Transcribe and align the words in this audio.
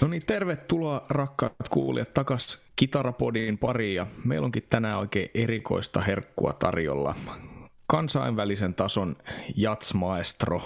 No 0.00 0.08
niin, 0.08 0.22
tervetuloa 0.26 1.06
rakkaat 1.10 1.68
kuulijat 1.70 2.14
takas 2.14 2.58
Kitarapodiin 2.76 3.58
pariin 3.58 3.94
ja 3.94 4.06
meillä 4.24 4.44
onkin 4.44 4.66
tänään 4.70 4.98
oikein 4.98 5.30
erikoista 5.34 6.00
herkkua 6.00 6.52
tarjolla. 6.52 7.14
Kansainvälisen 7.86 8.74
tason 8.74 9.16
jatsmaestro, 9.56 10.62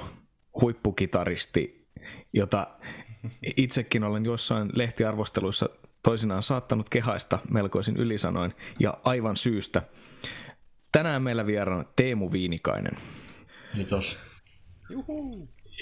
huippukitaristi, 0.60 1.88
jota 2.32 2.66
itsekin 3.56 4.04
olen 4.04 4.24
jossain 4.24 4.70
lehtiarvosteluissa 4.74 5.68
toisinaan 6.02 6.42
saattanut 6.42 6.88
kehaista 6.88 7.38
melkoisin 7.50 7.96
ylisanoin 7.96 8.52
ja 8.78 8.94
aivan 9.04 9.36
syystä. 9.36 9.82
Tänään 10.92 11.22
meillä 11.22 11.46
vieraana 11.46 11.84
Teemu 11.96 12.32
Viinikainen. 12.32 12.96
Kiitos. 13.74 14.18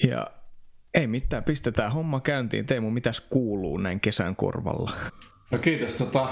Ja 0.09 0.27
ei 0.95 1.07
mitään, 1.07 1.45
pistetään 1.45 1.93
homma 1.93 2.21
käyntiin. 2.21 2.67
Teemu, 2.67 2.91
mitäs 2.91 3.21
kuuluu 3.21 3.79
näin 3.79 4.01
kesän 4.01 4.37
korvalla? 4.37 4.93
No 5.51 5.59
kiitos. 5.59 5.95
Tota, 5.95 6.29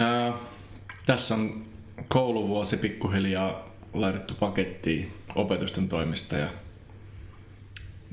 ää, 0.00 0.32
tässä 1.06 1.34
on 1.34 1.66
kouluvuosi 2.08 2.76
pikkuhiljaa 2.76 3.70
laitettu 3.92 4.34
pakettiin 4.34 5.12
opetusten 5.34 5.88
toimista 5.88 6.36
ja 6.36 6.48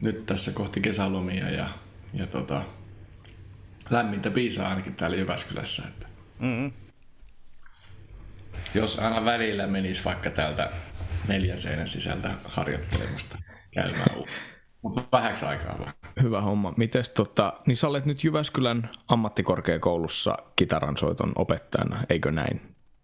nyt 0.02 0.26
tässä 0.26 0.52
kohti 0.52 0.82
kesälomia 0.82 1.50
ja, 1.50 1.70
ja 2.14 2.28
tota, 2.28 2.64
lämmintä 3.90 4.32
piisaa 4.32 4.70
ainakin 4.70 4.96
täällä 4.96 5.18
Jyväskylässä. 5.18 5.84
Että 5.88 6.08
mm-hmm. 6.40 6.72
Jos 8.74 9.00
aina 9.00 9.26
välillä 9.26 9.68
menisi 9.68 10.04
vaikka 10.06 10.30
täältä 10.30 10.72
neljän 11.28 11.58
seinän 11.58 11.88
sisältä 11.88 12.36
harjoittelemasta 12.46 13.38
käymään 13.72 14.16
mutta 14.84 15.02
vähäksi 15.12 15.46
aikaa 15.46 15.76
vaan. 15.80 15.94
Hyvä 16.22 16.42
homma. 16.42 16.74
Mites 16.78 17.10
tota, 17.10 17.54
niin 17.68 17.78
sä 17.78 17.88
olet 17.88 18.06
nyt 18.06 18.24
Jyväskylän 18.24 18.90
ammattikorkeakoulussa 19.08 20.38
kitaransoiton 20.56 21.32
opettajana, 21.36 22.04
eikö 22.10 22.32
näin? 22.32 22.62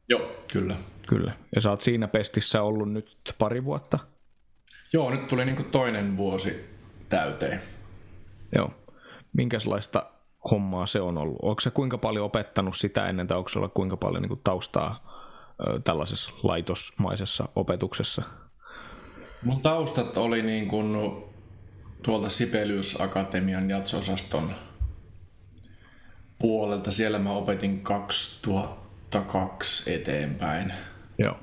Joo, 0.09 0.31
kyllä. 0.53 0.75
Kyllä. 1.07 1.33
Ja 1.55 1.61
sä 1.61 1.69
oot 1.69 1.81
siinä 1.81 2.07
pestissä 2.07 2.61
ollut 2.61 2.91
nyt 2.91 3.17
pari 3.37 3.65
vuotta? 3.65 3.99
Joo, 4.93 5.09
nyt 5.09 5.27
tuli 5.27 5.45
niinku 5.45 5.63
toinen 5.63 6.17
vuosi 6.17 6.69
täyteen. 7.09 7.61
Joo. 8.55 8.71
Minkälaista 9.33 10.03
hommaa 10.51 10.85
se 10.85 11.01
on 11.01 11.17
ollut? 11.17 11.37
Onko 11.41 11.61
se 11.61 11.71
kuinka 11.71 11.97
paljon 11.97 12.25
opettanut 12.25 12.77
sitä 12.77 13.05
ennen, 13.09 13.27
tai 13.27 13.37
onko 13.37 13.49
sulla 13.49 13.69
kuinka 13.69 13.97
paljon 13.97 14.21
niin 14.21 14.29
kuin 14.29 14.41
taustaa 14.43 14.97
ö, 15.67 15.79
tällaisessa 15.83 16.31
laitosmaisessa 16.43 17.49
opetuksessa? 17.55 18.21
Mun 19.43 19.61
taustat 19.61 20.17
oli 20.17 20.41
niin 20.41 20.67
kuin 20.67 20.97
tuolta 22.03 22.29
Sibelius 22.29 23.01
Akatemian 23.01 23.69
jatsosaston 23.69 24.55
puolelta. 26.39 26.91
Siellä 26.91 27.19
mä 27.19 27.31
opetin 27.31 27.81
2002 27.81 29.93
eteenpäin. 29.93 30.73
Joo. 31.17 31.39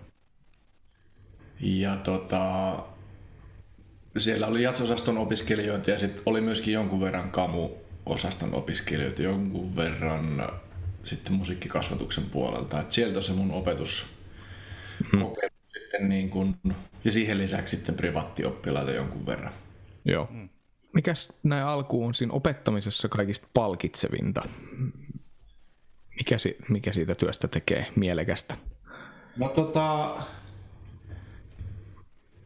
Ja 1.60 1.96
tota, 1.96 2.76
siellä 4.18 4.46
oli 4.46 4.62
jatsosaston 4.62 5.18
opiskelijoita 5.18 5.90
ja 5.90 5.98
sitten 5.98 6.22
oli 6.26 6.40
myöskin 6.40 6.74
jonkun 6.74 7.00
verran 7.00 7.30
kamu-osaston 7.30 8.54
opiskelijoita, 8.54 9.22
jonkun 9.22 9.76
verran 9.76 10.52
sitten 11.04 11.32
musiikkikasvatuksen 11.32 12.24
puolelta. 12.24 12.80
Et 12.80 12.92
sieltä 12.92 13.22
se 13.22 13.32
mun 13.32 13.50
opetus 13.50 14.06
hmm. 15.12 15.26
sitten 15.74 16.08
niin 16.08 16.30
kun, 16.30 16.56
ja 17.04 17.10
siihen 17.10 17.38
lisäksi 17.38 17.76
sitten 17.76 17.94
privaattioppilaita 17.94 18.90
jonkun 18.90 19.26
verran. 19.26 19.52
Joo. 20.06 20.28
Mm. 20.30 20.48
Mikäs 20.92 21.32
näin 21.42 21.64
alkuun 21.64 22.14
siinä 22.14 22.32
opettamisessa 22.32 23.08
kaikista 23.08 23.48
palkitsevinta? 23.54 24.42
Mikä, 26.16 26.38
si- 26.38 26.56
mikä 26.68 26.92
siitä 26.92 27.14
työstä 27.14 27.48
tekee 27.48 27.86
mielekästä? 27.96 28.54
No 29.36 29.48
tota... 29.48 30.16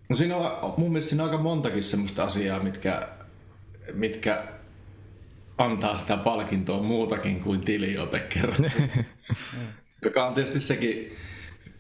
No 0.09 0.17
siinä 0.17 0.37
on 0.37 0.75
mun 0.77 0.93
mielestä 0.93 1.09
siinä 1.09 1.25
on 1.25 1.31
aika 1.31 1.43
montakin 1.43 1.83
semmoista 1.83 2.25
asiaa, 2.25 2.61
mitkä, 2.63 3.09
mitkä 3.93 4.45
antaa 5.59 5.97
sitä 5.97 6.17
palkintoa 6.17 6.83
muutakin 6.83 7.41
kuin 7.41 7.61
tiliote 7.61 8.21
kerran. 8.21 8.71
Joka 10.05 10.27
on 10.27 10.35
tietysti 10.35 10.61
sekin 10.61 11.17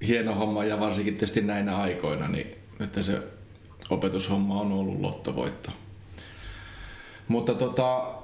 hieno 0.07 0.35
homma 0.35 0.65
ja 0.65 0.81
varsinkin 0.81 1.15
tietysti 1.15 1.41
näinä 1.41 1.77
aikoina, 1.77 2.29
niin 2.29 2.47
että 2.81 3.03
se 3.03 3.23
opetushomma 3.91 4.61
on 4.61 4.73
ollut 4.73 5.01
lottovoitto. 5.01 5.71
Mutta 7.29 7.55
tota, 7.55 8.15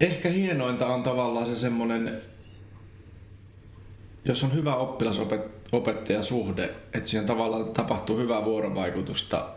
ehkä 0.00 0.28
hienointa 0.28 0.86
on 0.86 1.02
tavallaan 1.02 1.46
se 1.46 1.54
semmoinen, 1.54 2.22
jos 4.24 4.44
on 4.44 4.54
hyvä 4.54 4.76
oppilasopettajasuhde, 4.76 6.74
että 6.94 7.10
siinä 7.10 7.26
tavallaan 7.26 7.64
tapahtuu 7.64 8.18
hyvää 8.18 8.44
vuorovaikutusta. 8.44 9.48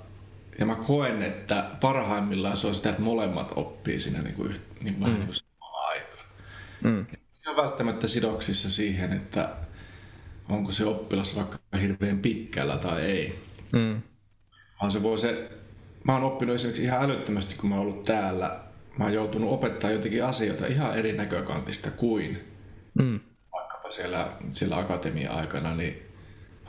Ja 0.60 0.66
mä 0.66 0.76
koen, 0.76 1.24
että 1.24 1.66
parhaimmillaan 1.82 2.58
se 2.58 2.68
on 2.68 2.76
sitä, 2.76 2.90
että 2.90 3.02
molemmat 3.02 3.54
oppii 3.56 4.00
siinä 4.00 4.22
niin 4.22 4.36
kuin, 4.36 4.56
niin 4.84 4.96
mm. 4.96 5.02
vähän 5.02 5.16
niin 5.16 5.28
kuin 5.28 5.38
aikaa. 5.74 6.24
Mm. 6.84 7.06
Se 7.44 7.50
on 7.50 7.58
välttämättä 7.58 8.08
sidoksissa 8.08 8.70
siihen, 8.72 9.14
että 9.14 9.50
onko 10.50 10.72
se 10.72 10.86
oppilas 10.86 11.36
vaikka 11.36 11.58
hirveän 11.82 12.20
pitkällä 12.20 12.78
tai 12.78 13.02
ei. 13.02 13.40
Mm. 13.72 14.02
Vaan 14.82 14.92
se 14.92 15.04
voi 15.04 15.18
se, 15.18 15.52
mä 16.04 16.14
oon 16.14 16.24
oppinut 16.24 16.56
esimerkiksi 16.56 16.84
ihan 16.84 17.04
älyttömästi, 17.04 17.56
kun 17.56 17.70
mä 17.70 17.76
oon 17.76 17.82
ollut 17.82 18.04
täällä. 18.04 18.60
Mä 18.98 19.04
oon 19.04 19.14
joutunut 19.14 19.54
opettaa 19.54 19.92
jotenkin 19.92 20.26
asioita 20.26 20.68
ihan 20.68 20.98
eri 20.98 21.14
näkökantista 21.14 21.92
kuin 21.92 22.40
mm. 22.94 23.20
vaikkapa 23.54 23.90
siellä, 23.90 24.28
siellä 24.54 24.78
akatemia-aikana. 24.78 25.76
Niin 25.76 26.02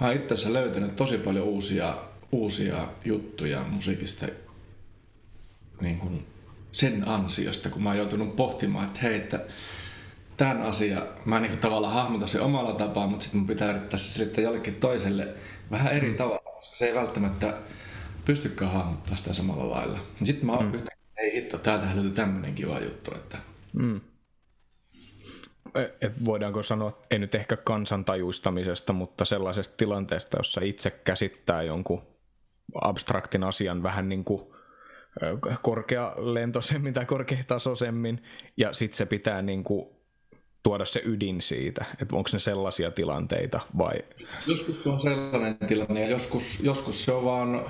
mä 0.01 0.07
oon 0.07 0.17
itse 0.17 0.35
asiassa 0.35 0.53
löytänyt 0.53 0.97
tosi 0.97 1.19
paljon 1.19 1.47
uusia, 1.47 1.97
uusia 2.33 2.89
juttuja 3.05 3.63
musiikista 3.63 4.27
niin 5.81 5.99
kuin 5.99 6.27
sen 6.73 7.09
ansiosta, 7.09 7.71
kun 7.71 7.83
mä 7.83 7.89
oon 7.89 7.99
joutunut 7.99 8.37
pohtimaan, 8.37 8.87
että 8.87 9.01
hei, 9.01 9.17
että 9.17 9.41
tämän 10.37 10.63
asia, 10.63 11.07
mä 11.25 11.41
niin 11.41 11.51
kuin 11.51 11.61
tavallaan 11.61 11.95
hahmotan 11.95 12.29
sen 12.29 12.41
omalla 12.41 12.73
tapaa, 12.73 13.07
mutta 13.07 13.23
sitten 13.23 13.41
mun 13.41 13.47
pitää 13.47 13.71
yrittää 13.71 13.99
se 13.99 14.13
selittää 14.13 14.45
jollekin 14.45 14.75
toiselle 14.75 15.29
vähän 15.71 15.93
eri 15.93 16.09
mm. 16.09 16.17
tavalla, 16.17 16.53
koska 16.55 16.77
se 16.77 16.87
ei 16.87 16.95
välttämättä 16.95 17.55
pystykään 18.29 18.73
hahmottaa 18.73 19.17
sitä 19.17 19.33
samalla 19.33 19.71
lailla. 19.71 19.99
Sitten 20.25 20.47
mä 20.47 20.57
mm. 20.57 20.75
yhtäkkiä, 20.75 21.09
ei 21.19 21.35
hitto, 21.35 21.59
täältähän 21.59 21.97
löytyy 21.97 22.13
tämmöinen 22.13 22.55
kiva 22.55 22.81
juttu. 22.81 23.15
Että... 23.15 23.39
Mm. 23.73 24.01
E, 25.75 25.83
et 26.01 26.25
voidaanko 26.25 26.63
sanoa, 26.63 27.03
ei 27.11 27.19
nyt 27.19 27.35
ehkä 27.35 27.57
kansantajuistamisesta, 27.57 28.93
mutta 28.93 29.25
sellaisesta 29.25 29.75
tilanteesta, 29.77 30.37
jossa 30.37 30.61
itse 30.61 30.91
käsittää 30.91 31.63
jonkun 31.63 32.03
abstraktin 32.75 33.45
asian 33.45 33.83
vähän 33.83 34.09
niin 34.09 34.25
kuin 34.25 34.43
korkealentoisemmin 35.63 36.95
tai 36.95 37.07
korkeatasoisemmin, 37.07 38.23
ja 38.57 38.73
sitten 38.73 38.97
se 38.97 39.07
pitää 39.07 39.43
niin 39.43 39.65
kuin 39.65 39.87
tuoda 40.63 40.85
se 40.85 41.03
ydin 41.05 41.41
siitä, 41.41 41.85
että 42.03 42.17
onko 42.17 42.31
ne 42.33 42.39
sellaisia 42.39 42.91
tilanteita 42.91 43.61
vai? 43.79 44.03
Joskus 44.47 44.83
se 44.83 44.89
on 44.89 45.01
sellainen 45.01 45.57
tilanne 45.69 46.01
ja 46.01 46.09
joskus, 46.09 46.61
joskus 46.61 47.05
se 47.05 47.13
on 47.13 47.25
vaan 47.25 47.65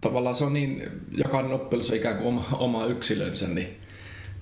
tavallaan 0.00 0.36
se 0.36 0.44
on 0.44 0.52
niin, 0.52 0.82
jokainen 1.10 1.52
oppilas 1.52 1.90
on 1.90 1.96
ikään 1.96 2.16
kuin 2.16 2.28
oma, 2.28 2.44
oma 2.52 2.86
yksilönsä, 2.86 3.48
niin, 3.48 3.68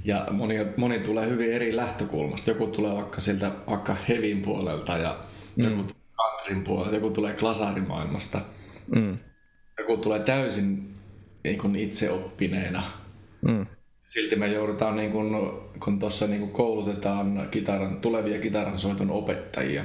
ja 0.05 0.27
moni, 0.31 0.67
moni 0.77 0.99
tulee 0.99 1.28
hyvin 1.28 1.53
eri 1.53 1.77
lähtökulmasta. 1.77 2.50
Joku 2.50 2.67
tulee 2.67 2.94
vaikka 2.94 3.21
sieltä 3.21 3.53
vaikka 3.67 3.97
hevin 4.09 4.43
puolelta 4.43 4.99
ja 4.99 5.19
mm. 5.56 5.65
joku 5.65 5.83
tulee 5.83 6.03
countryn 6.17 6.65
puolelta, 6.65 6.94
joku 6.94 7.11
tulee 7.11 7.34
klasarimaailmasta. 7.34 8.41
Mm. 8.94 9.19
Joku 9.78 9.97
tulee 9.97 10.21
täysin 10.21 10.94
niin 11.44 11.59
kuin 11.59 11.77
itseoppineena. 11.77 12.83
Mm. 13.43 13.67
Silti 14.05 14.37
me 14.37 14.47
joudutaan, 14.49 14.97
niin 14.97 15.12
kuin, 15.12 15.34
kun 15.84 15.99
tuossa 15.99 16.27
niin 16.27 16.50
koulutetaan 16.50 17.49
kitaran, 17.50 18.00
tulevia 18.00 18.41
kitaransoiton 18.41 19.11
opettajia. 19.11 19.82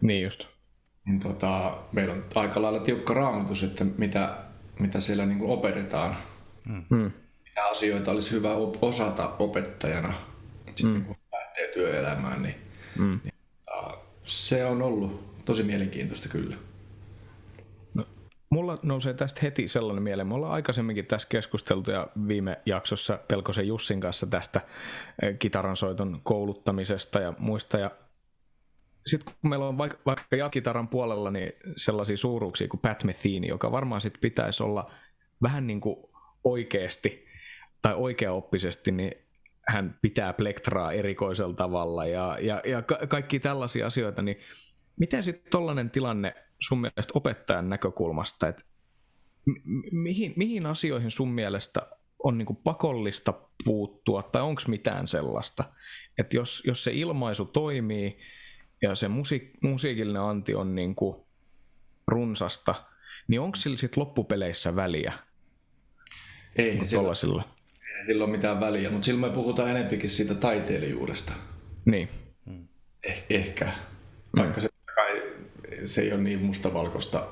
Niin 0.00 0.24
just. 0.24 0.46
Niin 1.06 1.20
tota, 1.20 1.78
meillä 1.92 2.14
on 2.14 2.24
aika 2.34 2.62
lailla 2.62 2.80
tiukka 2.80 3.14
raamitus, 3.14 3.62
että 3.62 3.84
mitä 3.84 4.36
mitä 4.78 5.00
siellä 5.00 5.26
niin 5.26 5.38
kuin 5.38 5.50
opetetaan. 5.50 6.16
Mm. 6.88 7.10
Mitä 7.44 7.64
asioita 7.70 8.10
olisi 8.10 8.30
hyvä 8.30 8.54
osata 8.80 9.28
opettajana 9.38 10.14
sitten 10.76 11.00
mm. 11.00 11.04
kun 11.04 11.16
lähtee 11.32 11.68
työelämään. 11.68 12.42
Niin, 12.42 12.54
mm. 12.98 13.20
niin, 13.24 13.34
se 14.22 14.64
on 14.64 14.82
ollut 14.82 15.44
tosi 15.44 15.62
mielenkiintoista 15.62 16.28
kyllä. 16.28 16.56
No, 17.94 18.04
mulla 18.50 18.78
nousee 18.82 19.14
tästä 19.14 19.40
heti 19.42 19.68
sellainen 19.68 20.02
mieleen. 20.02 20.26
Me 20.26 20.34
ollaan 20.34 20.52
aikaisemminkin 20.52 21.06
tässä 21.06 21.28
keskusteltu 21.28 21.90
ja 21.90 22.08
viime 22.28 22.60
jaksossa 22.66 23.18
Pelkosen 23.28 23.68
Jussin 23.68 24.00
kanssa 24.00 24.26
tästä 24.26 24.60
eh, 25.22 25.38
kitaransoiton 25.38 26.20
kouluttamisesta 26.22 27.20
ja 27.20 27.34
muista. 27.38 27.78
Ja 27.78 27.90
sitten 29.06 29.34
kun 29.40 29.50
meillä 29.50 29.68
on 29.68 29.78
vaikka, 29.78 29.98
vaikka 30.06 30.36
jatkitaran 30.36 30.88
puolella 30.88 31.30
niin 31.30 31.52
sellaisia 31.76 32.16
suuruuksia 32.16 32.68
kuin 32.68 32.80
Pat 32.80 33.04
Metheny, 33.04 33.46
joka 33.46 33.72
varmaan 33.72 34.00
sitten 34.00 34.20
pitäisi 34.20 34.62
olla 34.62 34.90
vähän 35.42 35.66
niin 35.66 35.80
kuin 35.80 35.96
oikeasti 36.44 37.26
tai 37.82 37.94
oikeaoppisesti 37.94 38.92
niin 38.92 39.12
hän 39.68 39.98
pitää 40.02 40.32
plektraa 40.32 40.92
erikoisella 40.92 41.54
tavalla 41.54 42.06
ja, 42.06 42.38
ja, 42.40 42.62
ja 42.64 42.82
ka- 42.82 43.06
kaikki 43.08 43.40
tällaisia 43.40 43.86
asioita, 43.86 44.22
niin 44.22 44.38
miten 44.96 45.22
sitten 45.22 45.50
tollainen 45.50 45.90
tilanne 45.90 46.34
sun 46.60 46.80
mielestä 46.80 47.12
opettajan 47.14 47.68
näkökulmasta, 47.68 48.48
että 48.48 48.62
mi- 49.64 49.90
mihin, 49.92 50.32
mihin 50.36 50.66
asioihin 50.66 51.10
sun 51.10 51.28
mielestä 51.28 51.80
on 52.22 52.38
niin 52.38 52.56
pakollista 52.64 53.34
puuttua 53.64 54.22
tai 54.22 54.42
onko 54.42 54.62
mitään 54.68 55.08
sellaista, 55.08 55.64
että 56.18 56.36
jos, 56.36 56.62
jos 56.66 56.84
se 56.84 56.92
ilmaisu 56.92 57.44
toimii 57.44 58.18
ja 58.82 58.94
se 58.94 59.08
musiik- 59.08 59.58
musiikillinen 59.62 60.22
anti 60.22 60.54
on 60.54 60.74
niin 60.74 60.94
kuin 60.94 61.16
runsasta, 62.08 62.74
niin 63.28 63.40
onko 63.40 63.56
sillä 63.56 63.76
sitten 63.76 64.00
loppupeleissä 64.00 64.76
väliä? 64.76 65.12
Ei 66.56 66.86
sillä, 66.86 67.08
ei 67.98 68.04
sillä 68.04 68.24
ole 68.24 68.32
mitään 68.32 68.60
väliä, 68.60 68.90
mutta 68.90 69.04
silloin 69.04 69.32
me 69.32 69.34
puhutaan 69.34 69.70
enempikin 69.70 70.10
siitä 70.10 70.34
taiteilijuudesta. 70.34 71.32
Niin. 71.84 72.08
Eh, 73.02 73.24
ehkä, 73.30 73.68
vaikka 74.36 74.60
se, 74.60 74.68
kai, 74.94 75.22
se 75.84 76.00
ei 76.00 76.12
ole 76.12 76.22
niin 76.22 76.42
mustavalkoista. 76.42 77.26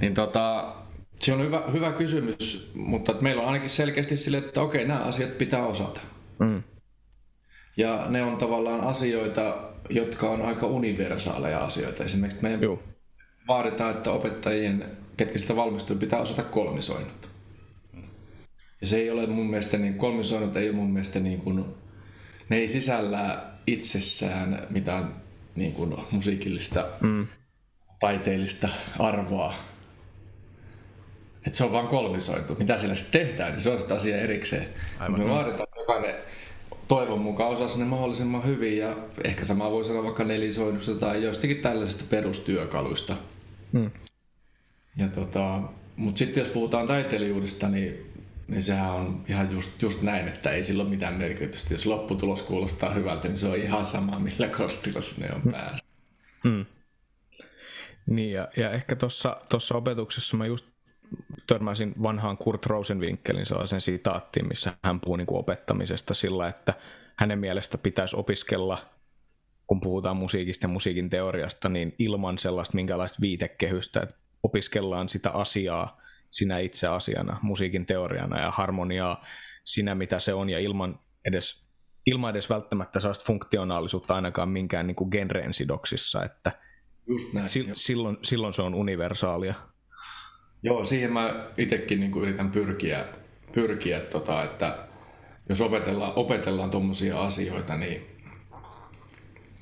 Niin 0.00 0.14
tota, 0.14 0.74
se 1.20 1.32
on 1.32 1.40
hyvä, 1.40 1.62
hyvä 1.72 1.92
kysymys, 1.92 2.70
mutta 2.74 3.14
meillä 3.20 3.42
on 3.42 3.48
ainakin 3.48 3.70
selkeästi 3.70 4.16
sille, 4.16 4.38
että 4.38 4.62
okei, 4.62 4.86
nämä 4.86 5.00
asiat 5.00 5.38
pitää 5.38 5.66
osata. 5.66 6.00
Mm. 6.38 6.62
Ja 7.76 8.06
ne 8.08 8.22
on 8.22 8.36
tavallaan 8.36 8.80
asioita, 8.80 9.70
jotka 9.90 10.30
on 10.30 10.42
aika 10.42 10.66
universaaleja 10.66 11.64
asioita. 11.64 12.04
Esimerkiksi 12.04 12.42
me 12.42 12.58
Joo. 12.60 12.82
vaaditaan, 13.48 13.94
että 13.94 14.10
opettajien, 14.10 14.84
ketkä 15.16 15.38
sitä 15.38 15.56
valmistuu, 15.56 15.96
pitää 15.96 16.20
osata 16.20 16.42
kolmisoinnut. 16.42 17.28
Ja 18.80 18.86
se 18.86 18.96
ei 18.96 19.10
ole 19.10 19.26
mun 19.26 19.50
mielestä, 19.50 19.76
niin 19.76 19.94
kolmisoinnut 19.94 20.56
ei 20.56 20.68
ole 20.68 20.76
mun 20.76 20.90
mielestä 20.90 21.20
niin 21.20 21.40
kuin, 21.40 21.64
ne 22.48 22.56
ei 22.56 22.68
sisällä 22.68 23.42
itsessään 23.66 24.66
mitään 24.70 25.14
niin 25.56 25.72
kuin 25.72 25.94
musiikillista, 26.10 26.86
mm. 27.00 27.26
taiteellista 28.00 28.68
arvoa. 28.98 29.54
Että 31.46 31.58
se 31.58 31.64
on 31.64 31.72
vain 31.72 31.86
kolmisointu. 31.86 32.54
Mitä 32.54 32.76
sillä 32.76 32.94
sitten 32.94 33.26
tehdään, 33.26 33.52
niin 33.52 33.60
se 33.60 33.70
on 33.70 33.78
sitä 33.78 33.94
asia 33.94 34.16
erikseen. 34.16 34.66
Aivan. 34.98 35.20
Me 35.20 35.28
vaaditaan, 35.28 35.62
että 35.62 35.80
jokainen 35.80 36.14
toivon 36.88 37.20
mukaan 37.20 37.50
osaa 37.50 37.78
ne 37.78 37.84
mahdollisimman 37.84 38.44
hyvin 38.44 38.78
ja 38.78 38.96
ehkä 39.24 39.44
sama 39.44 39.70
voi 39.70 39.84
sanoa 39.84 40.02
vaikka 40.02 40.24
nelisoinnusta 40.24 40.94
tai 40.94 41.22
joistakin 41.22 41.56
tällaisista 41.56 42.04
perustyökaluista. 42.10 43.16
Mm. 43.72 43.90
Ja 44.96 45.08
tota, 45.08 45.60
mutta 45.96 46.18
sitten 46.18 46.40
jos 46.40 46.48
puhutaan 46.48 46.86
taiteilijuudesta, 46.86 47.68
niin, 47.68 48.12
niin 48.48 48.62
sehän 48.62 48.90
on 48.90 49.24
ihan 49.28 49.52
just, 49.52 49.82
just 49.82 50.02
näin, 50.02 50.28
että 50.28 50.50
ei 50.50 50.64
sillä 50.64 50.82
ole 50.82 50.90
mitään 50.90 51.14
merkitystä. 51.14 51.74
Jos 51.74 51.86
lopputulos 51.86 52.42
kuulostaa 52.42 52.90
hyvältä, 52.90 53.28
niin 53.28 53.38
se 53.38 53.46
on 53.46 53.56
ihan 53.56 53.86
sama, 53.86 54.18
millä 54.18 54.48
kostilla 54.48 55.00
sinne 55.00 55.28
on 55.34 55.52
päässyt. 55.52 55.84
Mm. 56.44 56.66
Niin, 58.06 58.32
ja, 58.32 58.48
ja 58.56 58.70
ehkä 58.70 58.96
tuossa 59.48 59.74
opetuksessa 59.74 60.36
mä 60.36 60.46
just 60.46 60.66
törmäsin 61.46 61.94
vanhaan 62.02 62.38
Kurt 62.38 62.66
Rosenwinkelin 62.66 63.46
sellaisen 63.46 63.80
sitaattiin, 63.80 64.48
missä 64.48 64.72
hän 64.84 65.00
puhuu 65.00 65.16
niin 65.16 65.26
kuin 65.26 65.38
opettamisesta 65.38 66.14
sillä, 66.14 66.48
että 66.48 66.74
hänen 67.16 67.38
mielestä 67.38 67.78
pitäisi 67.78 68.16
opiskella, 68.16 68.78
kun 69.66 69.80
puhutaan 69.80 70.16
musiikista 70.16 70.64
ja 70.64 70.68
musiikin 70.68 71.10
teoriasta, 71.10 71.68
niin 71.68 71.94
ilman 71.98 72.38
sellaista 72.38 72.74
minkälaista 72.74 73.18
viitekehystä, 73.22 74.00
että 74.00 74.16
opiskellaan 74.42 75.08
sitä 75.08 75.30
asiaa 75.30 76.00
sinä 76.30 76.58
itse 76.58 76.86
asiana, 76.86 77.38
musiikin 77.42 77.86
teoriana 77.86 78.40
ja 78.40 78.50
harmoniaa 78.50 79.24
sinä 79.64 79.94
mitä 79.94 80.20
se 80.20 80.34
on 80.34 80.50
ja 80.50 80.58
ilman 80.58 81.00
edes, 81.24 81.64
ilman 82.06 82.30
edes 82.30 82.50
välttämättä 82.50 83.00
sellaista 83.00 83.24
funktionaalisuutta 83.24 84.14
ainakaan 84.14 84.48
minkään 84.48 84.86
niin 84.86 84.94
kuin 84.94 85.10
genreen 85.10 85.54
sidoksissa, 85.54 86.24
että 86.24 86.52
Just 87.06 87.32
näin, 87.32 87.48
si- 87.48 87.70
silloin, 87.74 88.18
silloin 88.22 88.52
se 88.52 88.62
on 88.62 88.74
universaalia. 88.74 89.54
Joo, 90.66 90.84
siihen 90.84 91.12
mä 91.12 91.34
itsekin 91.58 92.00
niin 92.00 92.18
yritän 92.22 92.50
pyrkiä, 92.50 93.04
pyrkiä 93.52 94.00
tota, 94.00 94.44
että 94.44 94.78
jos 95.48 95.60
opetellaan, 95.60 96.12
opetellaan 96.16 96.70
tuommoisia 96.70 97.20
asioita, 97.20 97.76
niin, 97.76 98.06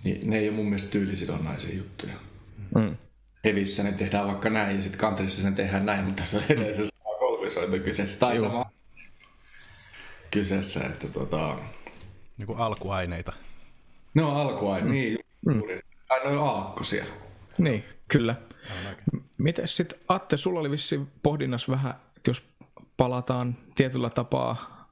niin 0.05 0.31
ne 0.31 0.39
ei 0.39 0.49
ole 0.49 0.57
mun 0.57 0.65
mielestä 0.65 0.91
tyylisidonnaisia 0.91 1.77
juttuja. 1.77 2.13
Mm. 2.75 2.97
Evissä 3.45 3.83
ne 3.83 3.93
tehdään 3.93 4.27
vaikka 4.27 4.51
näin 4.51 4.77
ja 4.77 4.83
sitten 4.83 5.01
kantrissa 5.01 5.43
sen 5.43 5.55
tehdään 5.55 5.87
näin, 5.87 6.05
mutta 6.05 6.25
se 6.25 6.37
on 6.37 6.43
edelleen 6.49 6.77
se 6.77 6.87
sama 6.87 7.19
kolmisointo 7.19 7.79
kyseessä. 7.79 8.19
Tai 8.19 8.37
Joo. 8.37 8.49
sama 8.49 8.71
kyseessä, 10.31 10.81
että 10.81 11.09
tota... 11.09 11.59
Niin 12.39 12.47
kuin 12.47 12.59
alkuaineita. 12.59 13.33
Ne 14.15 14.23
on 14.23 14.37
alkuaineita, 14.37 15.23
mm. 15.47 15.53
niin. 15.53 15.65
Mm. 15.69 15.81
Tai 16.09 16.21
ne 16.25 16.29
on 16.29 16.49
aakkosia. 16.49 17.05
Niin, 17.59 17.85
kyllä. 18.09 18.35
Miten 19.39 19.69
sitten, 19.69 19.99
Atte, 20.09 20.37
sulla 20.37 20.61
oli 20.61 20.71
vissi 20.71 21.01
pohdinnassa 21.23 21.73
vähän, 21.73 21.95
että 22.17 22.31
jos 22.31 22.43
palataan 22.97 23.57
tietyllä 23.75 24.11
tapaa 24.11 24.87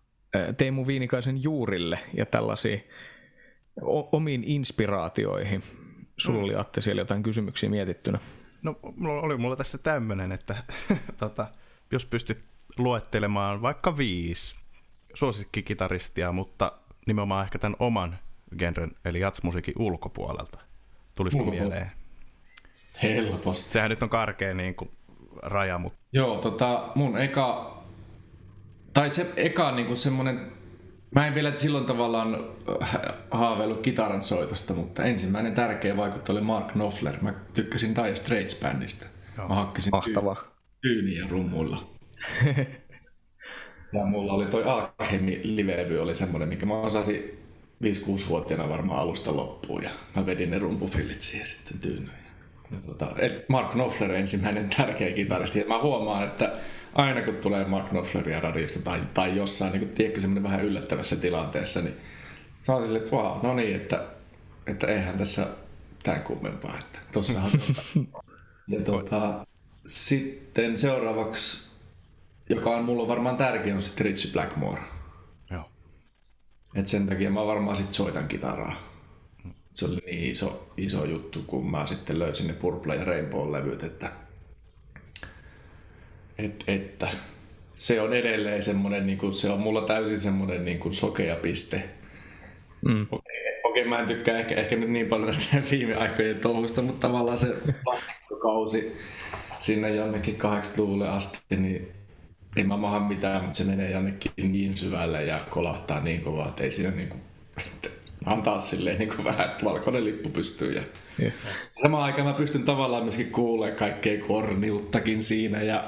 Teemu 0.56 0.86
Viinikaisen 0.86 1.42
juurille 1.42 1.98
ja 2.14 2.26
tällaisiin 2.26 2.88
omiin 4.12 4.44
inspiraatioihin. 4.44 5.62
Sulla 6.16 6.38
mm. 6.38 6.44
oli 6.44 6.54
Atte 6.54 6.80
siellä 6.80 7.00
jotain 7.00 7.22
kysymyksiä 7.22 7.70
mietittynä. 7.70 8.18
No 8.62 8.76
mulla 8.96 9.22
oli 9.22 9.36
mulla 9.36 9.56
tässä 9.56 9.78
tämmöinen, 9.78 10.32
että 10.32 10.56
tota, 11.20 11.46
jos 11.92 12.06
pystyt 12.06 12.44
luettelemaan 12.78 13.62
vaikka 13.62 13.96
viisi 13.96 14.54
suosikkikitaristia, 15.14 16.32
mutta 16.32 16.72
nimenomaan 17.06 17.44
ehkä 17.44 17.58
tämän 17.58 17.76
oman 17.78 18.18
genren, 18.58 18.90
eli 19.04 19.20
jatsmusiikin 19.20 19.74
ulkopuolelta. 19.78 20.58
Tulisiko 21.14 21.44
mieleen? 21.44 21.92
Helposti. 23.02 23.72
Sehän 23.72 23.90
nyt 23.90 24.02
on 24.02 24.08
karkea 24.08 24.54
niin 24.54 24.74
kuin, 24.74 24.90
raja, 25.42 25.78
mutta... 25.78 25.98
Joo, 26.12 26.36
tota, 26.36 26.92
mun 26.94 27.18
eka... 27.18 27.72
Tai 28.94 29.10
se 29.10 29.26
eka 29.36 29.72
niin 29.72 29.86
kuin 29.86 29.96
semmoinen... 29.96 30.52
Mä 31.14 31.26
en 31.26 31.34
vielä 31.34 31.52
silloin 31.56 31.84
tavallaan 31.86 32.44
äh, 32.82 32.96
haaveillut 33.30 33.80
kitaran 33.80 34.22
soitosta, 34.22 34.74
mutta 34.74 35.04
ensimmäinen 35.04 35.54
tärkeä 35.54 35.96
vaikuttaja 35.96 36.38
oli 36.38 36.46
Mark 36.46 36.72
Knopfler. 36.72 37.16
Mä 37.20 37.34
tykkäsin 37.54 37.94
Dire 37.94 38.16
Straits 38.16 38.60
bändistä. 38.60 39.06
Joo. 39.38 39.48
Mä 39.48 39.54
hakkasin 39.54 39.90
Mahtava. 39.90 40.36
tyyniä 40.80 41.26
rummuilla. 41.30 41.90
ja 43.92 44.04
mulla 44.04 44.32
oli 44.32 44.46
toi 44.46 44.64
Alchemy 44.64 45.40
live 45.42 46.00
oli 46.00 46.14
semmoinen, 46.14 46.48
mikä 46.48 46.66
mä 46.66 46.80
osasin 46.80 47.42
5-6-vuotiaana 47.84 48.68
varmaan 48.68 49.00
alusta 49.00 49.36
loppuun 49.36 49.82
ja 49.82 49.90
mä 50.16 50.26
vedin 50.26 50.50
ne 50.50 50.58
rumpufillit 50.58 51.20
siihen 51.20 51.46
sitten 51.46 51.78
tyynyyn. 51.78 52.21
Tota, 52.86 53.14
Mark 53.48 53.70
Knopfler 53.70 54.12
ensimmäinen 54.12 54.70
tärkeä 54.76 55.12
kitaristi. 55.12 55.64
Mä 55.68 55.82
huomaan, 55.82 56.24
että 56.24 56.52
aina 56.94 57.22
kun 57.22 57.36
tulee 57.36 57.64
Mark 57.64 57.88
Knopfleria 57.88 58.40
radiosta 58.40 58.80
tai, 58.82 59.00
tai 59.14 59.36
jossain, 59.36 59.72
niin 59.72 59.88
tiedätkö, 59.88 60.20
semmoinen 60.20 60.42
vähän 60.42 60.64
yllättävässä 60.64 61.16
tilanteessa, 61.16 61.80
niin 61.80 61.94
mä 62.68 62.74
oon 62.74 62.82
silleen, 62.82 63.04
että 63.04 63.16
wow, 63.16 63.38
no 63.42 63.54
niin, 63.54 63.76
että, 63.76 64.04
että 64.66 64.86
eihän 64.86 65.18
tässä 65.18 65.46
tämän 66.02 66.22
kummempaa. 66.22 66.78
Että 66.78 66.98
tossahan 67.12 67.50
ja 68.68 68.80
tota, 68.80 69.46
sitten 69.86 70.78
seuraavaksi, 70.78 71.66
joka 72.48 72.70
on 72.70 72.84
mulla 72.84 73.08
varmaan 73.08 73.36
tärkein, 73.36 73.76
on 73.76 73.82
sitten 73.82 74.06
Richie 74.06 74.32
Blackmore. 74.32 74.82
Joo. 75.50 75.70
Et 76.74 76.86
sen 76.86 77.06
takia 77.06 77.30
mä 77.30 77.46
varmaan 77.46 77.76
sitten 77.76 77.94
soitan 77.94 78.28
kitaraa 78.28 78.91
se 79.74 79.84
oli 79.84 79.96
niin 80.06 80.30
iso, 80.30 80.72
iso 80.76 81.04
juttu, 81.04 81.42
kun 81.46 81.70
mä 81.70 81.86
sitten 81.86 82.18
löysin 82.18 82.46
ne 82.46 82.52
Purple 82.52 82.96
ja 82.96 83.04
Rainbow-levyt, 83.04 83.82
että, 83.82 84.12
et, 86.38 86.64
että 86.66 87.08
se 87.76 88.00
on 88.00 88.12
edelleen 88.12 88.62
semmoinen, 88.62 89.06
niin 89.06 89.18
kuin, 89.18 89.32
se 89.32 89.50
on 89.50 89.60
mulla 89.60 89.82
täysin 89.82 90.18
semmoinen 90.18 90.64
niin 90.64 90.78
kuin 90.78 90.94
sokea 90.94 91.36
piste. 91.36 91.82
Mm. 92.88 93.06
Okei, 93.10 93.60
okei, 93.64 93.84
mä 93.84 93.98
en 93.98 94.06
tykkää 94.06 94.38
ehkä, 94.38 94.54
ehkä 94.54 94.76
nyt 94.76 94.90
niin 94.90 95.06
paljon 95.06 95.26
näistä 95.26 95.62
viime 95.70 95.94
aikojen 95.94 96.40
touhusta, 96.40 96.82
mutta 96.82 97.08
tavallaan 97.08 97.38
se 97.38 97.56
vastakkokausi 97.86 98.96
sinne 99.58 99.94
jonnekin 99.94 100.38
80-luvulle 100.38 101.08
asti, 101.08 101.38
niin 101.50 101.92
ei 102.56 102.64
mä 102.64 102.76
maha 102.76 103.00
mitään, 103.00 103.42
mutta 103.42 103.56
se 103.56 103.64
menee 103.64 103.90
jonnekin 103.90 104.32
niin 104.36 104.76
syvälle 104.76 105.24
ja 105.24 105.46
kolahtaa 105.50 106.00
niin 106.00 106.20
kovaa, 106.20 106.48
että 106.48 106.62
ei 106.62 106.70
siinä 106.70 106.90
niin 106.96 107.08
kuin, 107.08 107.20
antaa 108.26 108.58
silleen 108.58 108.98
niin 108.98 109.08
kuin 109.08 109.24
vähän, 109.24 109.56
valkoinen 109.64 110.04
lippu 110.04 110.28
pystyy. 110.28 110.72
Ja 110.72 110.82
yeah. 111.20 111.34
Samaan 111.82 112.02
aikaan 112.02 112.26
mä 112.26 112.32
pystyn 112.32 112.64
tavallaan 112.64 113.02
myöskin 113.02 113.30
kuulemaan 113.30 113.78
kaikkea 113.78 114.24
korniuttakin 114.26 115.22
siinä 115.22 115.62
ja, 115.62 115.84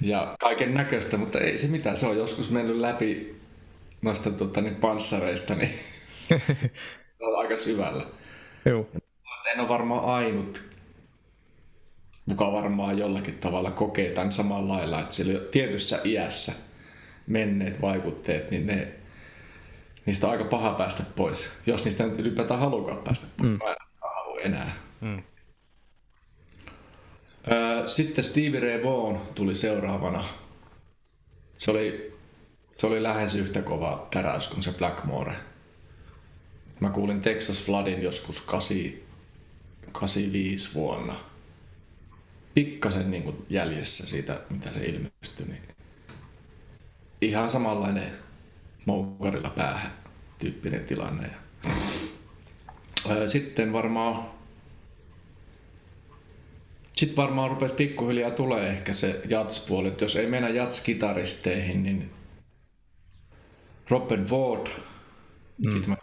ja 0.00 0.36
kaiken 0.40 0.74
näköistä, 0.74 1.16
mutta 1.16 1.40
ei 1.40 1.58
se 1.58 1.66
mitään, 1.66 1.96
se 1.96 2.06
on 2.06 2.16
joskus 2.16 2.50
mennyt 2.50 2.76
läpi 2.76 3.40
noista 4.02 4.30
tota, 4.30 4.60
niin 4.60 4.74
panssareista, 4.74 5.54
niin 5.54 5.70
se 6.58 6.70
on 7.20 7.38
aika 7.38 7.56
syvällä. 7.56 8.04
Joo. 8.64 8.86
En 9.52 9.60
ole 9.60 9.68
varmaan 9.68 10.04
ainut, 10.04 10.62
kuka 12.28 12.52
varmaan 12.52 12.98
jollakin 12.98 13.38
tavalla 13.38 13.70
kokee 13.70 14.10
tämän 14.10 14.32
samalla 14.32 14.74
lailla, 14.74 15.00
että 15.00 15.14
sillä 15.14 15.40
tietyssä 15.40 16.00
iässä 16.04 16.52
menneet 17.26 17.82
vaikutteet, 17.82 18.50
niin 18.50 18.66
ne 18.66 18.88
niistä 20.06 20.26
on 20.26 20.32
aika 20.32 20.44
paha 20.44 20.74
päästä 20.74 21.02
pois. 21.16 21.48
Jos 21.66 21.84
niistä 21.84 22.06
nyt 22.06 22.18
ylipäätään 22.18 22.60
halukaan 22.60 22.98
päästä 22.98 23.26
pois. 23.36 23.50
Mm. 23.50 23.58
Mä 23.64 23.70
en 23.70 23.76
halua 24.00 24.40
enää. 24.40 24.76
Mm. 25.00 25.22
Sitten 27.86 28.24
Stevie 28.24 28.60
Ray 28.60 28.84
Vaughan 28.84 29.26
tuli 29.34 29.54
seuraavana. 29.54 30.24
Se 31.56 31.70
oli, 31.70 32.16
se 32.76 32.86
oli 32.86 33.02
lähes 33.02 33.34
yhtä 33.34 33.62
kova 33.62 34.08
täräys 34.10 34.48
kuin 34.48 34.62
se 34.62 34.72
Blackmore. 34.72 35.36
Mä 36.80 36.90
kuulin 36.90 37.20
Texas 37.20 37.62
Floodin 37.62 38.02
joskus 38.02 38.40
8, 38.40 38.76
85 39.92 40.74
vuonna. 40.74 41.16
Pikkasen 42.54 43.10
niin 43.10 43.22
kuin 43.22 43.46
jäljessä 43.50 44.06
siitä, 44.06 44.40
mitä 44.50 44.72
se 44.72 44.80
ilmestyi. 44.80 45.46
Niin 45.46 45.62
ihan 47.20 47.50
samanlainen 47.50 48.23
moukkarilla 48.84 49.50
päähän 49.50 49.92
tyyppinen 50.38 50.84
tilanne. 50.84 51.30
Sitten 53.26 53.72
varmaan 53.72 54.34
sitten 56.96 57.16
varmaan 57.16 57.50
rupesi 57.50 57.74
pikkuhiljaa 57.74 58.30
tulee 58.30 58.68
ehkä 58.68 58.92
se 58.92 59.20
jats-puoli, 59.28 59.88
että 59.88 60.04
jos 60.04 60.16
ei 60.16 60.26
mennä 60.26 60.48
jats-kitaristeihin, 60.48 61.82
niin 61.82 62.10
Robin 63.88 64.30
Ward, 64.30 64.66
mm. 65.58 65.82
mä 65.86 65.96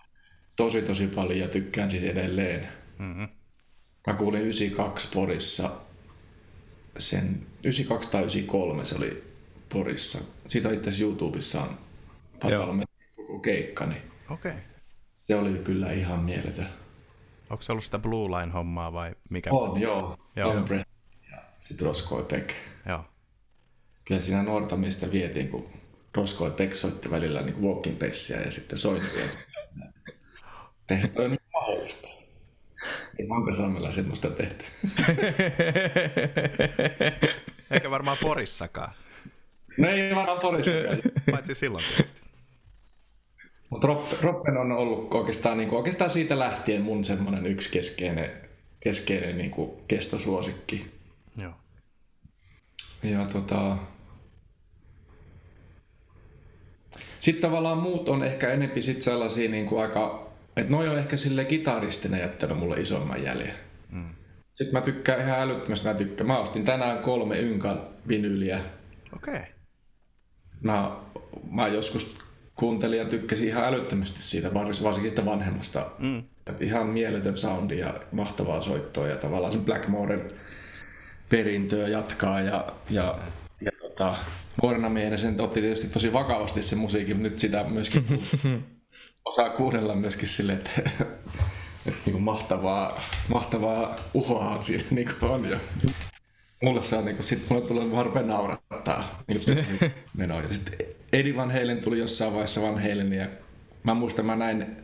tosi 0.56 0.82
tosi 0.82 1.08
paljon 1.08 1.40
ja 1.40 1.48
tykkään 1.48 1.92
siis 1.92 2.04
edelleen. 2.04 2.68
Mm-hmm. 3.00 3.28
Mä 4.08 4.14
kuulin 4.14 4.42
92 4.42 5.08
Porissa, 5.14 5.72
sen 6.98 7.48
92 7.64 8.10
tai 8.12 8.22
93 8.22 8.86
se 8.86 8.96
oli 8.96 9.24
Porissa. 9.70 10.20
Siitä 10.48 10.70
itse 10.70 10.90
asiassa 10.90 11.04
YouTubessa 11.04 11.62
on 11.62 11.78
patalla 12.42 12.86
koko 13.16 13.40
keikka, 13.40 13.86
niin 13.86 14.02
okay. 14.30 14.54
se 15.28 15.36
oli 15.36 15.60
kyllä 15.64 15.92
ihan 15.92 16.20
mieletön. 16.20 16.68
Onko 17.50 17.62
se 17.62 17.72
ollut 17.72 17.84
sitä 17.84 18.00
Blue 18.00 18.30
Line-hommaa 18.30 18.94
vai 18.94 19.16
mikä? 19.30 19.50
On, 19.52 19.82
joo. 19.82 20.18
joo. 20.36 20.50
On 20.50 20.66
ja 21.32 21.38
sitten 21.60 21.88
Roskoi 21.88 22.24
Peck. 22.24 22.50
Joo. 22.86 23.06
Kyllä 24.06 24.22
siinä 24.22 24.44
nuorta 24.44 24.78
miestä 24.78 25.12
vietiin, 25.12 25.50
kun 25.50 25.70
Roskoi 26.16 26.52
Peck 26.52 26.76
soitti 26.76 27.12
välillä 27.12 27.42
niin 27.42 27.62
walking 27.62 28.00
pessiä 28.00 28.42
ja 28.42 28.52
sitten 28.52 28.78
soitti. 28.78 29.20
Eihän 30.90 31.10
toi 31.10 31.30
nyt 31.30 31.42
mahdollista. 31.54 32.08
Ei 33.20 33.30
Vankasalmella 33.30 33.92
semmoista 33.92 34.30
tehty. 34.30 34.66
Eikä 37.72 37.92
varmaan 37.92 38.18
Porissakaan. 38.22 38.94
No 39.78 39.90
ei 39.90 40.16
varmaan 40.16 40.40
Porissakaan. 40.40 40.98
Paitsi 41.32 41.56
silloin 41.56 41.84
tietysti. 41.96 42.22
Mutta 43.72 43.88
Roppen 44.22 44.58
on 44.58 44.72
ollut 44.72 45.14
oikeastaan, 45.14 45.58
niin 45.58 45.70
kuin, 45.70 45.78
oikeastaan 45.78 46.10
siitä 46.10 46.40
lähtien 46.40 46.82
mun 46.82 47.04
semmoinen 47.04 47.46
yksi 47.46 47.70
keskeinen, 47.70 48.30
keskeinen 48.80 49.38
niin 49.38 49.52
kuin 49.52 49.72
kestosuosikki. 49.88 50.92
Joo. 51.42 51.54
Ja 53.04 53.26
tota... 53.26 53.78
Sitten 57.20 57.42
tavallaan 57.42 57.78
muut 57.78 58.10
on 58.10 58.24
ehkä 58.24 58.50
enempi 58.50 58.82
sit 58.82 59.02
sellaisia 59.02 59.50
niin 59.50 59.66
kuin 59.66 59.82
aika... 59.82 60.32
Että 60.58 60.72
noi 60.72 60.90
on 60.90 61.00
ehkä 61.00 61.18
sille 61.18 61.46
kitaristina 61.46 62.18
jättänyt 62.18 62.58
mulle 62.58 62.76
isomman 62.76 63.24
jäljen. 63.24 63.56
Mm. 63.90 64.10
Sitten 64.54 64.74
mä 64.74 64.82
tykkään 64.82 65.22
ihan 65.22 65.40
älyttömästi. 65.40 65.88
Mä, 65.88 65.94
tykkään. 65.94 66.28
mä 66.28 66.40
ostin 66.40 66.66
tänään 66.66 67.00
kolme 67.00 67.40
Ynkan 67.40 67.82
vinyyliä. 68.08 68.60
Okei. 69.16 69.36
Okay. 69.36 69.46
Mä, 70.62 70.92
mä 71.52 71.68
joskus 71.68 72.22
kuuntelin 72.56 73.00
ja 73.00 73.06
tykkäsin 73.06 73.48
ihan 73.48 73.64
älyttömästi 73.64 74.22
siitä, 74.22 74.54
varsinkin 74.54 75.10
sitä 75.10 75.26
vanhemmasta. 75.26 75.92
Mm. 76.00 76.24
Ihan 76.60 76.88
mieletön 76.88 77.38
soundi 77.38 77.80
ja 77.80 77.94
mahtavaa 78.12 78.62
soittoa 78.62 79.08
ja 79.08 79.16
tavallaan 79.16 79.52
sen 79.52 79.66
Blackmoren 79.66 80.28
perintöä 81.30 81.88
jatkaa 81.88 82.42
ja, 82.42 82.74
ja, 82.90 83.20
ja 83.62 83.72
tota, 83.82 84.16
nuorena 84.62 84.90
miehenä 84.90 85.18
sen 85.18 85.42
otti 85.42 85.62
tietysti 85.62 85.88
tosi 85.88 86.14
vakavasti 86.14 86.62
se 86.62 86.76
musiikin, 86.76 87.16
mutta 87.16 87.30
nyt 87.30 87.40
sitä 87.40 87.64
myöskin 87.64 88.06
osaa 89.26 89.50
kuunnella 89.50 89.96
myöskin 89.96 90.28
sille, 90.28 90.54
että, 90.54 90.70
että 91.86 92.00
niin 92.06 92.12
kuin 92.12 92.24
mahtavaa, 92.24 93.02
mahtavaa 93.28 93.96
uhoa 94.14 94.62
siinä 94.62 94.84
niin 94.92 95.10
kuin 95.20 95.32
on 95.32 95.50
jo. 95.50 95.58
Mulle 96.64 96.82
se 96.82 96.96
on 96.96 97.06
niin 97.06 97.16
kuin, 97.16 97.26
sit 97.26 97.50
mulle 97.50 97.68
tulee 97.68 97.92
vaan 97.92 98.28
naurattaa 98.28 99.24
niin 99.28 99.66
menoja. 100.18 100.54
Sitten 100.54 100.91
Eddie 101.14 101.36
Van 101.36 101.52
Halen 101.52 101.82
tuli 101.82 102.00
jossain 102.00 102.34
vaiheessa 102.34 102.62
Van 102.62 102.82
Halen 102.82 103.14
ja 103.14 103.28
mä 103.84 103.94
muistan, 103.94 104.26
mä 104.26 104.36
näin, 104.36 104.78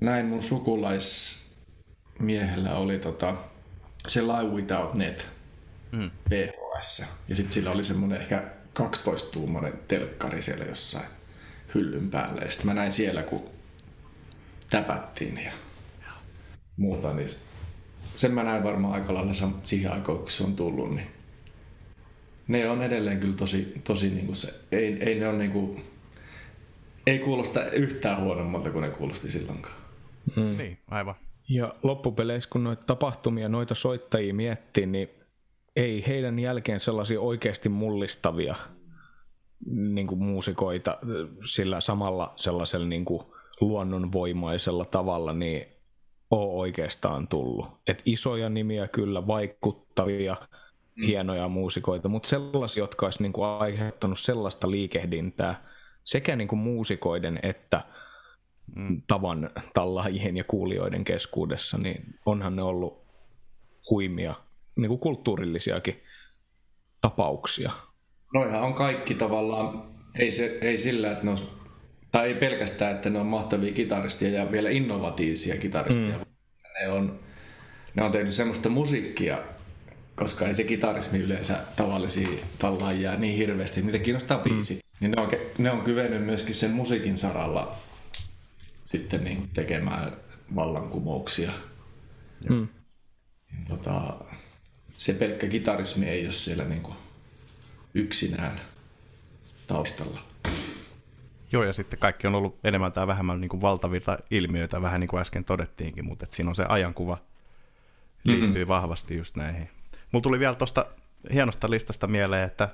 näin 0.00 0.26
mun 0.26 0.42
sukulaismiehellä 0.42 2.74
oli 2.74 2.98
tota, 2.98 3.36
se 4.08 4.22
Live 4.22 4.54
Without 4.54 4.94
Net 4.94 5.26
mm. 5.92 6.10
VHS. 6.30 7.02
Ja 7.28 7.34
sitten 7.34 7.52
sillä 7.52 7.70
oli 7.70 7.84
semmonen 7.84 8.20
ehkä 8.20 8.44
12-tuumainen 8.80 9.78
telkkari 9.88 10.42
siellä 10.42 10.64
jossain 10.64 11.06
hyllyn 11.74 12.10
päällä. 12.10 12.40
Ja 12.40 12.50
sitten 12.50 12.66
mä 12.66 12.74
näin 12.74 12.92
siellä, 12.92 13.22
kun 13.22 13.50
täpättiin 14.70 15.44
ja 15.44 15.52
muuta, 16.76 17.12
niin 17.12 17.30
sen 18.16 18.32
mä 18.32 18.42
näin 18.42 18.64
varmaan 18.64 18.94
aika 18.94 19.14
lailla 19.14 19.32
siihen 19.64 19.92
aikaan, 19.92 20.18
kun 20.18 20.30
se 20.30 20.44
on 20.44 20.56
tullut, 20.56 20.94
niin 20.94 21.06
ne 22.48 22.68
on 22.68 22.82
edelleen 22.82 23.20
kyllä 23.20 23.36
tosi, 23.36 23.74
tosi 23.84 24.10
niin 24.10 24.26
kuin 24.26 24.36
se, 24.36 24.54
ei, 24.72 24.96
ei 25.00 25.20
ne 25.20 25.28
on 25.28 25.38
niin 25.38 25.50
kuin, 25.50 25.84
ei 27.06 27.18
kuulosta 27.18 27.64
yhtään 27.70 28.22
huonommalta 28.22 28.70
kuin 28.70 28.82
ne 28.82 28.90
kuulosti 28.90 29.30
silloinkaan. 29.30 29.74
Mm. 30.36 30.56
Niin, 30.58 30.78
aivan. 30.90 31.14
Ja 31.48 31.72
loppupeleissä, 31.82 32.50
kun 32.50 32.64
noita 32.64 32.84
tapahtumia, 32.86 33.48
noita 33.48 33.74
soittajia 33.74 34.34
miettii, 34.34 34.86
niin 34.86 35.08
ei 35.76 36.04
heidän 36.06 36.38
jälkeen 36.38 36.80
sellaisia 36.80 37.20
oikeasti 37.20 37.68
mullistavia 37.68 38.54
niin 39.66 40.06
kuin 40.06 40.22
muusikoita 40.22 40.98
sillä 41.44 41.80
samalla 41.80 42.32
sellaisella 42.36 42.86
niin 42.86 43.04
kuin 43.04 43.22
luonnonvoimaisella 43.60 44.84
tavalla, 44.84 45.32
niin 45.32 45.66
ole 46.30 46.60
oikeastaan 46.60 47.28
tullut. 47.28 47.66
Et 47.86 48.02
isoja 48.04 48.48
nimiä 48.48 48.88
kyllä, 48.88 49.26
vaikuttavia, 49.26 50.36
mm. 50.96 51.06
hienoja 51.06 51.48
muusikoita, 51.48 52.08
mutta 52.08 52.28
sellaisia, 52.28 52.82
jotka 52.82 53.06
olisi 53.06 53.22
niin 53.22 53.32
kuin 53.32 53.46
aiheuttanut 53.46 54.18
sellaista 54.18 54.70
liikehdintää 54.70 55.64
sekä 56.04 56.36
niin 56.36 56.48
kuin 56.48 56.58
muusikoiden 56.58 57.40
että 57.42 57.82
mm. 58.76 59.02
tavan 59.06 59.50
tallaajien 59.74 60.36
ja 60.36 60.44
kuulijoiden 60.44 61.04
keskuudessa, 61.04 61.78
niin 61.78 62.18
onhan 62.26 62.56
ne 62.56 62.62
ollut 62.62 63.04
huimia 63.90 64.34
niin 64.76 64.88
kuin 64.88 65.00
kulttuurillisiakin 65.00 66.02
tapauksia. 67.00 67.72
Noihan 68.34 68.62
on 68.62 68.74
kaikki 68.74 69.14
tavallaan, 69.14 69.94
ei, 70.18 70.30
se, 70.30 70.58
ei 70.60 70.76
sillä, 70.76 71.12
että 71.12 71.24
ne 71.24 71.30
on, 71.30 71.38
tai 72.12 72.28
ei 72.28 72.34
pelkästään, 72.34 72.94
että 72.94 73.10
ne 73.10 73.18
on 73.18 73.26
mahtavia 73.26 73.72
kitaristia 73.72 74.28
ja 74.28 74.52
vielä 74.52 74.70
innovatiivisia 74.70 75.56
kitaristia. 75.56 76.18
Mm. 76.18 76.24
Ne 76.80 76.88
on, 76.88 77.20
ne 77.94 78.02
on 78.02 78.12
tehnyt 78.12 78.34
semmoista 78.34 78.68
musiikkia, 78.68 79.38
koska 80.14 80.46
ei 80.46 80.54
se 80.54 80.64
kitarismi 80.64 81.18
yleensä 81.18 81.60
tavallisia 81.76 82.28
tallaajia 82.58 83.16
niin 83.16 83.36
hirveästi, 83.36 83.82
niitä 83.82 83.98
kiinnostaa 83.98 84.38
mm. 84.38 84.42
biisi. 84.42 84.74
Mm. 84.74 84.80
Niin 85.00 85.10
ne 85.10 85.22
on, 85.22 85.30
ne 85.58 85.70
on 85.70 85.82
kyvennyt 85.82 86.24
myöskin 86.24 86.54
sen 86.54 86.70
musiikin 86.70 87.16
saralla 87.16 87.74
sitten 88.84 89.24
niin 89.24 89.48
tekemään 89.54 90.12
vallankumouksia. 90.54 91.52
Mm. 92.48 92.68
Niin 93.52 93.66
tota, 93.68 94.14
se 94.96 95.12
pelkkä 95.12 95.48
kitarismi 95.48 96.08
ei 96.08 96.24
ole 96.24 96.32
siellä 96.32 96.64
niin 96.64 96.82
kuin 96.82 96.96
yksinään 97.94 98.60
taustalla. 99.66 100.20
Joo, 101.52 101.64
ja 101.64 101.72
sitten 101.72 101.98
kaikki 101.98 102.26
on 102.26 102.34
ollut 102.34 102.58
enemmän 102.64 102.92
tai 102.92 103.06
vähemmän 103.06 103.40
niin 103.40 103.48
kuin 103.48 103.60
valtavilta 103.60 104.18
ilmiöitä, 104.30 104.82
vähän 104.82 105.00
niin 105.00 105.08
kuin 105.08 105.20
äsken 105.20 105.44
todettiinkin, 105.44 106.04
mutta 106.04 106.26
siinä 106.30 106.48
on 106.48 106.54
se 106.54 106.64
ajankuva 106.68 107.18
liittyy 108.24 108.48
mm-hmm. 108.48 108.68
vahvasti 108.68 109.16
just 109.16 109.36
näihin. 109.36 109.68
Mulla 110.14 110.22
tuli 110.22 110.38
vielä 110.38 110.54
tuosta 110.54 110.86
hienosta 111.32 111.70
listasta 111.70 112.06
mieleen, 112.06 112.46
että 112.46 112.68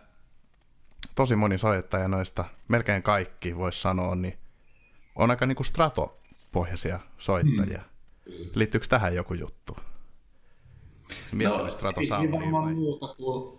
tosi 1.14 1.36
moni 1.36 1.58
soittaja 1.58 2.08
noista, 2.08 2.44
melkein 2.68 3.02
kaikki 3.02 3.56
voisi 3.56 3.80
sanoa, 3.80 4.14
niin 4.14 4.38
on 5.16 5.30
aika 5.30 5.46
niinku 5.46 5.64
stratopohjaisia 5.64 7.00
soittajia. 7.18 7.80
Mm. 8.26 8.34
Liittyykö 8.54 8.86
tähän 8.86 9.14
joku 9.14 9.34
juttu? 9.34 9.76
Se 11.30 11.36
no, 11.36 11.70
strato 11.70 12.00
ei 12.00 12.32
varmaan 12.32 12.64
vai? 12.64 12.74
muuta 12.74 13.14
kuin 13.14 13.58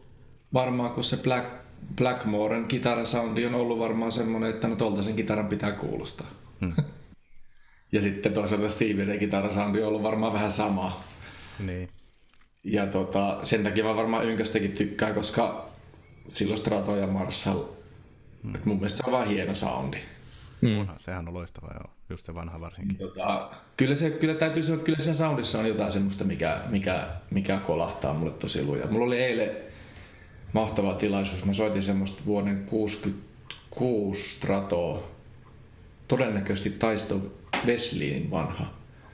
varmaan 0.54 0.92
kun 0.92 1.04
se 1.04 1.18
Black, 1.18 1.50
Blackmoren 1.96 2.66
kitarasoundi 2.66 3.46
on 3.46 3.56
ollut 3.56 3.80
varmaan 3.80 4.12
semmoinen, 4.12 4.50
että 4.50 4.68
no 4.68 4.76
tuolta 4.76 5.04
sen 5.04 5.16
kitaran 5.16 5.48
pitää 5.48 5.72
kuulostaa. 5.72 6.28
Hmm. 6.62 6.74
ja 7.92 8.02
sitten 8.02 8.34
toisaalta 8.34 8.70
Stevie 8.70 9.06
Ray 9.06 9.20
kitarasoundi 9.20 9.82
on 9.82 9.88
ollut 9.88 10.04
varmaan 10.04 10.34
vähän 10.34 10.52
sama. 10.52 11.02
Niin. 11.60 11.90
Ja 12.64 12.88
tota, 12.88 13.40
sen 13.44 13.64
takia 13.64 13.84
mä 13.84 13.96
varmaan 13.96 14.26
Ynkästäkin 14.26 14.72
tykkään, 14.72 15.14
koska 15.14 15.70
silloin 16.28 16.58
Strato 16.58 16.96
ja 16.96 17.08
Marshall, 17.08 17.64
hmm. 18.44 18.56
että 18.56 18.68
mun 18.68 18.78
mielestä 18.78 18.98
se 18.98 19.04
on 19.06 19.12
vaan 19.12 19.28
hieno 19.28 19.56
soundi. 19.56 19.98
Mm. 20.62 20.88
sehän 21.00 21.28
on 21.28 21.34
loistava, 21.34 21.74
joo. 21.74 21.94
Just 22.10 22.26
se 22.26 22.36
vanha 22.36 22.60
varsinkin. 22.60 22.98
Tota, 22.98 23.50
kyllä, 23.78 23.96
se, 23.96 24.10
kyllä 24.10 24.34
täytyy 24.34 24.64
sanoa, 24.64 24.76
että 24.76 24.86
kyllä 24.86 25.00
sen 25.00 25.16
soundissa 25.16 25.60
on 25.60 25.68
jotain 25.68 25.92
semmoista, 25.92 26.24
mikä, 26.24 26.62
mikä, 26.70 27.08
mikä 27.32 27.58
kolahtaa 27.58 28.14
mulle 28.14 28.32
tosi 28.32 28.64
lujaa. 28.64 28.92
Mulla 28.92 29.06
oli 29.06 29.22
eilen 29.22 29.52
mahtava 30.54 30.94
tilaisuus. 30.94 31.46
Mä 31.46 31.54
soitin 31.54 31.84
semmoista 31.84 32.22
vuoden 32.26 32.66
66 32.66 34.36
Stratoa. 34.36 35.04
Todennäköisesti 36.08 36.70
taisto 36.70 37.22
Wesleyin 37.66 38.32
vanha. 38.32 38.74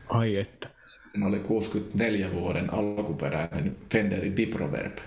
Ai 0.09 0.35
että. 0.35 0.69
Sitten 1.17 1.29
oli 1.29 1.39
64 1.39 2.33
vuoden 2.33 2.73
alkuperäinen 2.73 3.77
Fenderi 3.91 4.37
Diproverb. 4.37 4.97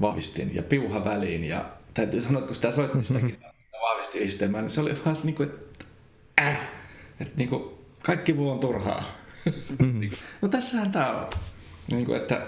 Vahvistin 0.00 0.54
ja 0.54 0.62
piuha 0.62 1.04
väliin 1.04 1.44
ja 1.44 1.64
täytyy 1.94 2.20
sanoa, 2.20 2.38
että 2.38 2.46
kun 2.46 2.54
sitä 2.54 2.70
soitti 2.70 3.02
sitä 3.02 3.20
vahvisti 3.82 4.18
yhdistelmää, 4.18 4.60
niin 4.60 4.70
se 4.70 4.80
oli 4.80 4.94
vaan 5.04 5.18
niin 5.24 5.34
kuin, 5.34 5.48
että 5.48 5.84
äh, 6.40 6.60
että 7.20 7.36
niin 7.36 7.48
kuin, 7.48 7.64
kaikki 8.02 8.32
muu 8.32 8.50
on 8.50 8.58
turhaa. 8.58 9.04
Mm. 9.78 10.10
no 10.42 10.48
tässähän 10.48 10.92
tää 10.92 11.12
on. 11.12 11.30
Niin 11.90 12.06
kuin, 12.06 12.18
että 12.18 12.46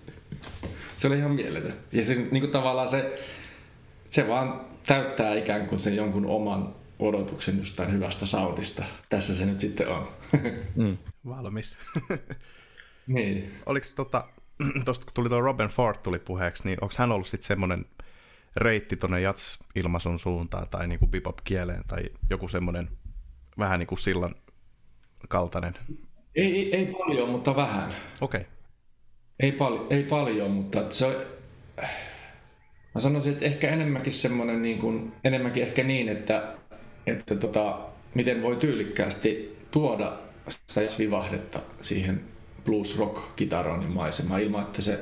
se 0.98 1.06
oli 1.06 1.18
ihan 1.18 1.32
mieletön. 1.32 1.74
Ja 1.92 2.04
se, 2.04 2.14
niin 2.14 2.40
kuin 2.40 2.50
tavallaan 2.50 2.88
se, 2.88 3.22
se 4.10 4.28
vaan 4.28 4.60
täyttää 4.86 5.34
ikään 5.34 5.66
kuin 5.66 5.80
sen 5.80 5.96
jonkun 5.96 6.26
oman 6.26 6.74
odotuksen 6.98 7.58
jostain 7.58 7.92
hyvästä 7.92 8.26
soundista. 8.26 8.84
Tässä 9.08 9.34
se 9.34 9.46
nyt 9.46 9.60
sitten 9.60 9.88
on. 9.88 10.15
mm. 10.76 10.98
Valmis. 11.26 11.78
niin. 13.06 13.54
Oliko 13.66 13.86
tota, 13.94 14.28
tuosta 14.84 15.04
kun 15.04 15.14
tuli 15.14 15.28
tuo 15.28 15.40
Robin 15.40 15.68
Ford 15.68 15.96
tuli 16.02 16.18
puheeksi, 16.18 16.62
niin 16.64 16.78
onko 16.80 16.94
hän 16.98 17.12
ollut 17.12 17.26
sitten 17.26 17.46
semmoinen 17.46 17.84
reitti 18.56 18.96
tuonne 18.96 19.20
jats-ilmaisun 19.20 20.18
suuntaan 20.18 20.68
tai 20.68 20.86
niin 20.86 20.98
kuin 20.98 21.10
bebop-kieleen 21.10 21.84
tai 21.88 22.02
joku 22.30 22.48
semmoinen 22.48 22.88
vähän 23.58 23.78
niin 23.78 23.86
kuin 23.86 23.98
sillan 23.98 24.34
kaltainen? 25.28 25.74
Ei, 26.34 26.56
ei, 26.56 26.76
ei 26.76 26.86
paljon, 26.86 27.28
mutta 27.28 27.56
vähän. 27.56 27.90
Okei. 28.20 28.40
Okay. 28.40 28.52
Ei, 29.40 29.52
pal- 29.52 29.86
ei 29.90 30.02
paljon, 30.02 30.50
mutta 30.50 30.90
se 30.90 31.06
on... 31.06 31.14
Mä 32.94 33.00
sanoisin, 33.00 33.32
että 33.32 33.44
ehkä 33.44 33.68
enemmänkin 33.68 34.12
semmoinen 34.12 34.62
niin 34.62 34.78
kuin, 34.78 35.12
enemmänkin 35.24 35.62
ehkä 35.62 35.82
niin, 35.82 36.08
että, 36.08 36.54
että 37.06 37.36
tota, 37.36 37.78
miten 38.14 38.42
voi 38.42 38.56
tyylikkäästi 38.56 39.55
tuoda 39.76 40.18
sitä 40.48 40.80
vivahdetta 40.98 41.60
siihen 41.80 42.24
blues 42.64 42.98
rock 42.98 43.36
kitaronin 43.36 43.92
maisemaan 43.92 44.42
ilman, 44.42 44.62
että 44.62 44.82
se 44.82 44.98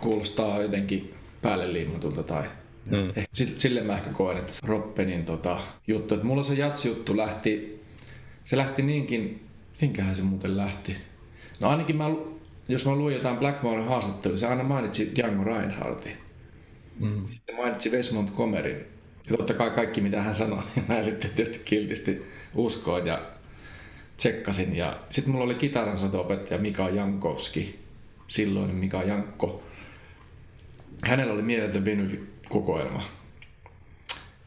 kuulostaa 0.00 0.62
jotenkin 0.62 1.14
päälle 1.42 1.72
liimatulta 1.72 2.22
tai 2.22 2.42
mm. 2.90 3.08
ehkä 3.08 3.58
sille 3.58 3.80
mä 3.80 3.94
ehkä 3.94 4.10
koen, 4.10 4.36
että 4.36 4.52
Roppenin 4.62 5.24
tota, 5.24 5.60
juttu, 5.86 6.14
että 6.14 6.26
mulla 6.26 6.42
se 6.42 6.54
jats-juttu 6.54 7.16
lähti, 7.16 7.82
se 8.44 8.56
lähti 8.56 8.82
niinkin, 8.82 9.46
minkähän 9.80 10.16
se 10.16 10.22
muuten 10.22 10.56
lähti? 10.56 10.96
No 11.60 11.68
ainakin 11.68 11.96
mä, 11.96 12.04
jos 12.68 12.86
mä 12.86 12.94
luin 12.94 13.14
jotain 13.14 13.36
Blackmoren 13.36 13.88
haastattelua, 13.88 14.36
se 14.36 14.46
aina 14.46 14.62
mainitsi 14.62 15.12
Django 15.16 15.44
Reinhardtin. 15.44 16.16
Mm. 17.00 17.26
Sitten 17.30 17.56
mainitsi 17.56 17.90
Wes 17.90 18.12
Montgomeryn. 18.12 18.86
Ja 19.30 19.36
totta 19.36 19.54
kai 19.54 19.70
kaikki 19.70 20.00
mitä 20.00 20.22
hän 20.22 20.34
sanoi, 20.34 20.62
niin 20.76 20.84
mä 20.88 21.02
sitten 21.02 21.30
tietysti 21.30 21.62
kiltisti 21.64 22.22
uskoin 22.54 23.06
ja 23.06 23.22
tsekkasin. 24.16 24.76
Ja 24.76 24.98
sitten 25.08 25.32
mulla 25.32 25.44
oli 25.44 25.54
kitaransoito-opettaja 25.54 26.60
Mika 26.60 26.88
Jankowski, 26.88 27.78
silloin 28.26 28.74
Mika 28.74 29.02
Jankko 29.02 29.62
hänellä 31.04 31.32
oli 31.32 31.42
mieletön 31.42 31.84
vinylikokoelma. 31.84 33.02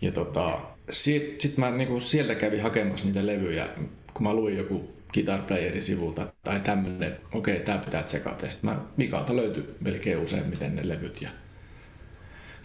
Ja 0.02 0.12
tota, 0.12 0.60
sitten 0.90 1.42
sit 1.42 1.58
mä 1.58 1.72
niinku 1.72 2.00
sieltä 2.00 2.36
kävin 2.36 2.62
hakemassa 2.62 3.06
niitä 3.06 3.26
levyjä, 3.26 3.68
kun 4.14 4.24
mä 4.24 4.34
luin 4.34 4.58
joku 4.58 4.96
Guitar 5.14 5.42
Playerin 5.42 5.82
sivulta 5.82 6.28
tai 6.44 6.60
tämmönen, 6.60 7.18
okei, 7.34 7.54
okay, 7.54 7.66
tää 7.66 7.78
pitää 7.78 8.04
tsekata. 8.04 8.50
Sitten 8.50 8.70
mä 8.70 8.80
Mikalta 8.98 9.36
löytyi 9.36 9.76
melkein 9.80 10.18
useimmiten 10.18 10.76
ne 10.76 10.88
levyt. 10.88 11.22
Ja... 11.22 11.30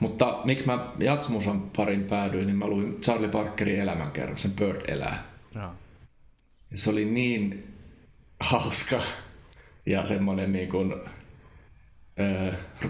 Mutta 0.01 0.41
miksi 0.45 0.67
mä 0.67 0.93
Jatsmusan 0.99 1.71
parin 1.77 2.05
päädyin, 2.05 2.47
niin 2.47 2.57
mä 2.57 2.67
luin 2.67 3.01
Charlie 3.01 3.29
Parkerin 3.29 3.81
elämänkerran, 3.81 4.39
sen 4.39 4.51
Bird 4.51 4.81
elää. 4.89 5.30
Ja. 5.55 5.75
Se 6.75 6.91
oli 6.91 7.05
niin 7.05 7.75
hauska 8.41 9.01
ja 9.87 10.05
semmoinen 10.05 10.53
niin 10.53 10.69
kuin, 10.69 10.95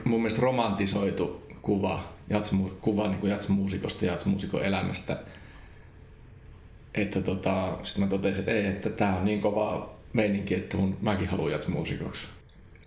mun 0.05 0.21
mielestä 0.21 0.41
romantisoitu 0.43 1.47
kuva, 1.63 2.13
jatsmu, 2.31 2.69
kuva 2.69 3.09
niin 3.09 3.19
kuin 3.19 3.31
jatsmuusikosta 3.31 4.05
ja 4.05 4.11
jatsmuusikon 4.13 4.65
elämästä. 4.65 5.19
Että 6.95 7.21
tota, 7.21 7.79
sitten 7.83 8.05
mä 8.05 8.11
totesin, 8.11 8.41
että 8.41 8.53
ei, 8.53 8.67
että 8.67 8.91
tää 8.91 9.17
on 9.17 9.25
niin 9.25 9.41
kova 9.41 9.95
meininki, 10.13 10.55
että 10.55 10.77
mun, 10.77 10.97
mäkin 11.01 11.29
haluan 11.29 11.53
jatsmuusikoksi. 11.53 12.29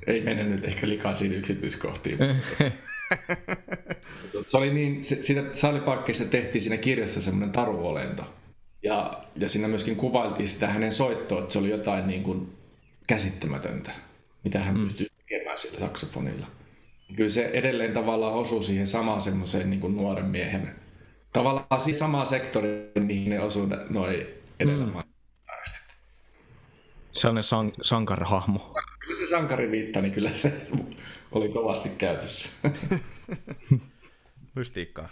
Ei 0.07 0.21
mene 0.21 0.43
nyt 0.43 0.65
ehkä 0.65 0.87
liikaa 0.87 1.15
siinä 1.15 1.35
yksityiskohtiin. 1.35 2.17
se 4.47 4.57
oli 4.57 4.73
niin, 4.73 5.03
se, 5.03 5.21
siinä 5.21 5.43
Saliparkkeissa 5.51 6.25
tehtiin 6.25 6.61
siinä 6.61 6.77
kirjassa 6.77 7.21
semmoinen 7.21 7.51
taruolento. 7.51 8.33
Ja, 8.83 9.23
ja 9.35 9.49
siinä 9.49 9.67
myöskin 9.67 9.95
kuvailtiin 9.95 10.49
sitä 10.49 10.67
hänen 10.67 10.93
soittoa, 10.93 11.39
että 11.39 11.53
se 11.53 11.59
oli 11.59 11.69
jotain 11.69 12.07
niin 12.07 12.23
kuin 12.23 12.57
käsittämätöntä, 13.07 13.91
mitä 14.43 14.59
hän 14.59 14.77
mm. 14.77 14.87
pystyi 14.87 15.07
tekemään 15.17 15.57
sillä 15.57 15.79
saksofonilla. 15.79 16.47
Kyllä 17.15 17.29
se 17.29 17.45
edelleen 17.45 17.93
tavallaan 17.93 18.33
osuu 18.33 18.61
siihen 18.61 18.87
samaan 18.87 19.21
semmoiseen 19.21 19.69
niin 19.69 19.79
kuin 19.79 19.95
nuoren 19.95 20.25
miehen, 20.25 20.75
tavallaan 21.33 21.81
siihen 21.81 21.99
samaan 21.99 22.25
sektoriin, 22.25 22.91
mihin 22.99 23.29
ne 23.29 23.39
osuu 23.39 23.67
noin 23.89 24.25
edellä 24.59 24.85
mm. 24.85 24.93
Sellainen 27.13 27.43
san- 27.43 27.73
sankarihahmo. 27.81 28.73
Kyllä 28.99 29.19
se 29.19 29.25
sankariviitta, 29.29 30.01
niin 30.01 30.11
kyllä 30.11 30.29
se 30.29 30.53
oli 31.31 31.49
kovasti 31.49 31.89
käytössä. 31.89 32.49
Mystiikkaa. 34.55 35.09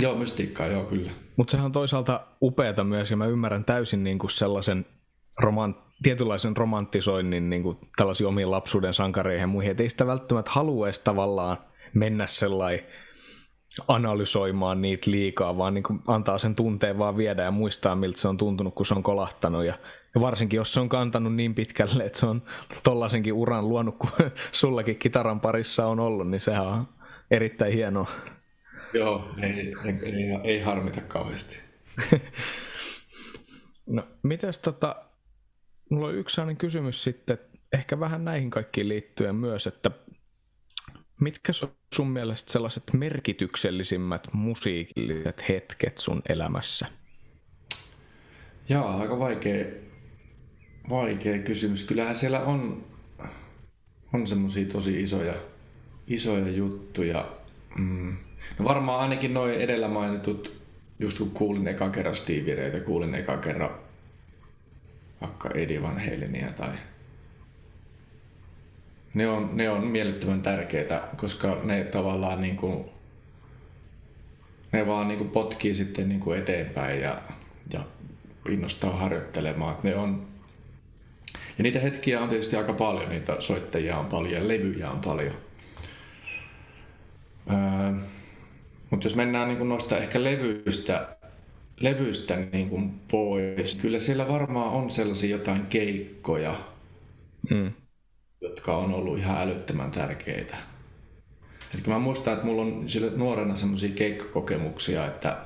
Joo, 0.00 0.14
mystiikkaa, 0.14 0.66
joo, 0.66 0.84
kyllä. 0.84 1.10
Mutta 1.36 1.50
sehän 1.50 1.66
on 1.66 1.72
toisaalta 1.72 2.26
upeata 2.42 2.84
myös, 2.84 3.10
ja 3.10 3.16
mä 3.16 3.26
ymmärrän 3.26 3.64
täysin 3.64 4.04
niin 4.04 4.18
kuin 4.18 4.30
sellaisen 4.30 4.86
romant 5.38 5.76
tietynlaisen 6.02 6.56
romanttisoinnin 6.56 7.50
niin 7.50 7.62
kuin 7.62 7.78
tällaisiin 7.96 8.26
omiin 8.26 8.50
lapsuuden 8.50 8.94
sankareihin 8.94 9.40
ja 9.40 9.46
muihin, 9.46 9.76
ei 9.78 9.88
sitä 9.88 10.06
välttämättä 10.06 10.50
haluaisi 10.54 11.00
tavallaan 11.04 11.56
mennä 11.94 12.26
sellainen 12.26 12.86
analysoimaan 13.88 14.82
niitä 14.82 15.10
liikaa, 15.10 15.56
vaan 15.56 15.74
niin 15.74 15.82
kuin 15.82 16.00
antaa 16.08 16.38
sen 16.38 16.54
tunteen 16.54 16.98
vaan 16.98 17.16
viedä 17.16 17.42
ja 17.42 17.50
muistaa, 17.50 17.94
miltä 17.94 18.18
se 18.18 18.28
on 18.28 18.36
tuntunut, 18.36 18.74
kun 18.74 18.86
se 18.86 18.94
on 18.94 19.02
kolahtanut. 19.02 19.64
Ja, 19.64 19.74
ja 20.14 20.20
varsinkin, 20.20 20.56
jos 20.56 20.72
se 20.72 20.80
on 20.80 20.88
kantanut 20.88 21.34
niin 21.34 21.54
pitkälle, 21.54 22.04
että 22.04 22.18
se 22.18 22.26
on 22.26 22.42
tollaisenkin 22.82 23.32
uran 23.32 23.68
luonut, 23.68 23.96
kun 23.98 24.10
sullakin 24.52 24.96
kitaran 24.96 25.40
parissa 25.40 25.86
on 25.86 26.00
ollut, 26.00 26.28
niin 26.28 26.40
sehän 26.40 26.66
on 26.66 26.88
erittäin 27.30 27.72
hienoa. 27.72 28.06
Joo, 28.94 29.34
ei, 29.42 29.50
ei, 29.50 29.74
ei, 30.02 30.38
ei 30.44 30.60
harmita 30.60 31.00
kauheasti. 31.00 31.56
no, 33.86 34.06
mitäs 34.22 34.58
tota, 34.58 34.96
mulla 35.90 36.08
on 36.08 36.14
yksi 36.14 36.34
sellainen 36.34 36.56
kysymys 36.56 37.04
sitten, 37.04 37.38
ehkä 37.72 38.00
vähän 38.00 38.24
näihin 38.24 38.50
kaikkiin 38.50 38.88
liittyen 38.88 39.34
myös, 39.34 39.66
että 39.66 39.90
mitkä 41.20 41.52
on 41.62 41.72
sun 41.94 42.10
mielestä 42.10 42.52
sellaiset 42.52 42.82
merkityksellisimmät 42.92 44.28
musiikilliset 44.32 45.48
hetket 45.48 45.98
sun 45.98 46.22
elämässä? 46.28 46.86
Jaa, 48.68 49.00
aika 49.00 49.18
vaikea, 49.18 49.64
vaikea 50.88 51.38
kysymys. 51.38 51.84
Kyllähän 51.84 52.14
siellä 52.14 52.40
on, 52.40 52.86
on 54.12 54.26
semmoisia 54.26 54.66
tosi 54.66 55.02
isoja, 55.02 55.34
isoja 56.06 56.48
juttuja. 56.48 57.32
Mm. 57.78 58.16
No 58.58 58.64
varmaan 58.64 59.00
ainakin 59.00 59.34
noin 59.34 59.54
edellä 59.54 59.88
mainitut, 59.88 60.60
just 60.98 61.18
kun 61.18 61.30
kuulin 61.30 61.68
eka 61.68 61.90
kerran 61.90 62.16
Stevie 62.16 62.80
kuulin 62.80 63.14
eka 63.14 63.36
kerran 63.36 63.70
vaikka 65.20 65.50
Eddie 65.54 65.82
Van 65.82 65.98
Halenia 65.98 66.52
tai 66.52 66.72
ne 69.14 69.28
on, 69.28 69.50
ne 69.52 69.70
on 69.70 69.86
mielettömän 69.86 70.42
tärkeitä, 70.42 71.02
koska 71.16 71.60
ne 71.64 71.84
tavallaan 71.84 72.42
niin 72.42 72.56
kuin, 72.56 72.84
ne 74.72 74.86
vaan 74.86 75.08
niin 75.08 75.18
kuin 75.18 75.30
potkii 75.30 75.74
sitten 75.74 76.08
niin 76.08 76.20
kuin 76.20 76.38
eteenpäin 76.38 77.00
ja, 77.00 77.22
ja 77.72 77.80
innostaa 78.48 78.96
harjoittelemaan. 78.96 79.76
ne 79.82 79.96
on, 79.96 80.26
ja 81.58 81.62
niitä 81.62 81.80
hetkiä 81.80 82.20
on 82.20 82.28
tietysti 82.28 82.56
aika 82.56 82.72
paljon, 82.72 83.08
niitä 83.08 83.36
soittajia 83.38 83.98
on 83.98 84.06
paljon, 84.06 84.48
levyjä 84.48 84.90
on 84.90 85.00
paljon. 85.00 85.34
Öö, 87.50 88.00
mutta 88.94 89.06
jos 89.06 89.16
mennään 89.16 89.48
niin 89.48 89.58
kuin 89.58 89.68
noista 89.68 89.98
ehkä 89.98 90.24
levyistä 90.24 91.16
levystä 91.80 92.36
niin 92.52 92.68
kuin 92.68 93.00
pois. 93.10 93.74
Kyllä 93.74 93.98
siellä 93.98 94.28
varmaan 94.28 94.70
on 94.70 94.90
sellaisia 94.90 95.36
jotain 95.36 95.66
keikkoja, 95.66 96.56
mm. 97.50 97.72
jotka 98.40 98.76
on 98.76 98.94
ollut 98.94 99.18
ihan 99.18 99.42
älyttömän 99.42 99.90
tärkeitä. 99.90 100.56
Et 101.78 101.86
mä 101.86 101.98
muistan, 101.98 102.34
että 102.34 102.46
mulla 102.46 102.62
on 102.62 102.88
sille 102.88 103.10
nuorena 103.16 103.56
semmoisia 103.56 103.94
keikkakokemuksia, 103.94 105.06
että, 105.06 105.36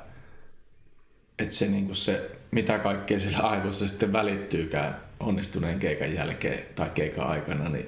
että 1.38 1.54
se, 1.54 1.68
niin 1.68 1.94
se, 1.94 2.30
mitä 2.50 2.78
kaikkea 2.78 3.20
sillä 3.20 3.38
aivoissa 3.38 3.88
sitten 3.88 4.12
välittyykään 4.12 4.96
onnistuneen 5.20 5.78
keikan 5.78 6.14
jälkeen 6.14 6.66
tai 6.74 6.90
keikan 6.94 7.26
aikana, 7.26 7.68
niin 7.68 7.86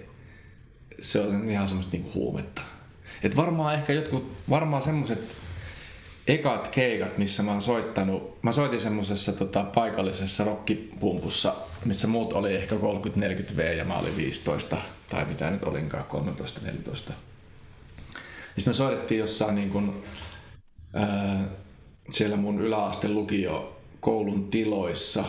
se 1.00 1.20
on 1.20 1.50
ihan 1.50 1.68
semmoista 1.68 1.92
niin 1.96 2.14
huumetta. 2.14 2.62
Et 3.22 3.36
varmaan 3.36 3.74
ehkä 3.74 3.92
jotkut, 3.92 4.32
varmaan 4.50 4.82
semmoiset 4.82 5.20
ekat 6.30 6.68
keikat, 6.68 7.18
missä 7.18 7.42
mä 7.42 7.50
oon 7.50 7.62
soittanut, 7.62 8.42
mä 8.42 8.52
soitin 8.52 8.80
semmoisessa 8.80 9.32
tota, 9.32 9.64
paikallisessa 9.74 10.44
rockipumpussa, 10.44 11.54
missä 11.84 12.06
muut 12.06 12.32
oli 12.32 12.54
ehkä 12.54 12.74
30-40 12.74 13.56
V 13.56 13.76
ja 13.76 13.84
mä 13.84 13.98
olin 13.98 14.16
15 14.16 14.76
tai 15.08 15.24
mitä 15.24 15.50
nyt 15.50 15.64
olinkaan, 15.64 16.04
13-14. 16.04 17.12
Sitten 18.56 18.66
me 18.66 18.72
soitettiin 18.72 19.18
jossain 19.18 19.54
niin 19.54 19.70
kun, 19.70 20.02
ää, 20.94 21.44
siellä 22.10 22.36
mun 22.36 22.60
yläaste 22.60 23.08
lukio 23.08 23.80
koulun 24.00 24.50
tiloissa. 24.50 25.24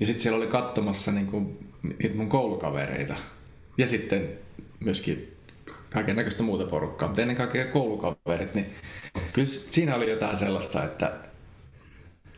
Ja 0.00 0.06
sitten 0.06 0.22
siellä 0.22 0.36
oli 0.36 0.46
katsomassa 0.46 1.12
niin 1.12 1.26
kun, 1.26 1.58
niitä 1.98 2.16
mun 2.16 2.28
koulukavereita. 2.28 3.14
Ja 3.78 3.86
sitten 3.86 4.28
myöskin 4.80 5.33
kaiken 5.94 6.16
näköistä 6.16 6.42
muuta 6.42 6.66
porukkaa, 6.66 7.08
mutta 7.08 7.22
ennen 7.22 7.36
kaikkea 7.36 7.66
koulukaverit, 7.66 8.54
niin 8.54 8.74
kyllä 9.32 9.48
siinä 9.48 9.94
oli 9.94 10.10
jotain 10.10 10.36
sellaista, 10.36 10.84
että 10.84 11.12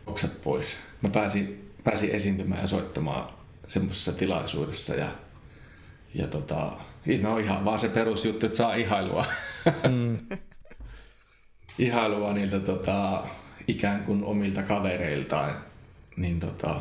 oksat 0.07 0.43
pois. 0.43 0.77
Mä 1.03 1.09
pääsin, 1.09 1.71
pääsin 1.85 2.11
esiintymään 2.11 2.61
ja 2.61 2.67
soittamaan 2.67 3.29
semmoisessa 3.69 4.13
tilaisuudessa 4.13 4.95
ja, 4.95 5.09
ja 6.15 6.27
tota, 6.27 6.73
no 7.23 7.39
ihan 7.39 7.65
vaan 7.65 7.81
se 7.81 7.89
perusjuttu, 7.89 8.47
että 8.47 8.59
saa 8.59 8.75
ihailua. 8.75 9.25
Mm. 9.91 10.19
ihailua 11.79 12.33
niiltä 12.33 12.61
tota, 12.61 13.25
ikään 13.69 14.05
kuin 14.05 14.25
omilta 14.25 14.63
kavereiltaan. 14.63 15.57
Niin 16.17 16.41
tota, 16.41 16.81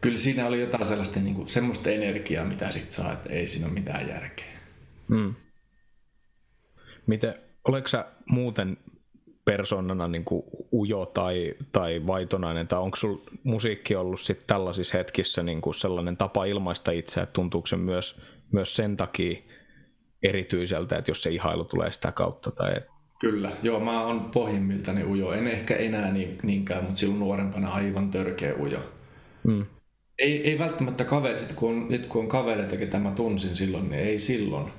kyllä 0.00 0.18
siinä 0.18 0.46
oli 0.46 0.60
jotain 0.60 0.86
sellaista 0.86 1.20
niin 1.20 1.34
kuin, 1.34 1.48
semmoista 1.48 1.90
energiaa, 1.90 2.44
mitä 2.44 2.70
sit 2.70 2.92
saa, 2.92 3.12
että 3.12 3.30
ei 3.30 3.48
siinä 3.48 3.66
ole 3.66 3.74
mitään 3.74 4.08
järkeä. 4.08 4.49
Mm. 5.10 5.34
Miten, 7.06 7.34
oletko 7.68 7.88
sä 7.88 8.06
muuten 8.30 8.76
persoonana 9.44 10.08
niin 10.08 10.24
kuin 10.24 10.42
ujo 10.72 11.06
tai, 11.06 11.54
tai 11.72 12.06
vaitonainen, 12.06 12.68
tai 12.68 12.78
onko 12.78 12.96
sul 12.96 13.16
musiikki 13.44 13.96
ollut 13.96 14.20
sit 14.20 14.46
tällaisissa 14.46 14.98
hetkissä 14.98 15.42
niin 15.42 15.60
kuin 15.60 15.74
sellainen 15.74 16.16
tapa 16.16 16.44
ilmaista 16.44 16.90
itseä, 16.90 17.22
että 17.22 17.32
tuntuuko 17.32 17.66
se 17.66 17.76
myös, 17.76 18.20
myös 18.52 18.76
sen 18.76 18.96
takia 18.96 19.38
erityiseltä, 20.22 20.98
että 20.98 21.10
jos 21.10 21.22
se 21.22 21.30
ihailu 21.30 21.64
tulee 21.64 21.92
sitä 21.92 22.12
kautta? 22.12 22.50
Tai... 22.50 22.74
Kyllä, 23.20 23.50
joo, 23.62 23.80
mä 23.80 24.04
oon 24.04 24.20
pohjimmiltani 24.20 25.04
ujo. 25.04 25.32
En 25.32 25.46
ehkä 25.46 25.76
enää 25.76 26.12
niin, 26.12 26.38
niinkään, 26.42 26.84
mutta 26.84 26.98
silloin 26.98 27.20
nuorempana 27.20 27.72
aivan 27.72 28.10
törkeä 28.10 28.54
ujo. 28.60 28.78
Mm. 29.46 29.66
Ei, 30.18 30.50
ei 30.50 30.58
välttämättä 30.58 31.04
kaverit, 31.04 31.52
kun 31.56 31.70
on, 31.70 31.88
nyt 31.88 32.06
kun 32.06 32.22
on 32.22 32.28
kavereita, 32.28 32.76
ketä 32.76 32.98
mä 32.98 33.10
tunsin 33.10 33.56
silloin, 33.56 33.90
niin 33.90 34.02
ei 34.02 34.18
silloin 34.18 34.72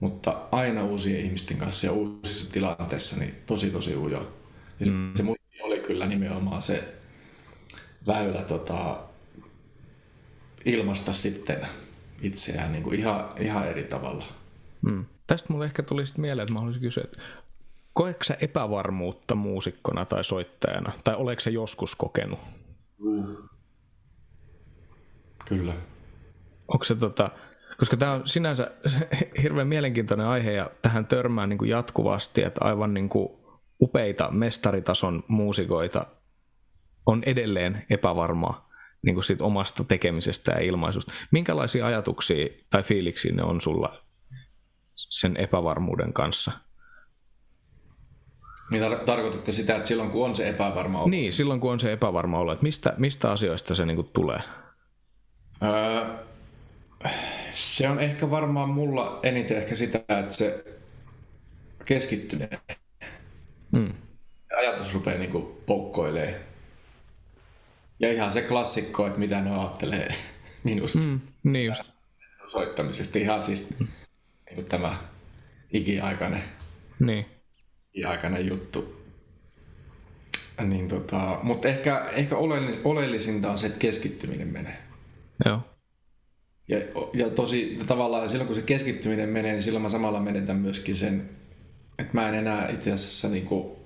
mutta 0.00 0.46
aina 0.52 0.84
uusien 0.84 1.24
ihmisten 1.24 1.56
kanssa 1.56 1.86
ja 1.86 1.92
uusissa 1.92 2.52
tilanteissa 2.52 3.16
niin 3.16 3.34
tosi 3.46 3.70
tosi 3.70 3.96
ujo. 3.96 4.32
Ja 4.80 4.92
mm. 4.92 5.14
se 5.14 5.22
musiikki 5.22 5.62
oli 5.62 5.80
kyllä 5.80 6.06
nimenomaan 6.06 6.62
se 6.62 6.94
väylä 8.06 8.42
tota, 8.42 9.00
ilmasta 10.64 11.12
sitten 11.12 11.66
itseään 12.22 12.72
niin 12.72 12.84
kuin 12.84 12.98
ihan, 13.00 13.28
ihan 13.38 13.68
eri 13.68 13.84
tavalla. 13.84 14.24
Mm. 14.82 15.04
Tästä 15.26 15.52
mulle 15.52 15.64
ehkä 15.64 15.82
tuli 15.82 16.06
sitten 16.06 16.22
mieleen, 16.22 16.42
että 16.42 16.52
mä 16.52 16.58
haluaisin 16.58 16.82
kysyä, 16.82 17.04
että 17.04 17.18
koetko 17.92 18.24
sä 18.24 18.36
epävarmuutta 18.40 19.34
muusikkona 19.34 20.04
tai 20.04 20.24
soittajana, 20.24 20.92
tai 21.04 21.14
oletko 21.14 21.40
sä 21.40 21.50
joskus 21.50 21.94
kokenut? 21.94 22.38
Mm. 22.98 23.36
Kyllä. 25.44 25.74
Onko 26.68 26.84
se 26.84 26.94
tota, 26.94 27.30
koska 27.78 27.96
tämä 27.96 28.12
on 28.12 28.28
sinänsä 28.28 28.70
hirveän 29.42 29.68
mielenkiintoinen 29.68 30.26
aihe 30.26 30.52
ja 30.52 30.70
tähän 30.82 31.06
törmää 31.06 31.46
niin 31.46 31.58
kuin 31.58 31.70
jatkuvasti, 31.70 32.42
että 32.42 32.64
aivan 32.64 32.94
niin 32.94 33.08
kuin 33.08 33.28
upeita 33.82 34.30
mestaritason 34.30 35.24
muusikoita 35.28 36.06
on 37.06 37.22
edelleen 37.26 37.86
epävarmaa 37.90 38.68
niin 39.02 39.14
kuin 39.14 39.24
siitä 39.24 39.44
omasta 39.44 39.84
tekemisestä 39.84 40.52
ja 40.52 40.60
ilmaisusta. 40.60 41.12
Minkälaisia 41.30 41.86
ajatuksia 41.86 42.46
tai 42.70 42.82
fiiliksiä 42.82 43.32
ne 43.32 43.42
on 43.42 43.60
sulla 43.60 44.04
sen 44.94 45.36
epävarmuuden 45.36 46.12
kanssa? 46.12 46.52
Niin 48.70 48.82
tar- 48.82 49.04
tarkoitatko 49.04 49.52
sitä, 49.52 49.76
että 49.76 49.88
silloin 49.88 50.10
kun 50.10 50.24
on 50.24 50.36
se 50.36 50.48
epävarma 50.48 50.98
olo? 50.98 51.10
Niin, 51.10 51.32
silloin 51.32 51.60
kun 51.60 51.72
on 51.72 51.80
se 51.80 51.92
epävarma 51.92 52.38
olo, 52.38 52.52
että 52.52 52.62
mistä, 52.62 52.94
mistä 52.96 53.30
asioista 53.30 53.74
se 53.74 53.86
niin 53.86 53.96
kuin 53.96 54.10
tulee? 54.12 54.40
Öö, 55.62 56.06
se 57.58 57.88
on 57.88 58.00
ehkä 58.00 58.30
varmaan 58.30 58.68
mulla 58.68 59.20
eniten 59.22 59.56
ehkä 59.56 59.74
sitä, 59.74 59.98
että 59.98 60.34
se 60.34 60.64
keskittyneen 61.84 62.58
mm. 63.72 63.92
ajatus 64.58 64.94
rupeaa 64.94 65.18
niinku 65.18 65.62
poukkoilee. 65.66 66.40
Ja 68.00 68.12
ihan 68.12 68.30
se 68.30 68.42
klassikko, 68.42 69.06
että 69.06 69.18
mitä 69.18 69.40
ne 69.40 69.50
ajattelee 69.50 70.14
minusta. 70.64 70.98
Mm, 70.98 71.20
niin 71.42 71.66
just. 71.66 71.82
Soittamisesta. 72.46 73.18
Ihan 73.18 73.42
siis 73.42 73.78
mm. 73.78 73.86
niin 74.50 74.64
tämä 74.64 74.98
ikiaikainen, 75.72 76.42
niin. 76.98 77.26
ikiaikainen 77.94 78.46
juttu. 78.46 78.98
Niin 80.64 80.88
tota, 80.88 81.38
mutta 81.42 81.68
ehkä, 81.68 82.04
ehkä 82.12 82.36
oleellisinta 82.84 83.50
on 83.50 83.58
se, 83.58 83.66
että 83.66 83.78
keskittyminen 83.78 84.48
menee. 84.48 84.78
Joo. 85.44 85.60
Ja, 86.68 86.78
ja 87.14 87.30
tosi 87.30 87.78
tavallaan 87.86 88.28
silloin 88.28 88.46
kun 88.46 88.56
se 88.56 88.62
keskittyminen 88.62 89.28
menee, 89.28 89.52
niin 89.52 89.62
silloin 89.62 89.82
mä 89.82 89.88
samalla 89.88 90.20
menetän 90.20 90.56
myöskin 90.56 90.94
sen, 90.94 91.30
että 91.98 92.14
mä 92.14 92.28
en 92.28 92.34
enää 92.34 92.68
itse 92.68 92.92
asiassa 92.92 93.28
niin 93.28 93.46
kuin, 93.46 93.76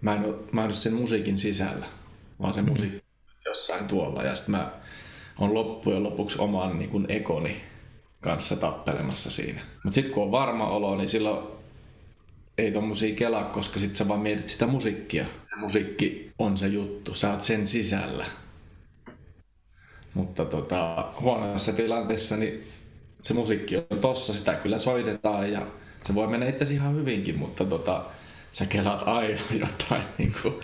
mä 0.00 0.14
en, 0.14 0.24
ole, 0.24 0.34
mä 0.52 0.60
en 0.60 0.66
ole 0.66 0.74
sen 0.74 0.94
musiikin 0.94 1.38
sisällä, 1.38 1.86
vaan 2.40 2.54
se 2.54 2.62
mm. 2.62 2.68
musiikki 2.68 3.02
jossain 3.44 3.88
tuolla. 3.88 4.22
Ja 4.22 4.34
sitten 4.34 4.50
mä 4.50 4.72
on 5.38 5.54
loppujen 5.54 6.02
lopuksi 6.02 6.38
oman 6.38 6.78
niin 6.78 6.90
kuin 6.90 7.06
ekoni 7.08 7.62
kanssa 8.20 8.56
tappelemassa 8.56 9.30
siinä. 9.30 9.60
Mutta 9.84 9.94
sitten 9.94 10.14
kun 10.14 10.22
on 10.22 10.30
varma 10.30 10.68
olo, 10.68 10.96
niin 10.96 11.08
silloin 11.08 11.46
ei 12.58 12.72
tommosia 12.72 13.14
kelaa, 13.14 13.44
koska 13.44 13.78
sit 13.78 13.96
sä 13.96 14.08
vaan 14.08 14.20
mietit 14.20 14.48
sitä 14.48 14.66
musiikkia. 14.66 15.24
Se 15.50 15.56
musiikki 15.56 16.32
on 16.38 16.58
se 16.58 16.66
juttu, 16.66 17.14
sä 17.14 17.30
oot 17.30 17.40
sen 17.40 17.66
sisällä. 17.66 18.26
Mutta 20.14 20.44
tota, 20.44 21.12
huonoissa 21.20 21.72
tilanteessa 21.72 22.36
niin 22.36 22.64
se 23.22 23.34
musiikki 23.34 23.76
on 23.76 23.98
tossa, 24.00 24.34
sitä 24.34 24.54
kyllä 24.54 24.78
soitetaan 24.78 25.52
ja 25.52 25.66
se 26.04 26.14
voi 26.14 26.26
mennä 26.26 26.46
itse 26.46 26.74
ihan 26.74 26.94
hyvinkin, 26.94 27.38
mutta 27.38 27.64
tota, 27.64 28.04
sä 28.52 28.66
kelaat 28.66 29.02
aivan 29.06 29.38
jotain, 29.60 30.02
niin 30.18 30.34
kuin, 30.42 30.54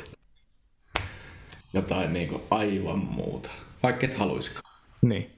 jotain 1.73 2.13
niin 2.13 2.29
kuin 2.29 2.43
aivan 2.51 2.99
muuta, 2.99 3.51
vaikka 3.83 4.07
et 4.07 4.15
haluiskaan. 4.15 4.75
Niin. 5.03 5.31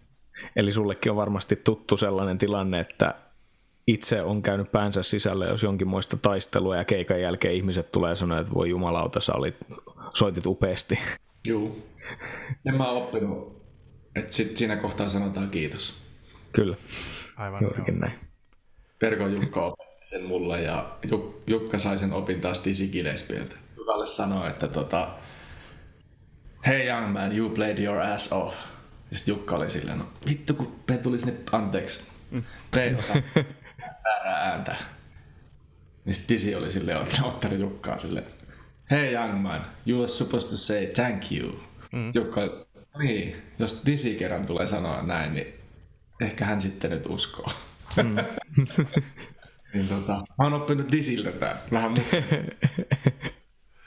Eli 0.56 0.72
sullekin 0.72 1.10
on 1.12 1.16
varmasti 1.16 1.56
tuttu 1.56 1.96
sellainen 1.96 2.38
tilanne, 2.38 2.80
että 2.80 3.14
itse 3.86 4.22
on 4.22 4.42
käynyt 4.42 4.72
päänsä 4.72 5.02
sisällä, 5.02 5.46
jos 5.46 5.62
jonkinmoista 5.62 6.16
taistelua 6.16 6.76
ja 6.76 6.84
keikan 6.84 7.20
jälkeen 7.20 7.54
ihmiset 7.54 7.92
tulee 7.92 8.16
sanoa, 8.16 8.38
että 8.38 8.54
voi 8.54 8.68
jumalauta, 8.70 9.20
sä 9.20 9.32
olit, 9.32 9.56
soitit 10.14 10.46
upeasti. 10.46 10.98
Joo. 11.46 11.76
En 12.66 12.74
mä 12.74 12.90
oppinut 12.90 13.59
että 14.20 14.32
sit 14.32 14.56
siinä 14.56 14.76
kohtaa 14.76 15.08
sanotaan 15.08 15.50
kiitos. 15.50 15.94
Kyllä. 16.52 16.76
Aivan 17.36 17.62
Juurikin 17.62 17.98
näin. 18.00 18.12
Perko 18.98 19.26
Jukka 19.26 19.66
opetti 19.66 20.06
sen 20.06 20.22
mulle 20.24 20.62
ja 20.62 20.96
Juk- 21.06 21.42
Jukka 21.46 21.78
sai 21.78 21.98
sen 21.98 22.12
opin 22.12 22.40
taas 22.40 22.60
Dizzy 22.64 22.86
Gillespieltä. 22.86 23.56
Jukalle 23.76 24.06
sanoi, 24.06 24.50
että 24.50 24.68
tota, 24.68 25.10
Hey 26.66 26.86
young 26.86 27.12
man, 27.12 27.36
you 27.36 27.50
played 27.50 27.78
your 27.78 28.00
ass 28.00 28.32
off. 28.32 28.56
Ja 29.10 29.16
sitten 29.16 29.32
Jukka 29.32 29.56
oli 29.56 29.70
silleen, 29.70 29.98
no 29.98 30.08
vittu 30.28 30.54
kun 30.54 30.80
P 30.86 31.02
tulisi 31.02 31.26
nyt 31.26 31.48
anteeksi. 31.52 32.00
P 32.70 32.74
osaa 32.98 33.16
väärää 34.04 34.36
ääntä. 34.50 34.76
Niin 36.04 36.14
sitten 36.14 36.36
Dizzy 36.36 36.54
oli 36.54 36.70
silleen 36.70 36.98
ottanut 37.22 37.58
Jukkaa 37.58 37.98
silleen, 37.98 38.26
Hey 38.90 39.12
young 39.12 39.42
man, 39.42 39.66
you 39.86 39.98
were 39.98 40.08
supposed 40.08 40.50
to 40.50 40.56
say 40.56 40.86
thank 40.86 41.32
you. 41.32 41.60
Mm. 41.92 42.12
Jukka 42.14 42.40
niin, 43.02 43.42
jos 43.58 43.82
Disi 43.86 44.14
kerran 44.14 44.46
tulee 44.46 44.66
sanoa 44.66 45.02
näin, 45.02 45.34
niin 45.34 45.54
ehkä 46.20 46.44
hän 46.44 46.60
sitten 46.60 46.90
nyt 46.90 47.06
uskoo. 47.06 47.52
Mm. 47.96 48.16
niin 49.74 49.88
tota, 49.88 50.12
mä 50.12 50.44
oon 50.44 50.54
oppinut 50.54 50.92
Disiltä 50.92 51.32
tämän 51.32 51.56
vähän 51.72 51.94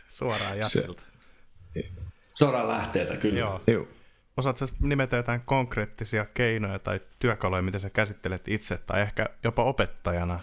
Suoraan 0.09 0.57
Jassilta. 0.57 1.03
Suoraan 2.33 2.67
lähteeltä, 2.67 3.17
kyllä. 3.17 3.39
Joo. 3.39 3.61
Joo. 3.67 3.87
Osaatko 4.37 4.65
nimetä 4.79 5.15
jotain 5.15 5.41
konkreettisia 5.41 6.25
keinoja 6.25 6.79
tai 6.79 7.01
työkaluja, 7.19 7.61
miten 7.61 7.79
sä 7.79 7.89
käsittelet 7.89 8.47
itse, 8.47 8.77
tai 8.77 9.01
ehkä 9.01 9.25
jopa 9.43 9.63
opettajana 9.63 10.39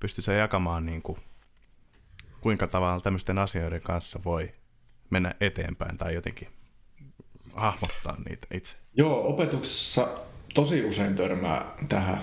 pystyt 0.00 0.24
sä 0.24 0.32
jakamaan, 0.32 0.86
niin 0.86 1.02
kuin, 1.02 1.18
kuinka 2.40 2.66
tavallaan 2.66 3.02
tämmöisten 3.02 3.38
asioiden 3.38 3.82
kanssa 3.82 4.20
voi 4.24 4.54
mennä 5.10 5.34
eteenpäin 5.40 5.98
tai 5.98 6.14
jotenkin 6.14 6.48
hahmottaa 7.54 8.16
niitä 8.28 8.46
itse? 8.54 8.76
Joo, 8.96 9.28
opetuksessa 9.28 10.08
tosi 10.54 10.84
usein 10.84 11.14
törmää 11.14 11.64
tähän, 11.88 12.20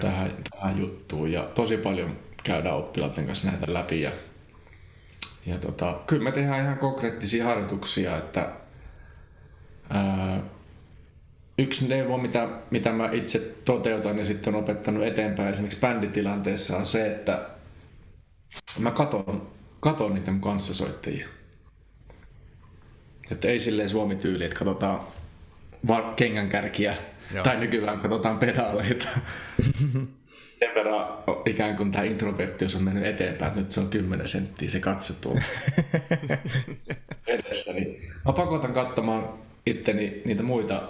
tähän, 0.00 0.32
tähän 0.50 0.80
juttuun 0.80 1.32
ja 1.32 1.42
tosi 1.42 1.76
paljon 1.76 2.16
käydään 2.44 2.76
oppilaiden 2.76 3.26
kanssa 3.26 3.46
näitä 3.46 3.74
läpi. 3.74 4.00
Ja, 4.00 4.10
ja 5.46 5.58
tota, 5.58 6.00
kyllä 6.06 6.24
me 6.24 6.32
tehdään 6.32 6.62
ihan 6.62 6.78
konkreettisia 6.78 7.44
harjoituksia, 7.44 8.16
että 8.16 8.48
ää, 9.90 10.42
yksi 11.58 11.88
neuvo, 11.88 12.18
mitä, 12.18 12.48
mitä 12.70 12.92
mä 12.92 13.08
itse 13.12 13.38
toteutan 13.64 14.18
ja 14.18 14.24
sitten 14.24 14.54
on 14.54 14.60
opettanut 14.60 15.04
eteenpäin 15.04 15.52
esimerkiksi 15.52 15.80
bänditilanteessa 15.80 16.76
on 16.76 16.86
se, 16.86 17.06
että 17.06 17.48
mä 18.78 18.90
katon, 18.90 19.50
katon 19.80 20.14
niitä 20.14 20.30
mun 20.30 20.40
kanssasoittajia. 20.40 21.28
Että 23.30 23.48
ei 23.48 23.58
silleen 23.58 23.88
suomi-tyyli, 23.88 24.44
että 24.44 24.56
katsotaan 24.56 25.00
vaan 25.88 26.14
kengänkärkiä 26.14 26.96
Joo. 27.34 27.44
tai 27.44 27.56
nykyään 27.56 28.00
katsotaan 28.00 28.38
pedaaleita. 28.38 29.04
Sen 30.58 30.74
verran 30.74 31.06
ikään 31.46 31.76
kuin 31.76 31.92
tämä 31.92 32.04
introverttius 32.04 32.74
on 32.74 32.82
mennyt 32.82 33.04
eteenpäin, 33.04 33.48
että 33.48 33.60
nyt 33.60 33.70
se 33.70 33.80
on 33.80 33.88
10 33.88 34.28
senttiä 34.28 34.68
se 34.68 34.80
katse 34.80 35.12
tuolla 35.12 35.40
edessä. 37.26 37.72
Niin 37.72 38.12
mä 38.24 38.32
pakotan 38.32 38.72
katsomaan 38.72 39.28
itteni 39.66 40.22
niitä 40.24 40.42
muita 40.42 40.82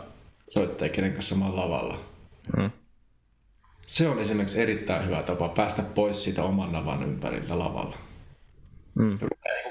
soittajia, 0.49 0.93
kenen 0.93 1.13
kanssa 1.13 1.35
mä 1.35 1.45
oon 1.45 1.57
lavalla. 1.57 2.01
Hmm. 2.57 2.71
Se 3.87 4.09
on 4.09 4.19
esimerkiksi 4.19 4.63
erittäin 4.63 5.07
hyvä 5.07 5.23
tapa 5.23 5.49
päästä 5.49 5.83
pois 5.83 6.25
siitä 6.25 6.43
oman 6.43 6.73
navan 6.73 7.03
ympäriltä 7.03 7.59
lavalla. 7.59 7.99
Mm. 8.95 9.19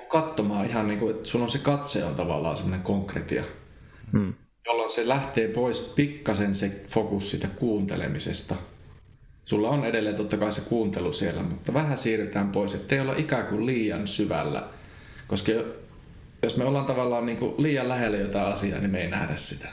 katsomaan 0.08 0.66
ihan 0.66 0.88
niin 0.88 1.00
kuin, 1.00 1.16
että 1.16 1.30
sulla 1.30 1.46
on 1.46 1.52
se 1.52 1.58
katse 1.58 2.06
on 2.06 2.16
tavallaan 2.16 2.58
semmoinen 2.58 2.84
konkretia. 2.84 3.44
Mm. 4.12 4.34
Jolloin 4.66 4.90
se 4.90 5.08
lähtee 5.08 5.48
pois 5.48 5.80
pikkasen 5.80 6.54
se 6.56 6.84
fokus 6.88 7.30
siitä 7.30 7.48
kuuntelemisesta. 7.48 8.56
Sulla 9.44 9.70
on 9.70 9.86
edelleen 9.86 10.16
totta 10.16 10.38
kai 10.38 10.52
se 10.52 10.62
kuuntelu 10.62 11.14
siellä, 11.14 11.44
mutta 11.44 11.74
vähän 11.74 11.98
siirretään 11.98 12.52
pois, 12.52 12.74
ettei 12.74 13.00
olla 13.00 13.16
ikään 13.18 13.48
kuin 13.48 13.66
liian 13.66 14.08
syvällä. 14.08 14.64
Koska 15.28 15.52
jos 16.44 16.58
me 16.58 16.64
ollaan 16.64 16.86
tavallaan 16.86 17.26
niin 17.26 17.38
kuin 17.38 17.56
liian 17.58 17.90
lähellä 17.90 18.18
jotain 18.18 18.54
asiaa, 18.54 18.80
niin 18.80 18.92
me 18.92 19.02
ei 19.02 19.10
nähdä 19.10 19.36
sitä. 19.36 19.68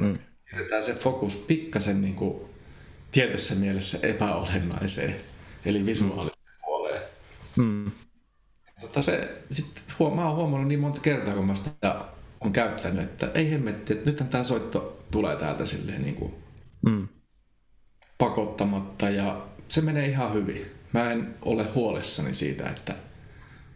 Mm. 0.00 0.18
Siirretään 0.50 0.82
se 0.82 0.94
fokus 0.94 1.36
pikkasen 1.36 2.02
niin 2.02 2.14
kuin 2.14 2.42
tietyssä 3.12 3.54
mielessä 3.54 3.98
epäolennaiseen, 4.02 5.16
eli 5.64 5.86
visuaaliseen 5.86 6.42
mm. 6.46 6.64
puoleen. 6.64 7.00
Mm. 7.56 7.90
Tota 8.82 9.02
se, 9.02 9.42
sit 9.52 9.82
huom- 9.98 10.16
mä 10.16 10.26
oon 10.26 10.36
huomannut 10.36 10.68
niin 10.68 10.80
monta 10.80 11.00
kertaa, 11.00 11.34
kun 11.34 11.46
mä 11.46 11.54
sitä 11.54 11.94
on 12.40 12.52
käyttänyt, 12.52 13.02
että 13.02 13.30
ei 13.34 13.50
hemmetti, 13.50 13.92
että 13.92 14.10
nythän 14.10 14.28
tämä 14.28 14.44
soitto 14.44 15.04
tulee 15.10 15.36
täältä 15.36 15.66
silleen 15.66 16.02
niin 16.02 16.14
kuin 16.14 16.34
mm. 16.86 17.08
pakottamatta 18.18 19.10
ja 19.10 19.46
se 19.68 19.80
menee 19.80 20.08
ihan 20.08 20.34
hyvin. 20.34 20.66
Mä 20.92 21.12
en 21.12 21.34
ole 21.42 21.64
huolissani 21.74 22.34
siitä, 22.34 22.68
että 22.68 22.94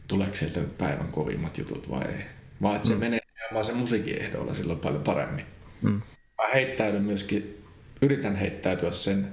tuleeko 0.09 0.35
sieltä 0.35 0.61
nyt 0.61 0.79
päivän 0.79 1.09
kovimmat 1.09 1.59
jutut 1.59 1.91
vai 1.91 2.05
ei. 2.05 2.25
Vaan 2.63 2.77
että 2.77 2.89
se 2.89 2.95
mm. 2.95 3.01
menee 3.01 3.21
vaan 3.55 3.65
se 3.65 3.73
musiikin 3.73 4.23
ehdolla 4.23 4.55
silloin 4.55 4.79
paljon 4.79 5.03
paremmin. 5.03 5.45
Mm. 5.83 6.03
Mä 6.43 6.49
heittäydyn 6.55 7.03
myöskin, 7.03 7.65
yritän 8.03 8.37
heittäytyä 8.37 8.91
sen 8.91 9.33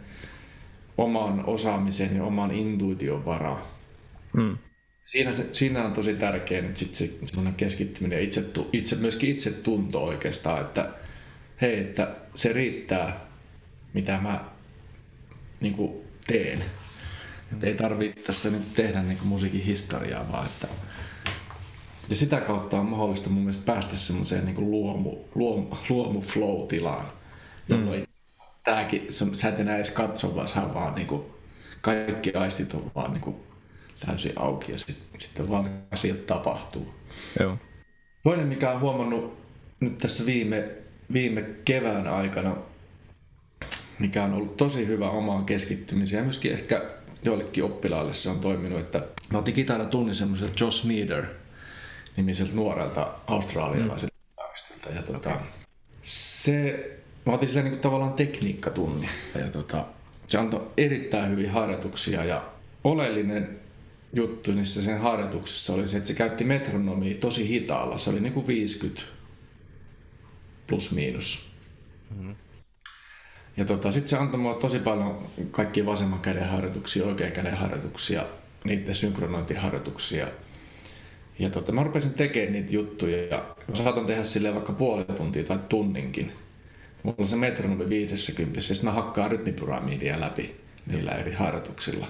oman 0.98 1.46
osaamisen 1.46 2.16
ja 2.16 2.24
oman 2.24 2.52
intuition 2.52 3.26
varaan. 3.26 3.62
Mm 4.34 4.58
siinä, 5.06 5.32
se, 5.32 5.48
siinä 5.52 5.86
on 5.86 5.94
tosi 5.94 6.13
tärkeä 6.13 6.62
nyt 6.62 6.78
sit 6.78 6.96
se 6.96 7.10
semmoinen 7.26 7.54
keskittyminen 7.54 8.18
ja 8.18 8.24
itse, 8.24 8.44
itse, 8.74 8.96
myöskin 8.96 9.30
itse 9.30 9.52
tunto 9.52 10.04
oikeastaan, 10.04 10.62
että 10.62 10.89
hei, 11.62 11.80
että 11.80 12.16
se 12.36 12.54
riittää, 12.54 13.26
mitä 13.94 14.20
mä 14.22 14.46
niin 15.60 15.74
kuin 15.74 15.94
teen. 16.28 16.66
Että 17.54 17.68
ei 17.68 17.74
tarvitse 17.74 18.22
tässä 18.22 18.50
nyt 18.50 18.74
tehdä 18.76 19.02
niin 19.02 19.18
kuin 19.18 19.28
musiikin 19.28 19.62
historiaa, 19.62 20.32
vaan 20.32 20.46
että 20.46 20.68
ja 22.10 22.16
sitä 22.16 22.42
kautta 22.42 22.80
on 22.80 22.86
mahdollista 22.86 23.30
mun 23.30 23.44
mielestä 23.44 23.66
päästä 23.66 23.96
semmoiseen 23.96 24.46
niin 24.46 24.72
luomu, 24.72 25.16
luomu, 25.36 25.76
luomu 25.89 26.22
flow-tilaan, 26.22 27.12
jolloin 27.70 28.00
mm. 28.00 28.08
tääkin, 28.63 29.08
sä 29.34 29.50
et 29.50 29.60
enää 29.60 29.76
edes 29.76 29.92
katso, 29.92 30.36
vaan 30.36 30.48
sä 30.48 30.74
vaan 30.74 30.96
niin 30.96 31.08
kuin, 31.08 31.24
kaikki 31.82 32.34
aistit 32.34 32.74
on 32.74 32.92
vaan 32.96 33.12
niin 33.12 33.22
kuin 33.22 33.36
täysin 34.06 34.34
auki 34.36 34.72
ja 34.72 34.78
sit, 34.78 34.98
sitten 35.20 35.50
vaan 35.50 35.70
asiat 35.92 36.26
tapahtuu. 36.26 36.94
Joo. 37.39 37.58
Toinen, 38.24 38.48
mikä 38.48 38.72
on 38.72 38.80
huomannut 38.80 39.38
nyt 39.80 39.98
tässä 39.98 40.26
viime, 40.26 40.70
viime 41.13 41.42
kevään 41.66 42.08
aikana, 42.08 42.56
mikä 44.00 44.24
on 44.24 44.34
ollut 44.34 44.58
tosi 44.58 44.88
hyvä 44.88 45.10
omaan 45.10 45.46
keskittymiseen 45.46 46.20
ja 46.20 46.24
myöskin 46.24 46.52
ehkä 46.52 46.82
joillekin 47.24 47.63
oppilaille 47.63 48.13
se 48.13 48.30
on 48.30 48.39
toiminut, 48.39 48.80
että 48.80 49.06
mä 49.32 49.38
otin 49.38 49.54
kitara 49.54 49.86
tunnin 49.86 50.16
semmoiselta 50.16 50.63
Josh 50.63 50.86
Meader 50.86 51.26
nimiseltä 52.18 52.56
nuorelta 52.56 53.08
australialaiselta 53.28 54.13
mm. 54.89 54.96
ja 54.96 55.02
tota, 55.02 55.32
se, 56.04 56.89
mä 57.26 57.34
otin 57.34 57.50
sille 57.50 57.63
niin 57.63 57.80
tavallaan 57.80 58.13
tekniikkatunni 58.13 59.10
ja 59.36 59.50
tota, 59.50 59.86
se 60.28 60.38
antoi 60.38 60.72
erittäin 60.78 61.32
hyviä 61.32 61.52
harjoituksia 61.52 62.26
ja 62.26 62.44
oleellinen 62.84 63.60
juttu 64.13 64.52
niissä 64.52 64.82
sen 64.82 64.99
harjoituksessa 64.99 65.73
oli 65.73 65.88
se, 65.88 65.97
että 65.97 66.08
se 66.08 66.13
käytti 66.13 66.43
metronomia 66.43 67.15
tosi 67.15 67.47
hitaalla. 67.47 67.97
Se 67.97 68.10
oli 68.10 68.19
niin 68.19 68.34
kuin 68.34 68.47
50 68.47 69.02
plus 70.67 70.91
miinus. 70.91 71.45
Mm-hmm. 72.10 72.36
Ja 73.58 73.65
tota, 73.65 73.91
sitten 73.91 74.10
se 74.10 74.17
antoi 74.17 74.39
mulle 74.39 74.62
tosi 74.62 74.80
paljon 74.80 75.28
kaikkia 75.52 75.86
vasemman 75.86 76.19
käden 76.19 76.49
harjoituksia, 76.49 77.06
oikean 77.06 77.32
käden 77.32 77.58
harjoituksia, 77.58 78.26
niiden 78.63 78.95
synkronointiharjoituksia. 78.95 80.28
Ja 81.39 81.49
tota, 81.49 81.71
mä 81.71 81.84
rupesin 81.84 82.13
tekemään 82.13 82.54
niitä 82.54 82.71
juttuja 82.71 83.26
ja 83.26 83.56
mä 83.67 83.76
saatan 83.76 84.06
tehdä 84.06 84.23
sille 84.23 84.54
vaikka 84.54 84.73
puoli 84.73 85.06
tuntia 85.06 85.43
tai 85.43 85.60
tunninkin. 85.69 86.32
Mulla 87.04 87.17
on 87.19 87.28
se 87.28 87.36
metronomi 87.36 87.89
50 87.89 88.58
ja 88.58 88.62
sitten 88.62 88.86
mä 88.86 88.91
hakkaan 88.91 89.32
rytmipyramidia 89.32 90.19
läpi 90.19 90.56
niillä 90.86 91.12
eri 91.12 91.34
harjoituksilla. 91.34 92.08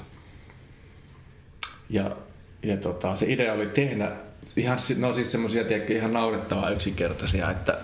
Ja, 1.90 2.18
ja 2.64 2.78
tota, 2.78 3.16
se 3.16 3.32
idea 3.32 3.54
oli 3.54 3.66
tehdä 3.66 4.12
ihan, 4.56 4.78
no 4.98 5.14
siis 5.14 5.32
semmoisia 5.32 5.64
ihan 5.90 6.14
naurettavaa 6.14 6.70
yksinkertaisia, 6.70 7.52
että 7.52 7.78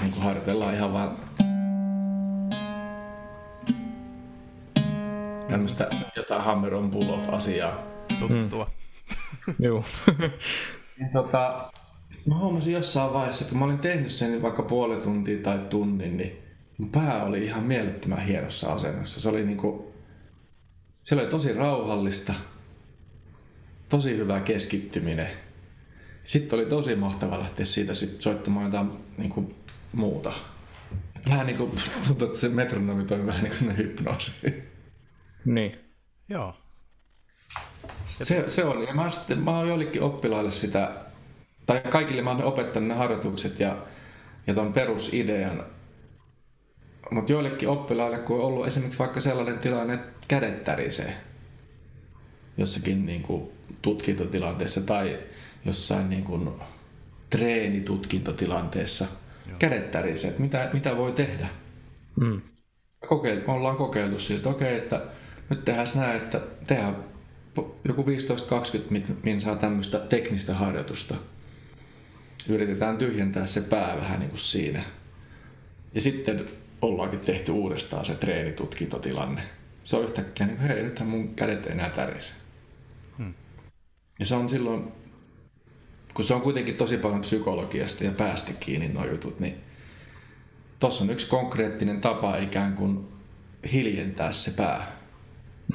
niin 0.00 0.12
kuin 0.12 0.22
harjoitellaan 0.22 0.74
ihan 0.74 0.92
vaan 0.92 1.16
tämmöistä 5.48 5.88
jotain 6.16 6.42
hammer 6.42 6.74
on 6.74 6.90
pull 6.90 7.10
off 7.10 7.28
asiaa. 7.28 7.82
Tuttua. 8.18 8.70
Mm. 9.46 9.54
Joo. 9.58 9.84
tota, 11.12 11.70
mä 12.26 12.34
huomasin 12.34 12.72
jossain 12.72 13.12
vaiheessa, 13.12 13.42
että 13.42 13.50
kun 13.50 13.58
mä 13.58 13.64
olin 13.64 13.78
tehnyt 13.78 14.10
sen 14.10 14.42
vaikka 14.42 14.62
puoli 14.62 14.96
tuntia 14.96 15.38
tai 15.42 15.58
tunnin, 15.58 16.16
niin 16.16 16.42
mun 16.78 16.90
pää 16.90 17.24
oli 17.24 17.44
ihan 17.44 17.64
mielettömän 17.64 18.26
hienossa 18.26 18.72
asennossa. 18.72 19.20
Se 19.20 19.28
oli 19.28 19.44
niinku, 19.44 19.94
se 21.02 21.14
oli 21.14 21.26
tosi 21.26 21.52
rauhallista 21.52 22.34
tosi 23.92 24.16
hyvä 24.16 24.40
keskittyminen. 24.40 25.28
Sitten 26.24 26.58
oli 26.58 26.66
tosi 26.66 26.96
mahtava 26.96 27.38
lähteä 27.38 27.66
siitä 27.66 27.94
sit 27.94 28.20
soittamaan 28.20 28.66
jotain 28.66 28.90
niin 29.18 29.30
kuin, 29.30 29.54
muuta. 29.92 30.32
Vähän 31.30 31.46
niin 31.46 31.56
kuin 31.56 31.70
tuntuu, 32.06 32.28
että 32.28 32.40
se 32.40 32.48
metronomi 32.48 33.04
toimi 33.04 33.26
vähän 33.26 33.44
niin 33.44 33.54
kuin 33.58 33.76
hypnoosi. 33.76 34.32
Niin. 35.44 35.78
Joo. 36.28 36.54
Se, 38.22 38.48
se 38.48 38.64
on. 38.64 38.86
Ja 38.86 38.94
mä, 38.94 39.10
sitten, 39.10 39.38
mä 39.38 39.58
oon 39.58 39.68
joillekin 39.68 40.02
oppilaille 40.02 40.50
sitä, 40.50 40.92
tai 41.66 41.80
kaikille 41.80 42.22
mä 42.22 42.30
oon 42.30 42.44
opettanut 42.44 42.88
ne 42.88 42.94
harjoitukset 42.94 43.60
ja, 43.60 43.76
ja 44.46 44.54
ton 44.54 44.72
perusidean. 44.72 45.64
Mutta 47.10 47.32
joillekin 47.32 47.68
oppilaille, 47.68 48.18
kun 48.18 48.36
on 48.36 48.44
ollut 48.44 48.66
esimerkiksi 48.66 48.98
vaikka 48.98 49.20
sellainen 49.20 49.58
tilanne, 49.58 49.94
että 49.94 50.26
kädet 50.28 50.64
tärisee 50.64 51.16
jossakin 52.56 53.06
niin 53.06 53.22
kuin 53.22 53.52
tutkintotilanteessa 53.82 54.80
tai 54.80 55.18
jossain 55.64 56.10
niin 56.10 56.24
kuin 56.24 56.50
treenitutkintotilanteessa 57.30 59.06
Joo. 59.46 59.56
kädet 59.58 59.90
tärisee, 59.90 60.30
että 60.30 60.42
mitä, 60.42 60.70
mitä 60.72 60.96
voi 60.96 61.12
tehdä. 61.12 61.48
Mm. 62.20 62.40
Kokeil, 63.06 63.40
me 63.46 63.52
ollaan 63.52 63.76
kokeiltu 63.76 64.18
siltä, 64.18 64.48
okei, 64.48 64.68
okay, 64.68 64.78
että 64.78 65.02
nyt 65.50 65.64
tehdään 65.64 65.88
näin, 65.94 66.16
että 66.16 66.40
tehdään 66.66 66.96
joku 67.84 68.02
15-20 68.02 68.06
minsaa 69.22 69.56
tämmöistä 69.56 69.98
teknistä 69.98 70.54
harjoitusta. 70.54 71.14
Yritetään 72.48 72.98
tyhjentää 72.98 73.46
se 73.46 73.60
pää 73.60 73.96
vähän 73.96 74.20
niin 74.20 74.30
kuin 74.30 74.40
siinä. 74.40 74.82
Ja 75.94 76.00
sitten 76.00 76.46
ollaankin 76.82 77.20
tehty 77.20 77.52
uudestaan 77.52 78.04
se 78.04 78.14
treenitutkintotilanne. 78.14 79.42
se 79.84 79.96
on 79.96 80.04
yhtäkkiä 80.04 80.46
niin 80.46 80.56
kuin, 80.56 80.68
hei, 80.68 80.82
nythän 80.82 81.08
mun 81.08 81.34
kädet 81.34 81.66
ei 81.66 81.72
enää 81.72 81.90
tärise. 81.90 82.32
Ja 84.18 84.26
se 84.26 84.34
on 84.34 84.48
silloin, 84.48 84.92
kun 86.14 86.24
se 86.24 86.34
on 86.34 86.40
kuitenkin 86.40 86.76
tosi 86.76 86.98
paljon 86.98 87.20
psykologiasta 87.20 88.04
ja 88.04 88.10
päästä 88.10 88.52
kiinni 88.52 88.88
nuo 88.88 89.04
jutut, 89.04 89.40
niin 89.40 89.56
tuossa 90.80 91.04
on 91.04 91.10
yksi 91.10 91.26
konkreettinen 91.26 92.00
tapa 92.00 92.36
ikään 92.36 92.74
kuin 92.74 93.08
hiljentää 93.72 94.32
se 94.32 94.50
pää. 94.50 94.86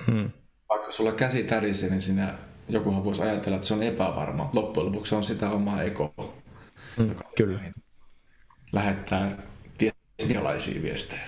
Hmm. 0.07 0.31
Vaikka 0.69 0.91
sulla 0.91 1.11
käsi 1.11 1.43
tärisee, 1.43 1.89
niin 1.89 2.01
siinä 2.01 2.37
jokuhan 2.69 3.03
voisi 3.03 3.21
ajatella, 3.21 3.55
että 3.55 3.67
se 3.67 3.73
on 3.73 3.83
epävarma. 3.83 4.49
Loppujen 4.53 4.87
lopuksi 4.87 5.09
se 5.09 5.15
on 5.15 5.23
sitä 5.23 5.49
omaa 5.49 5.83
ekoa, 5.83 6.13
hmm, 6.97 7.09
joka 7.09 7.23
kyllä. 7.37 7.59
lähettää 8.71 9.37
tietynlaisia 10.17 10.81
viestejä. 10.81 11.21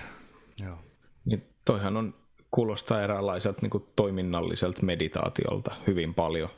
Joo. 0.64 0.78
Niin 1.24 1.46
toihan 1.64 1.96
on, 1.96 2.14
kuulostaa 2.50 3.02
eräänlaiselta 3.02 3.60
niin 3.62 3.84
toiminnalliselta 3.96 4.82
meditaatiolta 4.82 5.74
hyvin 5.86 6.14
paljon. 6.14 6.50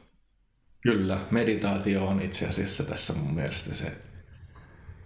Kyllä, 0.82 1.20
meditaatio 1.30 2.06
on 2.06 2.22
itse 2.22 2.46
asiassa 2.46 2.84
tässä 2.84 3.12
mun 3.12 3.34
mielestä 3.34 3.74
se 3.74 3.92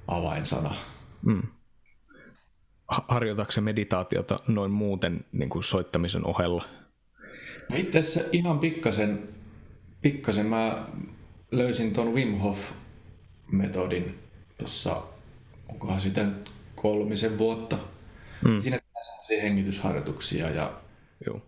avainsana. 0.08 0.74
Mm 1.22 1.42
harjoitatko 2.88 3.60
meditaatiota 3.60 4.36
noin 4.48 4.70
muuten 4.70 5.24
niin 5.32 5.48
kuin 5.48 5.64
soittamisen 5.64 6.26
ohella? 6.26 6.64
No 7.68 7.76
itse 7.76 7.98
asiassa 7.98 8.30
ihan 8.32 8.58
pikkasen, 8.58 9.28
pikkasen 10.00 10.46
mä 10.46 10.86
löysin 11.50 11.92
tuon 11.92 12.14
Wim 12.14 12.38
Hof-metodin 12.38 14.14
tuossa, 14.58 15.02
onkohan 15.68 16.00
sitä 16.00 16.22
nyt 16.22 16.50
kolmisen 16.74 17.38
vuotta. 17.38 17.78
Hmm. 18.44 18.60
Siinä 18.60 18.78
tehdään 18.78 19.04
sellaisia 19.04 19.42
hengitysharjoituksia 19.42 20.50
ja 20.50 20.80
Joo. 21.26 21.42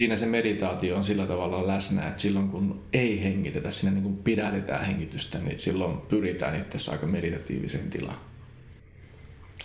Siinä 0.00 0.16
se 0.16 0.26
meditaatio 0.26 0.96
on 0.96 1.04
sillä 1.04 1.26
tavalla 1.26 1.66
läsnä, 1.66 2.08
että 2.08 2.20
silloin 2.20 2.48
kun 2.48 2.84
ei 2.92 3.24
hengitetä, 3.24 3.70
siinä 3.70 3.90
niin 3.90 4.02
kuin 4.02 4.16
pidätetään 4.16 4.84
hengitystä, 4.84 5.38
niin 5.38 5.58
silloin 5.58 6.00
pyritään 6.00 6.56
itse 6.56 6.90
aika 6.90 7.06
meditatiiviseen 7.06 7.90
tilaan 7.90 8.30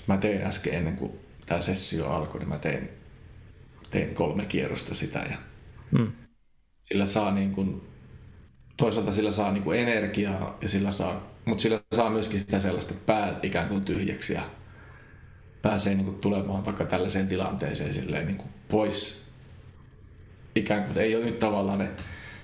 mä 0.07 0.17
tein 0.17 0.41
äsken 0.41 0.73
ennen 0.73 0.95
kuin 0.95 1.11
tämä 1.45 1.61
sessio 1.61 2.07
alkoi, 2.09 2.39
niin 2.39 2.49
mä 2.49 2.57
tein, 2.57 2.89
tein 3.91 4.15
kolme 4.15 4.45
kierrosta 4.45 4.93
sitä 4.93 5.19
ja 5.19 5.37
mm. 5.91 6.11
sillä 6.85 7.05
saa 7.05 7.31
niin 7.31 7.51
kuin, 7.51 7.81
toisaalta 8.77 9.13
sillä 9.13 9.31
saa 9.31 9.51
niin 9.51 9.63
kuin 9.63 9.79
energiaa 9.79 10.57
ja 10.61 10.67
sillä 10.67 10.91
saa, 10.91 11.31
mutta 11.45 11.61
sillä 11.61 11.81
saa 11.95 12.09
myöskin 12.09 12.39
sitä 12.39 12.59
sellaista, 12.59 12.93
että 12.93 13.05
pää 13.05 13.39
ikään 13.43 13.69
kuin 13.69 13.85
tyhjäksi 13.85 14.33
ja 14.33 14.41
pääsee 15.61 15.95
niin 15.95 16.05
kuin 16.05 16.19
tulemaan 16.19 16.65
vaikka 16.65 16.85
tällaiseen 16.85 17.27
tilanteeseen 17.27 17.93
silleen 17.93 18.27
niin 18.27 18.37
kuin 18.37 18.49
pois 18.69 19.24
ikään 20.55 20.83
kuin, 20.83 20.97
ei 20.97 21.15
ole 21.15 21.25
nyt 21.25 21.39
tavallaan 21.39 21.79
ne 21.79 21.89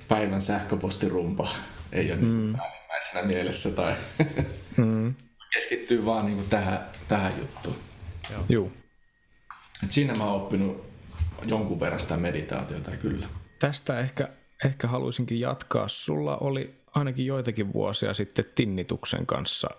päivän 0.08 0.41
sähköpostirumpa, 0.41 1.50
ei 1.91 2.12
ole 2.12 2.21
mm. 2.21 2.28
niin 2.28 2.58
päällimmäisenä 2.58 3.24
mielessä 3.24 3.71
tai 3.71 3.93
mm 4.78 5.15
keskittyy 5.54 6.06
vaan 6.06 6.26
niin 6.26 6.36
kuin 6.36 6.50
tähän, 6.50 6.89
tähän 7.08 7.34
juttuun. 7.39 7.76
Joo. 8.32 8.45
Joo. 8.50 8.71
Et 9.84 9.91
siinä 9.91 10.13
mä 10.13 10.24
oon 10.24 10.41
oppinut 10.41 10.86
jonkun 11.45 11.80
verran 11.80 12.00
sitä 12.00 12.17
meditaatiota 12.17 12.91
kyllä. 12.91 13.28
Tästä 13.60 14.00
ehkä, 14.00 14.30
ehkä 14.65 14.88
haluaisinkin 14.88 15.39
jatkaa. 15.39 15.88
Sulla 15.88 16.38
oli 16.38 16.82
ainakin 16.95 17.26
joitakin 17.26 17.74
vuosia 17.74 18.13
sitten 18.13 18.45
tinnituksen 18.56 19.26
kanssa 19.26 19.69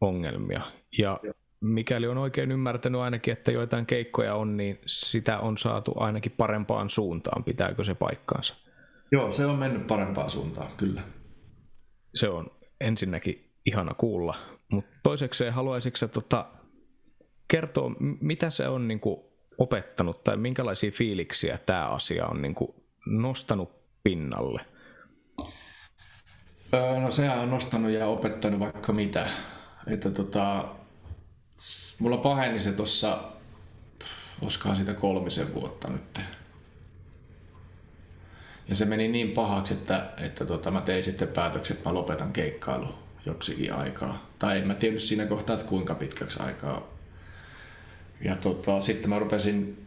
ongelmia. 0.00 0.60
Ja 0.98 1.20
Joo. 1.22 1.34
Mikäli 1.60 2.06
on 2.06 2.18
oikein 2.18 2.52
ymmärtänyt 2.52 3.00
ainakin, 3.00 3.32
että 3.32 3.52
joitain 3.52 3.86
keikkoja 3.86 4.34
on, 4.34 4.56
niin 4.56 4.80
sitä 4.86 5.38
on 5.38 5.58
saatu 5.58 5.92
ainakin 5.96 6.32
parempaan 6.32 6.90
suuntaan. 6.90 7.44
Pitääkö 7.44 7.84
se 7.84 7.94
paikkaansa? 7.94 8.54
Joo, 9.12 9.30
se 9.30 9.46
on 9.46 9.58
mennyt 9.58 9.86
parempaan 9.86 10.30
suuntaan, 10.30 10.70
kyllä. 10.76 11.02
Se 12.14 12.28
on 12.28 12.50
ensinnäkin 12.80 13.50
ihana 13.66 13.94
kuulla. 13.94 14.36
Mutta 14.72 14.96
toisekseen 15.02 15.52
haluaisitko 15.52 16.08
tota, 16.08 16.46
kertoa, 17.48 17.90
mitä 18.20 18.50
se 18.50 18.68
on 18.68 18.88
niin 18.88 19.00
kuin, 19.00 19.20
opettanut 19.58 20.24
tai 20.24 20.36
minkälaisia 20.36 20.90
fiiliksiä 20.90 21.58
tämä 21.66 21.88
asia 21.88 22.26
on 22.26 22.42
niin 22.42 22.54
kuin, 22.54 22.74
nostanut 23.06 23.72
pinnalle? 24.02 24.60
no 27.02 27.10
sehän 27.10 27.38
on 27.38 27.50
nostanut 27.50 27.90
ja 27.90 28.06
opettanut 28.06 28.60
vaikka 28.60 28.92
mitä. 28.92 29.26
Että 29.86 30.10
tota, 30.10 30.68
mulla 31.98 32.16
paheni 32.16 32.60
se 32.60 32.72
tuossa, 32.72 33.22
olisikohan 34.42 34.76
sitä 34.76 34.94
kolmisen 34.94 35.54
vuotta 35.54 35.88
nyt. 35.88 36.20
Ja 38.68 38.74
se 38.74 38.84
meni 38.84 39.08
niin 39.08 39.30
pahaksi, 39.30 39.74
että, 39.74 40.10
että 40.16 40.44
tota, 40.44 40.70
mä 40.70 40.80
tein 40.80 41.02
sitten 41.02 41.28
päätöksen, 41.28 41.76
että 41.76 41.88
mä 41.88 41.94
lopetan 41.94 42.32
keikkailun 42.32 42.94
joksikin 43.26 43.72
aikaa. 43.72 44.30
Tai 44.38 44.58
en 44.58 44.66
mä 44.66 44.74
tiedä 44.74 44.98
siinä 44.98 45.26
kohtaa, 45.26 45.54
että 45.54 45.68
kuinka 45.68 45.94
pitkäksi 45.94 46.38
aikaa. 46.40 46.88
Ja 48.24 48.36
tota, 48.36 48.80
sitten 48.80 49.10
mä 49.10 49.18
rupesin 49.18 49.86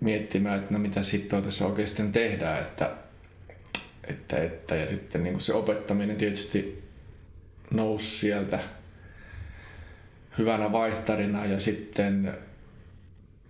miettimään, 0.00 0.58
että 0.58 0.72
no 0.72 0.78
mitä 0.78 1.02
sitten 1.02 1.42
tässä 1.42 1.66
oikeasti 1.66 2.02
tehdään, 2.12 2.60
että, 2.60 2.96
että, 4.04 4.36
että 4.36 4.76
ja 4.76 4.88
sitten 4.88 5.22
niin 5.22 5.40
se 5.40 5.54
opettaminen 5.54 6.16
tietysti 6.16 6.82
nousi 7.70 8.18
sieltä 8.18 8.58
hyvänä 10.38 10.72
vaihtarina 10.72 11.46
ja 11.46 11.60
sitten 11.60 12.38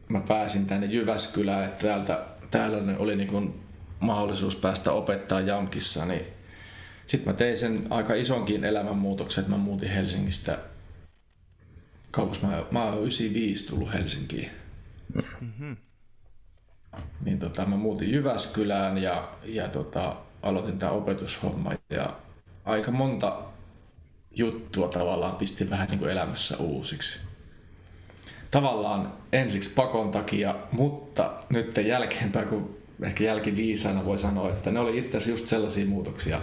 mä 0.09 0.21
pääsin 0.21 0.66
tänne 0.66 0.87
Jyväskylään, 0.87 1.64
että 1.64 1.87
täältä, 1.87 2.27
täällä 2.51 2.99
oli 2.99 3.16
niin 3.16 3.61
mahdollisuus 4.01 4.57
päästä 4.57 4.92
opettaa 4.92 5.40
Jamkissa, 5.40 6.05
niin 6.05 6.27
sitten 7.07 7.33
mä 7.33 7.38
tein 7.38 7.57
sen 7.57 7.87
aika 7.90 8.14
isonkin 8.14 8.64
elämänmuutoksen, 8.64 9.42
että 9.42 9.57
mä 9.57 9.62
muutin 9.62 9.90
Helsingistä. 9.90 10.59
Kauas 12.11 12.42
mä, 12.42 12.64
mä 12.71 12.85
oon 12.85 12.99
95 12.99 13.66
tullut 13.66 13.92
Helsinkiin. 13.92 14.51
Mm-hmm. 15.14 15.77
Niin 17.25 17.38
tota, 17.38 17.66
mä 17.66 17.77
muutin 17.77 18.12
Jyväskylään 18.12 18.99
ja, 18.99 19.29
ja 19.45 19.68
tota, 19.68 20.16
aloitin 20.42 20.79
tämä 20.79 20.92
opetushomma. 20.92 21.73
Ja 21.90 22.16
aika 22.64 22.90
monta 22.90 23.42
juttua 24.35 24.88
tavallaan 24.88 25.37
pisti 25.37 25.71
vähän 25.71 25.88
niin 25.88 25.99
kuin 25.99 26.11
elämässä 26.11 26.57
uusiksi. 26.57 27.18
Tavallaan 28.51 29.12
ensiksi 29.33 29.71
pakon 29.71 30.11
takia, 30.11 30.55
mutta 30.73 31.33
nyt 31.51 31.77
jälkeenpäin, 31.77 32.49
kun 32.49 32.77
ehkä 33.05 33.25
jälkiviisaana 33.25 34.05
voi 34.05 34.18
sanoa, 34.18 34.49
että 34.51 34.71
ne 34.71 34.81
oli 34.81 34.99
itse 34.99 35.16
asiassa 35.16 35.31
just 35.31 35.47
sellaisia 35.47 35.87
muutoksia, 35.87 36.40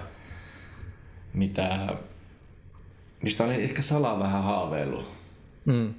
mitä, 1.33 1.97
mistä 3.23 3.43
olin 3.43 3.61
ehkä 3.61 3.81
salaa 3.81 4.19
vähän 4.19 4.43
haaveillut. 4.43 5.07
Mm. 5.65 5.93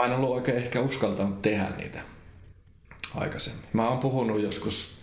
Mä 0.00 0.04
en 0.04 0.12
ollut 0.12 0.30
oikein 0.30 0.56
ehkä 0.56 0.80
uskaltanut 0.80 1.42
tehdä 1.42 1.70
niitä 1.76 2.00
aikaisemmin. 3.14 3.64
Mä 3.72 3.88
oon 3.88 3.98
puhunut 3.98 4.42
joskus 4.42 4.96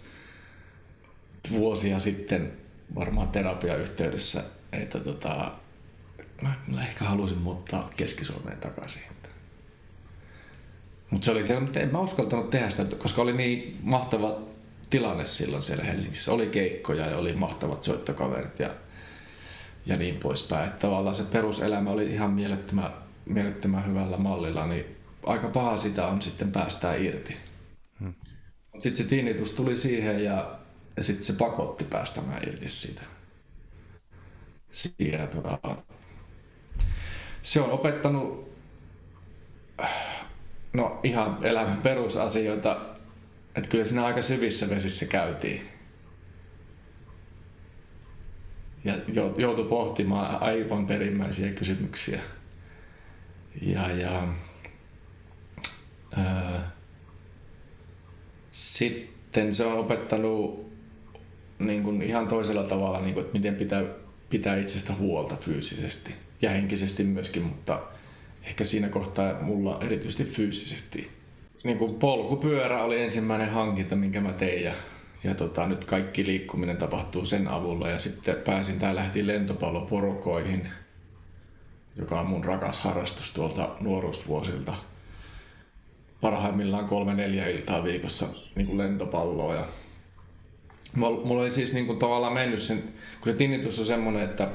vuosia 1.52 2.00
sitten 2.00 2.52
varmaan 2.96 3.28
terapiayhteydessä, 3.28 4.44
että 4.72 5.00
tota, 5.00 5.52
mä, 6.42 6.54
mä 6.68 6.82
ehkä 6.82 7.06
halusin 7.06 7.38
muuttaa 7.38 7.90
Keski-Suomeen 7.98 8.58
takaisin. 8.58 9.02
Mutta 11.14 11.26
se 11.26 11.32
oli 11.32 11.44
siellä, 11.44 11.62
mutta 11.62 11.80
en 11.80 11.92
mä 11.92 12.00
uskaltanut 12.00 12.50
tehdä 12.50 12.70
sitä, 12.70 12.96
koska 12.96 13.22
oli 13.22 13.34
niin 13.34 13.80
mahtava 13.82 14.40
tilanne 14.90 15.26
silloin 15.26 15.64
siellä 15.64 15.84
Helsingissä. 15.84 16.32
Oli 16.32 16.48
keikkoja 16.48 17.06
ja 17.08 17.18
oli 17.18 17.34
mahtavat 17.34 17.84
soittokaverit 17.84 18.60
ja 18.60 18.70
ja 19.86 19.98
niin 19.98 20.18
poispäin. 20.18 20.66
Että 20.66 20.80
tavallaan 20.80 21.16
se 21.16 21.24
peruselämä 21.24 21.90
oli 21.90 22.14
ihan 22.14 22.32
mielettömän, 22.32 22.94
mielettömän 23.26 23.88
hyvällä 23.88 24.18
mallilla, 24.18 24.68
niin 24.68 24.86
aika 25.26 25.48
paha 25.48 25.78
sitä 25.78 26.08
on 26.08 26.22
sitten 26.22 26.52
päästää 26.52 26.96
irti. 26.96 27.38
Hmm. 28.00 28.14
Sitten 28.74 28.96
se 28.96 29.04
tinnitus 29.04 29.52
tuli 29.52 29.78
siihen 29.78 30.24
ja, 30.24 30.60
ja 30.98 31.04
sitten 31.04 31.26
se 31.26 31.34
pakotti 31.34 31.84
päästämään 31.84 32.42
irti 32.48 32.70
siitä. 32.70 33.02
siitä 34.72 35.28
tota, 35.28 35.60
se 37.44 37.62
on 37.62 37.72
opettanut 37.72 38.54
no 40.74 41.00
ihan 41.04 41.38
elämän 41.42 41.82
perusasioita, 41.82 42.82
että 43.56 43.70
kyllä 43.70 43.86
siinä 43.86 44.06
aika 44.06 44.22
syvissä 44.22 44.70
vesissä 44.70 45.06
käytiin. 45.06 45.70
ja 48.84 48.94
joutui 49.38 49.66
pohtimaan 49.66 50.44
aivan 50.44 50.88
perimmäisiä 50.88 51.54
kysymyksiä. 51.54 52.22
Ja, 53.62 53.92
ja 53.92 54.28
ää, 56.18 56.72
sitten 58.52 59.54
se 59.54 59.66
on 59.66 59.80
opettanut 59.80 60.74
niin 61.60 61.84
kuin 61.84 62.02
ihan 62.02 62.28
toisella 62.28 62.64
tavalla, 62.64 63.00
niin 63.00 63.14
kuin, 63.14 63.26
että 63.26 63.38
miten 63.38 63.56
pitää 63.56 63.84
pitää 64.30 64.58
itsestä 64.58 64.94
huolta 64.94 65.36
fyysisesti 65.36 66.23
ja 66.44 66.50
henkisesti 66.50 67.04
myöskin, 67.04 67.44
mutta 67.44 67.80
ehkä 68.44 68.64
siinä 68.64 68.90
kohtaa 68.90 69.42
mulla 69.42 69.80
erityisesti 69.82 70.24
fyysisesti. 70.24 71.12
Niin 71.64 71.78
kuin 71.78 71.96
polkupyörä 71.96 72.84
oli 72.84 73.02
ensimmäinen 73.02 73.50
hankinta, 73.50 73.96
minkä 73.96 74.22
mä 74.22 74.34
tein 74.34 74.64
ja, 74.64 74.74
ja 75.24 75.36
tota, 75.36 75.68
nyt 75.68 75.86
kaikki 75.86 76.26
liikkuminen 76.26 76.78
tapahtuu 76.78 77.26
sen 77.26 77.48
avulla. 77.48 77.90
Ja 77.90 78.00
sitten 78.00 78.36
pääsin 78.36 78.80
tai 78.80 78.96
lähti 78.96 79.28
lentopalloporokoihin, 79.28 80.68
joka 81.96 82.20
on 82.20 82.26
mun 82.26 82.46
rakas 82.46 82.80
harrastus 82.80 83.32
tuolta 83.32 83.70
nuoruusvuosilta. 83.80 84.76
Parhaimmillaan 86.22 86.88
kolme 86.88 87.14
neljä 87.14 87.48
iltaa 87.48 87.84
viikossa 87.84 88.28
niin 88.56 88.68
kuin 88.68 88.78
lentopalloa. 88.78 89.56
Ja 89.56 89.66
mulla 90.96 91.42
oli 91.42 91.52
siis 91.52 91.74
niin 91.74 91.86
kuin 91.86 92.00
tavallaan 92.00 92.34
mennyt 92.34 92.62
sen, 92.62 92.84
kun 93.22 93.32
se 93.32 93.38
tinnitus 93.38 93.80
on 93.80 93.86
semmoinen, 93.86 94.24
että, 94.24 94.50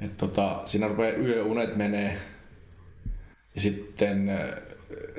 että 0.00 0.16
tota, 0.26 0.62
siinä 0.64 0.88
rupeaa 0.88 1.16
yöunet 1.16 1.76
menee 1.76 2.18
ja 3.54 3.60
sitten 3.60 4.30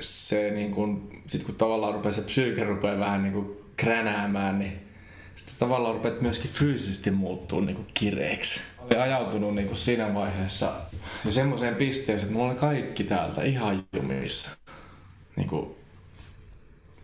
se 0.00 0.50
niin 0.50 0.70
kuin, 0.70 1.22
sit 1.26 1.42
kun 1.42 1.54
tavallaan 1.54 1.94
rupeaa 1.94 2.12
se 2.12 2.22
psyyke 2.22 2.64
rupeaa 2.64 2.98
vähän 2.98 3.22
niin 3.22 3.56
kränäämään, 3.76 4.58
niin 4.58 4.72
sitten 5.36 5.54
tavallaan 5.58 5.94
rupeat 5.94 6.20
myöskin 6.20 6.50
fyysisesti 6.50 7.10
muuttuu 7.10 7.60
niin 7.60 7.86
kireeksi. 7.94 8.60
Olin 8.78 9.00
ajautunut 9.00 9.54
niin 9.54 9.76
siinä 9.76 10.14
vaiheessa 10.14 10.72
ja 11.24 11.30
semmoiseen 11.30 11.74
pisteeseen, 11.74 12.28
että 12.28 12.32
mulla 12.32 12.50
oli 12.50 12.58
kaikki 12.58 13.04
täältä 13.04 13.42
ihan 13.42 13.84
jumissa. 13.92 14.48
Niin 15.36 15.48
kuin, 15.48 15.70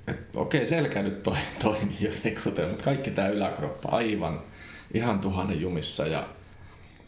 että 0.06 0.38
okei, 0.38 0.66
selkä 0.66 1.02
nyt 1.02 1.22
toi, 1.22 1.36
toimii 1.62 1.96
jotenkin, 2.00 2.42
mutta 2.44 2.62
kaikki 2.84 3.10
tämä 3.10 3.28
yläkroppa 3.28 3.88
aivan 3.88 4.40
ihan 4.94 5.20
tuhannen 5.20 5.60
jumissa. 5.60 6.06
Ja, 6.06 6.28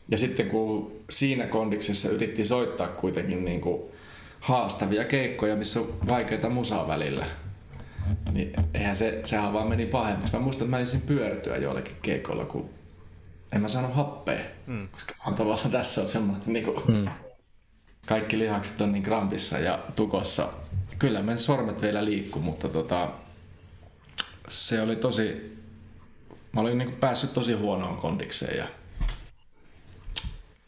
ja 0.08 0.18
sitten 0.18 0.46
kun 0.48 0.92
siinä 1.10 1.46
kondiksessa 1.46 2.08
yritti 2.08 2.44
soittaa 2.44 2.88
kuitenkin 2.88 3.44
niin 3.44 3.60
kuin 3.60 3.82
haastavia 4.40 5.04
keikkoja, 5.04 5.56
missä 5.56 5.80
on 5.80 5.94
vaikeita 6.08 6.48
musaa 6.48 6.88
välillä, 6.88 7.26
niin 8.32 8.52
eihän 8.74 8.96
se, 8.96 9.20
sehän 9.24 9.52
vaan 9.52 9.68
meni 9.68 9.86
pahemmaksi. 9.86 10.32
Mä 10.32 10.38
muistan, 10.38 10.64
että 10.66 10.76
mä 10.76 10.80
ensin 10.80 11.00
pyörtyä 11.00 11.56
joillekin 11.56 11.96
keikoilla, 12.02 12.44
kun 12.44 12.70
en 13.52 13.60
mä 13.60 13.68
saanut 13.68 13.94
happea, 13.94 14.40
mm. 14.66 14.88
koska 14.88 15.14
on 15.26 15.34
tavallaan 15.34 15.70
tässä 15.70 16.00
on 16.00 16.08
semmoinen, 16.08 16.42
niin 16.46 16.64
kuin, 16.64 16.82
mm. 16.88 17.08
kaikki 18.06 18.38
lihakset 18.38 18.80
on 18.80 18.92
niin 18.92 19.02
krampissa 19.02 19.58
ja 19.58 19.78
tukossa. 19.96 20.48
Kyllä 20.98 21.22
meidän 21.22 21.38
sormet 21.38 21.82
vielä 21.82 22.04
liikkuu, 22.04 22.42
mutta 22.42 22.68
tota, 22.68 23.10
se 24.48 24.82
oli 24.82 24.96
tosi, 24.96 25.56
mä 26.52 26.60
olin 26.60 26.78
niin 26.78 26.88
kuin 26.88 27.00
päässyt 27.00 27.34
tosi 27.34 27.52
huonoon 27.52 27.96
kondikseen 27.96 28.56
ja, 28.56 28.66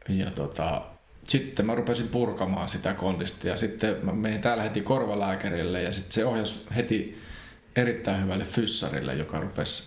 ja 0.08 0.30
tota, 0.30 0.82
sitten 1.28 1.66
mä 1.66 1.74
rupesin 1.74 2.08
purkamaan 2.08 2.68
sitä 2.68 2.94
kondista 2.94 3.48
ja 3.48 3.56
sitten 3.56 3.96
mä 4.02 4.12
menin 4.12 4.40
täällä 4.40 4.62
heti 4.62 4.80
korvalääkärille 4.80 5.82
ja 5.82 5.92
sitten 5.92 6.12
se 6.12 6.24
ohjasi 6.24 6.66
heti 6.76 7.22
erittäin 7.76 8.22
hyvälle 8.22 8.44
fyssarille, 8.44 9.14
joka 9.14 9.40
rupesi, 9.40 9.84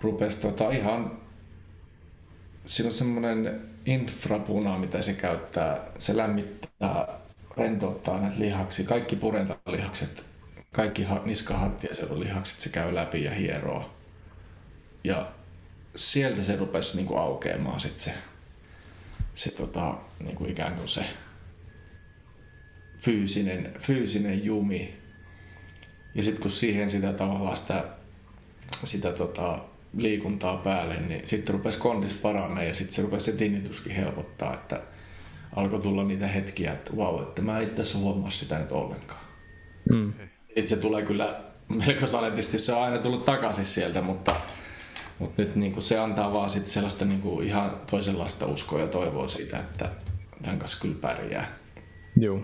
rupesi 0.00 0.40
tota 0.40 0.70
ihan, 0.70 1.18
siinä 2.66 2.88
on 2.88 2.94
semmoinen 2.94 3.60
infrapuna, 3.86 4.78
mitä 4.78 5.02
se 5.02 5.12
käyttää, 5.12 5.80
se 5.98 6.16
lämmittää, 6.16 7.08
rentouttaa 7.56 8.20
näitä 8.20 8.38
lihaksia, 8.38 8.86
kaikki 8.86 9.16
purentalihakset, 9.16 10.24
kaikki 10.72 11.06
niskahartiaseudun 11.24 12.20
lihakset 12.20 12.60
se 12.60 12.68
käy 12.68 12.94
läpi 12.94 13.24
ja 13.24 13.30
hieroo. 13.30 13.90
Ja 15.04 15.32
sieltä 15.96 16.42
se 16.42 16.56
rupesi 16.56 16.96
niin 16.96 17.06
kuin 17.06 17.20
aukeamaan 17.20 17.80
sitten 17.80 18.00
se 18.00 18.14
se 19.34 19.50
tota, 19.50 19.94
niin 20.24 20.36
kuin 20.36 20.50
ikään 20.50 20.74
kuin 20.74 20.88
se 20.88 21.04
fyysinen, 22.98 23.72
fyysinen 23.78 24.44
jumi. 24.44 24.96
Ja 26.14 26.22
sitten 26.22 26.42
kun 26.42 26.50
siihen 26.50 26.90
sitä 26.90 27.12
tavallaan 27.12 27.56
sitä, 27.56 27.84
sitä 28.84 29.12
tota, 29.12 29.58
liikuntaa 29.96 30.56
päälle, 30.56 30.96
niin 31.00 31.28
sitten 31.28 31.54
rupesi 31.54 31.78
kondis 31.78 32.14
paranee 32.14 32.68
ja 32.68 32.74
sitten 32.74 32.96
se 32.96 33.02
rupesi 33.02 33.24
se 33.24 33.32
tinnituskin 33.32 33.92
helpottaa, 33.92 34.54
että 34.54 34.80
alkoi 35.56 35.80
tulla 35.80 36.04
niitä 36.04 36.26
hetkiä, 36.26 36.72
että 36.72 36.96
vau, 36.96 37.12
wow, 37.14 37.22
että 37.22 37.42
mä 37.42 37.60
itse 37.60 37.80
asiassa 37.80 37.98
huomaa 37.98 38.30
sitä 38.30 38.58
nyt 38.58 38.72
ollenkaan. 38.72 39.20
Mm. 39.92 40.12
Sitten 40.46 40.66
se 40.66 40.76
tulee 40.76 41.02
kyllä 41.02 41.40
melko 41.86 42.06
saletisti, 42.06 42.58
se 42.58 42.72
on 42.72 42.82
aina 42.82 42.98
tullut 42.98 43.24
takaisin 43.24 43.64
sieltä, 43.64 44.02
mutta 44.02 44.36
mutta 45.22 45.42
nyt 45.42 45.56
niin 45.56 45.82
se 45.82 45.98
antaa 45.98 46.32
vaan 46.32 46.50
sit 46.50 46.66
sellaista 46.66 47.04
niin 47.04 47.42
ihan 47.42 47.80
toisenlaista 47.90 48.46
uskoa 48.46 48.80
ja 48.80 48.86
toivoa 48.86 49.28
siitä, 49.28 49.58
että 49.58 49.88
tämän 50.42 50.58
kanssa 50.58 50.78
kyllä 50.80 50.96
pärjää. 51.00 51.52
Joo. 52.16 52.40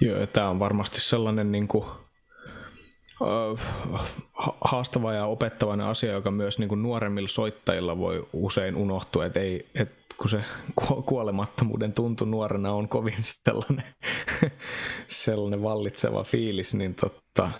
Joo, 0.00 0.26
tämä 0.26 0.48
on 0.48 0.58
varmasti 0.58 1.00
sellainen 1.00 1.52
niin 1.52 1.68
kuin, 1.68 1.84
haastava 4.60 5.12
ja 5.12 5.26
opettavainen 5.26 5.86
asia, 5.86 6.12
joka 6.12 6.30
myös 6.30 6.58
niin 6.58 6.68
kuin 6.68 6.82
nuoremmilla 6.82 7.28
soittajilla 7.28 7.98
voi 7.98 8.28
usein 8.32 8.76
unohtua, 8.76 9.26
että 9.26 9.40
ei, 9.40 9.68
et 9.74 10.02
kun 10.16 10.28
se 10.30 10.44
kuolemattomuuden 11.06 11.92
tuntu 11.92 12.24
nuorena 12.24 12.72
on 12.72 12.88
kovin 12.88 13.16
sellainen, 13.20 13.94
sellainen 15.06 15.62
vallitseva 15.62 16.24
fiilis, 16.24 16.74
niin 16.74 16.94
totta, 16.94 17.50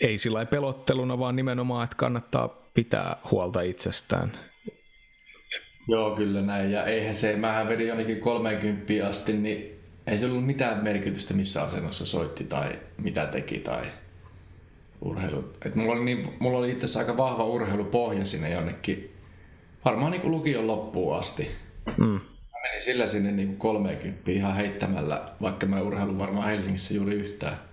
ei 0.00 0.18
sillä 0.18 0.46
pelotteluna, 0.46 1.18
vaan 1.18 1.36
nimenomaan, 1.36 1.84
että 1.84 1.96
kannattaa 1.96 2.48
pitää 2.74 3.16
huolta 3.30 3.60
itsestään. 3.60 4.32
Joo, 5.88 6.16
kyllä 6.16 6.42
näin. 6.42 6.72
Ja 6.72 6.84
eihän 6.84 7.14
se, 7.14 7.36
mähän 7.36 7.68
vedin 7.68 7.88
jonnekin 7.88 8.20
30 8.20 9.08
asti, 9.08 9.32
niin 9.32 9.80
ei 10.06 10.18
se 10.18 10.26
ollut 10.26 10.46
mitään 10.46 10.84
merkitystä, 10.84 11.34
missä 11.34 11.62
asennossa 11.62 12.06
soitti 12.06 12.44
tai 12.44 12.72
mitä 12.98 13.26
teki 13.26 13.58
tai 13.58 13.84
urheilu. 15.00 15.52
Et 15.64 15.74
mulla, 15.74 15.92
oli 15.92 16.04
niin, 16.04 16.32
mulla 16.38 16.58
oli 16.58 16.70
itse 16.70 16.98
aika 16.98 17.16
vahva 17.16 17.44
urheilupohja 17.44 18.24
sinne 18.24 18.50
jonnekin, 18.50 19.14
varmaan 19.84 20.12
niin 20.12 20.22
kuin 20.22 20.30
lukion 20.30 20.66
loppuun 20.66 21.18
asti. 21.18 21.50
Mm. 21.96 22.06
Mä 22.06 22.60
menin 22.62 22.82
sillä 22.82 23.06
sinne 23.06 23.32
niin 23.32 23.48
kuin 23.48 23.58
30 23.58 24.30
ihan 24.30 24.54
heittämällä, 24.56 25.32
vaikka 25.42 25.66
mä 25.66 25.80
urheilun 25.80 26.18
varmaan 26.18 26.48
Helsingissä 26.48 26.94
juuri 26.94 27.14
yhtään 27.14 27.69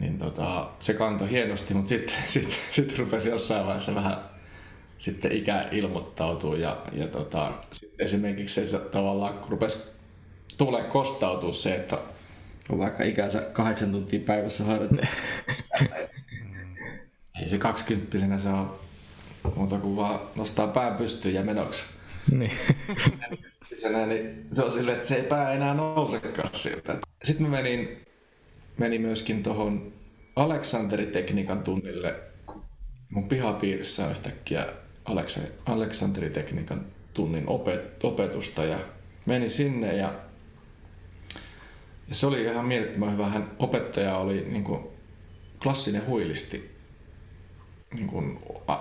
niin 0.00 0.18
tota, 0.18 0.68
se 0.80 0.94
kantoi 0.94 1.30
hienosti, 1.30 1.74
mutta 1.74 1.88
sitten 1.88 2.14
sit, 2.28 2.56
sit 2.70 2.98
rupesi 2.98 3.28
jossain 3.28 3.64
vaiheessa 3.64 3.94
vähän 3.94 4.18
sitten 4.98 5.32
ikä 5.32 5.68
ilmoittautuu 5.72 6.54
ja, 6.54 6.82
ja 6.92 7.06
tota, 7.06 7.52
sit 7.72 8.00
esimerkiksi 8.00 8.66
se 8.66 8.78
tavallaan 8.78 9.40
rupesi 9.48 9.78
tulee 10.56 10.82
kostautua 10.82 11.52
se, 11.52 11.74
että 11.74 11.98
on 12.68 12.78
vaikka 12.78 13.04
ikänsä 13.04 13.40
kahdeksan 13.40 13.92
tuntia 13.92 14.20
päivässä 14.20 14.64
harjoittaa. 14.64 15.06
Ei 17.42 17.48
se 17.48 17.58
kaksikymppisenä 17.58 18.38
se 18.38 18.48
on 18.48 18.78
muuta 19.56 19.78
kuin 19.78 19.96
vaan 19.96 20.20
nostaa 20.34 20.66
pään 20.66 20.96
pystyyn 20.96 21.34
ja 21.34 21.42
menoksi. 21.42 21.84
Niin. 22.30 22.52
niin 24.08 24.46
se 24.52 24.62
on 24.62 24.72
silleen, 24.72 24.96
että 24.96 25.08
se 25.08 25.14
ei 25.14 25.22
pää 25.22 25.52
enää 25.52 25.74
nousekaan 25.74 26.48
sieltä. 26.52 26.98
Sitten 27.24 27.46
mä 27.46 27.50
menin 27.50 28.07
meni 28.78 28.98
myöskin 28.98 29.42
tuohon 29.42 29.92
Aleksanteri-tekniikan 30.36 31.62
tunnille. 31.62 32.14
Mun 33.10 33.28
pihapiirissä 33.28 34.04
on 34.04 34.10
yhtäkkiä 34.10 34.66
Aleksanteri-tekniikan 35.66 36.86
tunnin 37.14 37.46
opet- 37.46 38.06
opetusta 38.06 38.64
ja 38.64 38.78
meni 39.26 39.50
sinne 39.50 39.96
ja, 39.96 40.14
ja 42.08 42.14
se 42.14 42.26
oli 42.26 42.44
ihan 42.44 42.66
mielettömän 42.66 43.12
hyvä. 43.12 43.28
Hän 43.28 43.50
opettaja 43.58 44.16
oli 44.16 44.46
niin 44.48 44.64
kuin, 44.64 44.80
klassinen 45.62 46.06
huilisti 46.06 46.70
niin 47.94 48.06
kuin, 48.06 48.38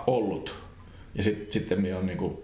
ollut. 0.08 0.56
Ja 1.16 1.24
sit, 1.24 1.52
sitten 1.52 1.96
on 1.98 2.06
niin 2.08 2.18
kuin, 2.18 2.38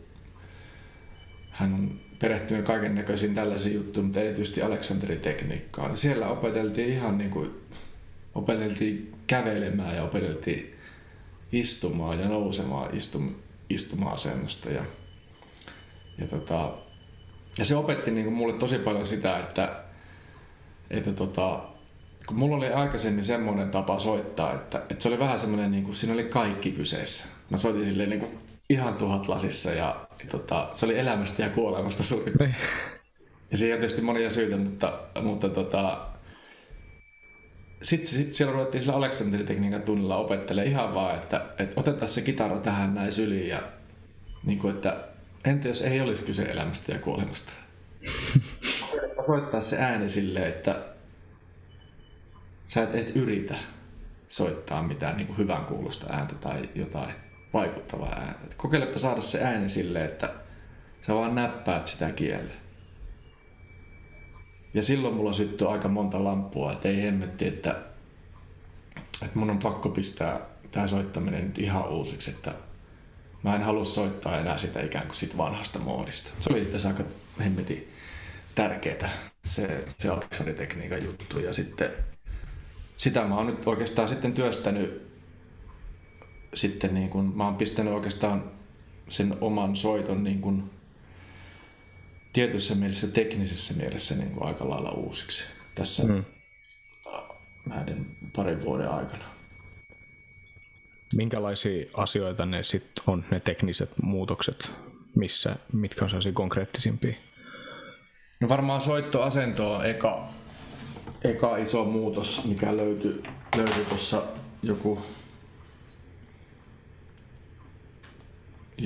hän 1.54 1.74
on 1.74 2.00
perehtynyt 2.20 2.66
kaiken 2.66 2.96
näköisiin 2.96 3.36
tällaisiin 3.36 3.76
juttuihin, 3.76 4.06
mutta 4.06 4.20
erityisesti 4.20 4.62
Aleksanteri-tekniikkaan. 4.62 5.98
Siellä 5.98 6.28
opeteltiin 6.28 6.90
ihan 6.90 7.18
niin 7.18 7.30
kuin, 7.30 7.52
opeteltiin 8.36 9.16
kävelemään 9.28 9.96
ja 9.96 10.04
opeteltiin 10.04 10.76
istumaan 11.52 12.20
ja 12.20 12.28
nousemaan 12.28 12.96
istum, 12.96 13.36
istuma-asennosta. 13.70 14.70
Ja, 14.70 14.84
ja, 16.18 16.28
tota, 16.28 16.74
ja 17.58 17.66
se 17.66 17.76
opetti 17.76 18.12
niin 18.12 18.26
kuin 18.26 18.36
mulle 18.36 18.54
tosi 18.54 18.80
paljon 18.80 19.06
sitä, 19.06 19.38
että, 19.40 19.84
että 20.90 21.12
tota, 21.12 21.64
kun 22.28 22.38
mulla 22.38 22.58
oli 22.58 22.70
aikaisemmin 22.70 23.24
semmoinen 23.24 23.70
tapa 23.70 24.00
soittaa, 24.00 24.54
että, 24.54 24.78
että 24.78 25.02
se 25.04 25.08
oli 25.08 25.20
vähän 25.20 25.40
semmoinen, 25.40 25.72
niin 25.72 25.84
kuin, 25.84 25.96
siinä 25.96 26.14
oli 26.14 26.24
kaikki 26.24 26.72
kyseessä. 26.72 27.24
Mä 27.50 27.58
soitin 27.58 27.86
silleen 27.86 28.10
niin 28.10 28.20
kuin 28.20 28.43
ihan 28.70 28.94
tuhat 28.94 29.28
lasissa 29.28 29.72
ja, 29.72 30.08
ja 30.20 30.26
tota, 30.32 30.70
se 30.72 30.86
oli 30.86 31.00
elämästä 31.00 31.44
ja 31.44 31.50
kuolemasta 31.50 32.04
suuri. 32.04 32.34
Niin. 32.40 32.56
Ja 33.52 33.58
siihen 33.58 33.76
on 33.76 33.80
tietysti 33.80 34.02
monia 34.02 34.30
syitä, 34.30 34.58
mutta, 34.58 35.00
mutta 35.22 35.50
tota, 35.50 36.08
sitten 37.82 38.10
sit 38.10 38.34
siellä 38.34 38.54
ruvettiin 38.54 38.82
sillä 38.82 38.96
Aleksanteritekniikan 38.96 39.82
tunnilla 39.82 40.18
opettelemaan 40.18 40.72
ihan 40.72 40.94
vaan, 40.94 41.16
että, 41.16 41.46
että 41.60 41.80
otetaan 41.80 42.08
se 42.12 42.22
kitara 42.22 42.58
tähän 42.58 42.94
näin 42.94 43.12
syliin 43.12 43.48
ja 43.48 43.62
niin 44.46 44.60
kuin, 44.60 44.76
että 44.76 45.08
entä 45.46 45.68
jos 45.68 45.82
ei 45.82 46.02
olisi 46.02 46.24
kyse 46.24 46.44
elämästä 46.44 46.92
ja 46.92 47.00
kuolemasta? 47.00 47.52
soittaa 49.26 49.62
se 49.62 49.78
ääni 49.78 50.10
silleen, 50.10 50.48
että, 50.48 50.86
sä 52.66 52.84
et, 52.84 52.96
et 52.96 53.16
yritä 53.16 53.56
soittaa 54.28 54.84
mitään 54.84 55.18
niin 55.18 55.28
kuin 55.28 55.38
hyvän 55.38 55.66
kuulosta 55.66 56.08
ääntä 56.10 56.36
tai 56.36 56.62
jotain 56.76 57.23
vaikuttavaa 57.54 58.16
ääntä. 58.16 58.56
Kokeilepa 58.58 59.00
saada 59.00 59.22
se 59.22 59.44
ääni 59.44 59.70
silleen, 59.70 60.06
että 60.06 60.30
sä 61.08 61.16
vaan 61.16 61.36
näppäät 61.36 61.88
sitä 61.88 62.12
kieltä. 62.12 62.54
Ja 64.74 64.82
silloin 64.82 65.16
mulla 65.16 65.34
syttyi 65.34 65.68
aika 65.68 65.88
monta 65.88 66.24
lamppua, 66.24 66.72
että 66.72 66.88
ei 66.90 67.02
hemmetti, 67.02 67.48
että, 67.48 67.76
että 69.22 69.40
mun 69.40 69.50
on 69.50 69.60
pakko 69.60 69.90
pistää 69.90 70.40
tämä 70.72 70.88
soittaminen 70.88 71.44
nyt 71.46 71.58
ihan 71.58 71.90
uusiksi, 71.90 72.32
että 72.32 72.54
mä 73.44 73.56
en 73.56 73.64
halua 73.64 73.86
soittaa 73.86 74.40
enää 74.40 74.58
sitä 74.58 74.82
ikään 74.82 75.08
kuin 75.08 75.16
siitä 75.16 75.38
vanhasta 75.38 75.80
moodista. 75.80 76.30
Se 76.40 76.50
oli 76.50 76.62
itse 76.62 76.88
aika 76.88 77.04
hemmetin 77.44 77.94
tärkeää 78.56 79.10
se, 79.46 79.86
se 79.98 80.10
aleksaritekniikan 80.10 81.04
juttu. 81.04 81.40
Ja 81.40 81.54
sitten 81.54 81.92
sitä 82.98 83.24
mä 83.24 83.36
oon 83.36 83.48
nyt 83.48 83.68
oikeastaan 83.68 84.08
sitten 84.08 84.34
työstänyt 84.34 85.13
sitten 86.54 86.94
niin 86.94 87.10
kuin, 87.10 87.38
mä 87.38 87.46
oon 87.46 87.56
pistänyt 87.56 87.94
oikeastaan 87.94 88.52
sen 89.10 89.36
oman 89.42 89.76
soiton 89.76 90.24
niin 90.24 90.42
kuin 90.42 90.70
tietyssä 92.34 92.76
mielessä, 92.76 93.08
teknisessä 93.08 93.74
mielessä 93.74 94.16
niin 94.16 94.32
kuin 94.32 94.48
aika 94.48 94.70
lailla 94.70 94.92
uusiksi 94.92 95.44
tässä 95.76 96.04
mm. 96.04 96.24
näiden 97.70 98.06
parin 98.36 98.62
vuoden 98.62 98.90
aikana. 98.90 99.24
Minkälaisia 101.16 101.86
asioita 101.94 102.46
ne 102.46 102.64
sitten 102.64 103.04
on, 103.08 103.24
ne 103.32 103.40
tekniset 103.40 103.90
muutokset, 104.02 104.72
missä, 105.16 105.56
mitkä 105.74 106.06
on 106.06 106.10
sellaisia 106.10 106.32
konkreettisimpia? 106.32 107.14
No 108.40 108.50
varmaan 108.50 108.82
soittoasento 108.82 109.76
on 109.76 109.86
eka, 109.86 110.30
eka 111.24 111.58
iso 111.58 111.86
muutos, 111.86 112.42
mikä 112.46 112.78
löytyi, 112.78 113.24
löytyi 113.56 113.86
tuossa 113.86 114.24
joku 114.64 115.02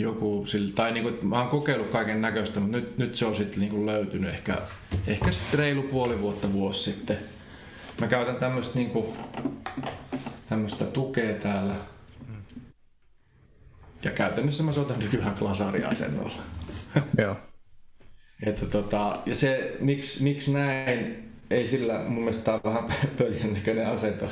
joku 0.02 0.46
sillä, 0.46 0.74
tai 0.76 0.92
niin 0.92 1.04
kuin, 1.04 1.28
mä 1.28 1.40
oon 1.40 1.50
kokeillut 1.50 1.90
kaiken 1.90 2.22
näköistä, 2.22 2.60
mutta 2.60 2.78
nyt, 2.78 2.98
nyt 2.98 3.16
se 3.16 3.26
on 3.26 3.36
sitten 3.36 3.60
niin 3.60 3.86
löytynyt 3.86 4.34
ehkä, 4.34 4.58
ehkä 5.08 5.32
sitten 5.32 5.60
reilu 5.60 5.84
puoli 5.84 6.22
vuotta 6.22 6.54
vuosi 6.54 6.92
sitten. 6.92 7.18
Mä 8.02 8.08
käytän 8.08 8.36
tämmöistä 8.36 8.76
niin 8.76 8.90
kuin, 8.90 9.06
tämmöistä 10.50 10.86
tukea 10.86 11.34
täällä. 11.34 11.74
Ja 14.04 14.12
käytännössä 14.12 14.64
mä 14.64 14.72
soitan 14.72 15.00
nykyään 15.00 15.36
glasariasennolla. 15.40 16.42
Joo. 17.22 17.36
Että 18.44 18.66
tota, 18.66 19.18
ja 19.26 19.36
se, 19.36 19.78
miksi, 19.80 20.24
miksi 20.24 20.54
näin, 20.54 21.30
ei 21.50 21.68
sillä, 21.68 22.04
mun 22.08 22.24
mielestä 22.24 22.44
tää 22.44 22.54
on 22.54 22.62
vähän 22.64 22.90
pöljän 23.18 23.54
näköinen 23.54 23.88
asento. 23.88 24.26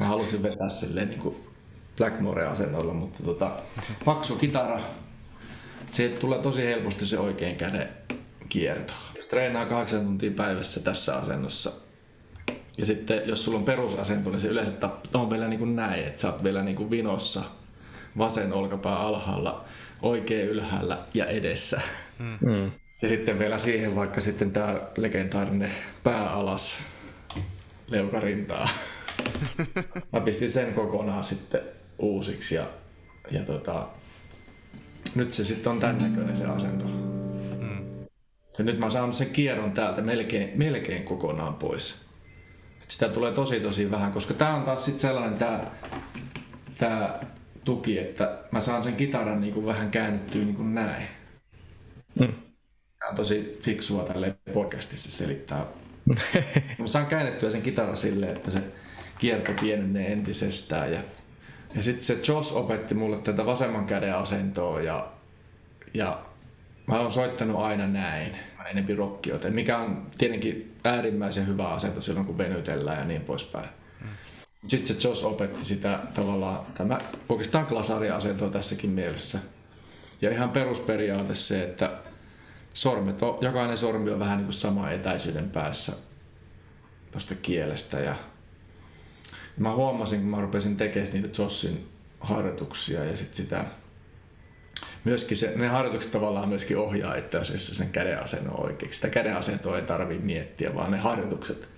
Mä 0.00 0.06
halusin 0.06 0.42
vetää 0.42 0.68
silleen 0.68 1.08
niin 1.08 1.20
kuin 1.20 1.47
Blackmore-asennolla, 1.98 2.92
mutta 2.92 3.22
tota, 3.22 3.50
paksu 4.04 4.36
kitara, 4.36 4.80
se 5.90 6.08
tulee 6.08 6.38
tosi 6.38 6.64
helposti 6.64 7.06
se 7.06 7.18
oikein 7.18 7.56
käden 7.56 7.88
kierto. 8.48 8.92
Jos 9.16 9.26
treenaa 9.26 9.66
kahdeksan 9.66 10.04
tuntia 10.04 10.30
päivässä 10.30 10.80
tässä 10.80 11.16
asennossa, 11.16 11.72
ja 12.78 12.86
sitten 12.86 13.22
jos 13.24 13.44
sulla 13.44 13.58
on 13.58 13.64
perusasento, 13.64 14.30
niin 14.30 14.40
se 14.40 14.48
yleensä 14.48 14.72
on 15.14 15.30
vielä 15.30 15.48
niin 15.48 15.58
kuin 15.58 15.76
näin, 15.76 16.04
että 16.04 16.20
sä 16.20 16.32
oot 16.32 16.44
vielä 16.44 16.62
niin 16.62 16.76
kuin 16.76 16.90
vinossa, 16.90 17.42
vasen 18.18 18.52
olkapää 18.52 18.96
alhaalla, 18.96 19.64
oikein 20.02 20.48
ylhäällä 20.48 20.98
ja 21.14 21.26
edessä. 21.26 21.80
Mm. 22.40 22.70
Ja 23.02 23.08
sitten 23.08 23.38
vielä 23.38 23.58
siihen 23.58 23.96
vaikka 23.96 24.20
sitten 24.20 24.50
tämä 24.50 24.80
legendaarinen 24.96 25.70
pää 26.02 26.30
alas 26.30 26.74
leukarintaa. 27.88 28.68
Mä 30.12 30.20
pistin 30.20 30.50
sen 30.50 30.74
kokonaan 30.74 31.24
sitten 31.24 31.60
uusiksi 31.98 32.54
ja, 32.54 32.66
ja 33.30 33.42
tota, 33.42 33.86
nyt 35.14 35.32
se 35.32 35.44
sitten 35.44 35.72
on 35.72 35.80
tämän 35.80 35.98
näköinen 35.98 36.36
se 36.36 36.44
asento. 36.44 36.84
Mm. 36.84 38.06
Ja 38.58 38.64
nyt 38.64 38.78
mä 38.78 38.90
saan 38.90 39.12
sen 39.12 39.30
kierron 39.30 39.72
täältä 39.72 40.02
melkein, 40.02 40.50
melkein 40.54 41.04
kokonaan 41.04 41.54
pois. 41.54 41.94
Sitä 42.88 43.08
tulee 43.08 43.32
tosi 43.32 43.60
tosi 43.60 43.90
vähän, 43.90 44.12
koska 44.12 44.34
tää 44.34 44.54
on 44.54 44.62
taas 44.62 44.84
sitten 44.84 45.00
sellainen 45.00 45.38
tää, 45.38 45.70
tää 46.78 47.26
tuki, 47.64 47.98
että 47.98 48.38
mä 48.50 48.60
saan 48.60 48.82
sen 48.82 48.96
kitaran 48.96 49.40
niin 49.40 49.54
kuin 49.54 49.66
vähän 49.66 49.90
käännettyä 49.90 50.44
niin 50.44 50.56
kuin 50.56 50.74
näin. 50.74 51.06
Mm. 52.20 52.32
Tämä 52.98 53.10
on 53.10 53.16
tosi 53.16 53.58
fiksua 53.62 54.04
tälle 54.04 54.36
podcastissa 54.52 55.12
selittää. 55.12 55.66
mä 56.78 56.86
saan 56.86 57.06
käännettyä 57.06 57.50
sen 57.50 57.62
kitaran 57.62 57.96
silleen, 57.96 58.36
että 58.36 58.50
se 58.50 58.62
kierto 59.18 59.52
pienenee 59.60 60.12
entisestään 60.12 60.92
ja 60.92 61.00
ja 61.74 61.82
sitten 61.82 62.04
se 62.04 62.18
Josh 62.28 62.56
opetti 62.56 62.94
mulle 62.94 63.16
tätä 63.16 63.46
vasemman 63.46 63.86
käden 63.86 64.14
asentoa 64.14 64.80
ja, 64.80 65.08
ja 65.94 66.20
mä 66.86 67.00
oon 67.00 67.12
soittanut 67.12 67.60
aina 67.60 67.86
näin, 67.86 68.36
enempi 68.70 68.94
rockioita, 68.94 69.48
mikä 69.48 69.78
on 69.78 70.06
tietenkin 70.18 70.76
äärimmäisen 70.84 71.46
hyvä 71.46 71.68
asento 71.68 72.00
silloin 72.00 72.26
kun 72.26 72.38
venytellään 72.38 72.98
ja 72.98 73.04
niin 73.04 73.20
poispäin. 73.20 73.68
Mm. 74.00 74.08
Sitten 74.66 75.00
se 75.00 75.08
Josh 75.08 75.24
opetti 75.24 75.64
sitä 75.64 76.00
tavallaan, 76.14 76.66
tämä 76.74 76.98
oikeastaan 77.28 77.66
glasaria-asentoa 77.66 78.50
tässäkin 78.50 78.90
mielessä. 78.90 79.38
Ja 80.22 80.30
ihan 80.30 80.50
perusperiaate 80.50 81.34
se, 81.34 81.62
että 81.62 81.90
sormet 82.74 83.22
on, 83.22 83.38
jokainen 83.40 83.78
sormi 83.78 84.10
on 84.10 84.18
vähän 84.18 84.36
niin 84.36 84.46
kuin 84.46 84.54
sama 84.54 84.90
etäisyyden 84.90 85.50
päässä 85.50 85.92
tuosta 87.12 87.34
kielestä 87.34 87.98
ja 87.98 88.14
mä 89.58 89.74
huomasin, 89.74 90.20
kun 90.20 90.30
mä 90.30 90.40
rupesin 90.40 90.76
tekemään 90.76 91.12
niitä 91.12 91.42
Jossin 91.42 91.88
harjoituksia 92.20 93.04
ja 93.04 93.16
sit 93.16 93.34
sitä 93.34 93.64
myöskin 95.04 95.36
se, 95.36 95.52
ne 95.56 95.68
harjoitukset 95.68 96.12
tavallaan 96.12 96.48
myöskin 96.48 96.78
ohjaa 96.78 97.14
itse 97.14 97.38
asiassa 97.38 97.74
sen 97.74 97.90
kädenasennon 97.90 98.60
oikeaksi. 98.60 98.96
Sitä 98.96 99.08
kädenasentoa 99.08 99.76
ei 99.76 99.82
tarvitse 99.82 100.24
miettiä, 100.24 100.74
vaan 100.74 100.90
ne 100.90 100.98
harjoitukset 100.98 101.68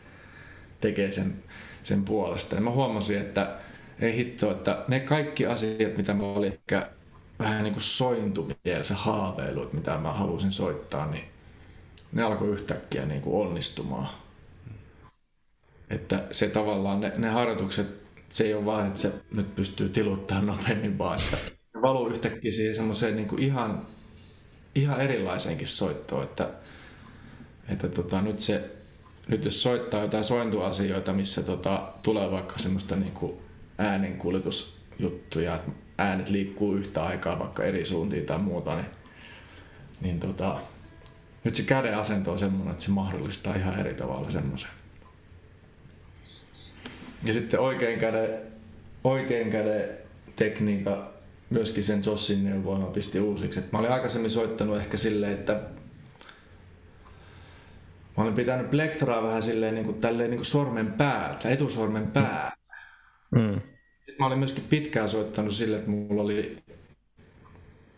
tekee 0.80 1.12
sen, 1.12 1.34
sen 1.82 2.04
puolesta. 2.04 2.54
Ja 2.54 2.60
mä 2.60 2.70
huomasin, 2.70 3.18
että 3.18 3.56
ei 4.00 4.16
hitto, 4.16 4.50
että 4.50 4.84
ne 4.88 5.00
kaikki 5.00 5.46
asiat, 5.46 5.96
mitä 5.96 6.14
mä 6.14 6.22
olin 6.22 6.52
ehkä 6.52 6.90
vähän 7.38 7.62
niin 7.62 7.72
kuin 7.74 7.82
sointu 7.82 8.50
mielessä 8.64 8.94
haaveilu, 8.94 9.62
että 9.62 9.76
mitä 9.76 9.98
mä 9.98 10.12
halusin 10.12 10.52
soittaa, 10.52 11.06
niin 11.06 11.24
ne 12.12 12.22
alkoi 12.22 12.48
yhtäkkiä 12.48 13.06
niin 13.06 13.20
kuin 13.20 13.48
onnistumaan. 13.48 14.08
Että 15.91 16.24
se 16.30 16.49
tavallaan, 16.49 17.01
ne, 17.01 17.12
ne 17.16 17.28
harjoitukset, 17.28 17.86
se 18.28 18.45
ei 18.45 18.55
ole 18.55 18.64
vaan, 18.64 18.86
että 18.86 18.99
se 18.99 19.12
nyt 19.34 19.57
pystyy 19.57 19.88
tiluttamaan 19.88 20.47
nopeammin, 20.47 20.99
vaan 20.99 21.18
että 21.18 21.36
se 21.66 21.82
valuu 21.82 22.09
yhtäkkiä 22.09 22.51
siihen 22.51 22.74
semmoiseen 22.74 23.16
niin 23.16 23.28
kuin 23.28 23.43
ihan, 23.43 23.86
ihan 24.74 25.01
erilaiseenkin 25.01 25.66
soittoon, 25.66 26.24
että, 26.24 26.49
että 27.68 27.88
tota, 27.88 28.20
nyt, 28.20 28.38
se, 28.38 28.70
nyt 29.28 29.45
jos 29.45 29.62
soittaa 29.62 30.03
jotain 30.03 30.24
sointuasioita, 30.24 31.12
missä 31.12 31.43
tota, 31.43 31.93
tulee 32.03 32.30
vaikka 32.30 32.59
semmoista 32.59 32.97
niin 32.97 33.12
kuin 33.12 33.32
äänenkuljetusjuttuja, 33.78 35.55
että 35.55 35.70
äänet 35.99 36.28
liikkuu 36.28 36.74
yhtä 36.74 37.03
aikaa 37.03 37.38
vaikka 37.38 37.64
eri 37.64 37.84
suuntiin 37.84 38.26
tai 38.26 38.38
muuta, 38.38 38.74
niin, 38.74 38.86
niin 40.01 40.20
tota, 40.20 40.57
nyt 41.45 41.55
se 41.55 41.62
käden 41.62 41.99
asento 41.99 42.30
on 42.32 42.38
semmoinen, 42.38 42.70
että 42.70 42.82
se 42.82 42.91
mahdollistaa 42.91 43.55
ihan 43.55 43.78
eri 43.78 43.95
tavalla 43.95 44.30
semmoisen. 44.30 44.70
Ja 47.24 47.32
sitten 47.32 47.60
oikein 47.60 47.98
käden, 47.98 48.40
oikein 49.04 49.50
käden 49.50 49.88
tekniikka 50.36 51.12
myöskin 51.50 51.82
sen 51.82 52.02
Jossin 52.06 52.44
neuvoin 52.44 52.92
pisti 52.92 53.20
uusiksi. 53.20 53.58
Et 53.58 53.72
mä 53.72 53.78
olin 53.78 53.92
aikaisemmin 53.92 54.30
soittanut 54.30 54.76
ehkä 54.76 54.96
silleen, 54.96 55.32
että 55.32 55.52
mä 58.16 58.22
olin 58.24 58.34
pitänyt 58.34 58.70
plektraa 58.70 59.22
vähän 59.22 59.42
silleen 59.42 59.74
niin 59.74 59.84
kuin, 59.84 60.00
tälleen 60.00 60.30
niin 60.30 60.38
kuin 60.38 60.46
sormen 60.46 60.92
päältä, 60.92 61.48
etusormen 61.48 62.06
päältä. 62.06 62.56
Mm. 63.30 63.60
Sitten 63.96 64.14
mä 64.18 64.26
olin 64.26 64.38
myöskin 64.38 64.64
pitkään 64.64 65.08
soittanut 65.08 65.54
silleen, 65.54 65.78
että 65.78 65.90
mulla 65.90 66.22
oli 66.22 66.58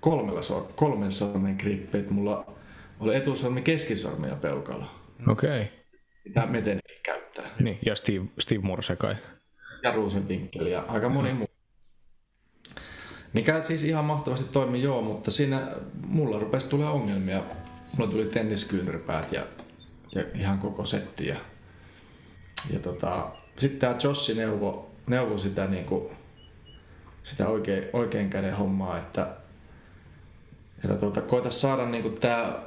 kolmella 0.01 0.43
sor- 0.43 0.73
kolmen 0.77 1.13
sormen 1.13 1.57
grippi, 1.61 1.99
että 1.99 2.13
mulla 2.13 2.53
oli 3.01 3.17
etusormi, 3.17 3.63
keskisormi 3.63 4.29
ja 4.29 4.37
peukalo. 4.37 4.85
Okei. 5.29 5.63
Okay. 5.63 5.67
Mitä 6.25 6.47
Metenekin 6.47 7.01
käyttää. 7.03 7.22
Niin, 7.61 7.79
ja 7.87 7.95
Steve, 7.95 8.25
Steve 8.39 8.61
Morse 8.61 8.97
kai. 8.97 9.17
Ja 9.83 9.93
Rosenwinkel 9.93 10.67
ja 10.67 10.85
aika 10.89 11.09
moni 11.09 11.33
muu. 11.33 11.49
Mikä 13.33 13.61
siis 13.61 13.83
ihan 13.83 14.05
mahtavasti 14.05 14.47
toimi 14.53 14.83
joo, 14.83 15.03
mutta 15.03 15.31
siinä 15.31 15.69
mulla 16.07 16.39
rupesi 16.39 16.69
tulee 16.69 16.89
ongelmia. 16.89 17.43
Mulla 17.97 18.11
tuli 18.11 18.25
tenniskyynärpäät 18.25 19.33
ja, 19.33 19.43
ja 20.15 20.25
ihan 20.35 20.59
koko 20.59 20.85
setti. 20.85 21.27
Ja, 21.27 21.37
ja 22.71 22.79
tota, 22.79 23.31
sitten 23.59 23.79
tämä 23.79 23.97
Jossi 24.03 24.35
neuvo, 24.35 24.91
neuvo 25.07 25.39
sitä, 25.39 25.67
niinku, 25.67 26.11
sitä 27.23 27.49
oikein, 27.49 27.85
oikein 27.93 28.31
käden 28.31 28.57
hommaa, 28.57 28.99
että, 28.99 29.37
että 30.85 30.97
tuota, 30.97 31.21
koita 31.21 31.51
saada 31.51 31.87
niinku 31.87 32.11
tämä 32.11 32.63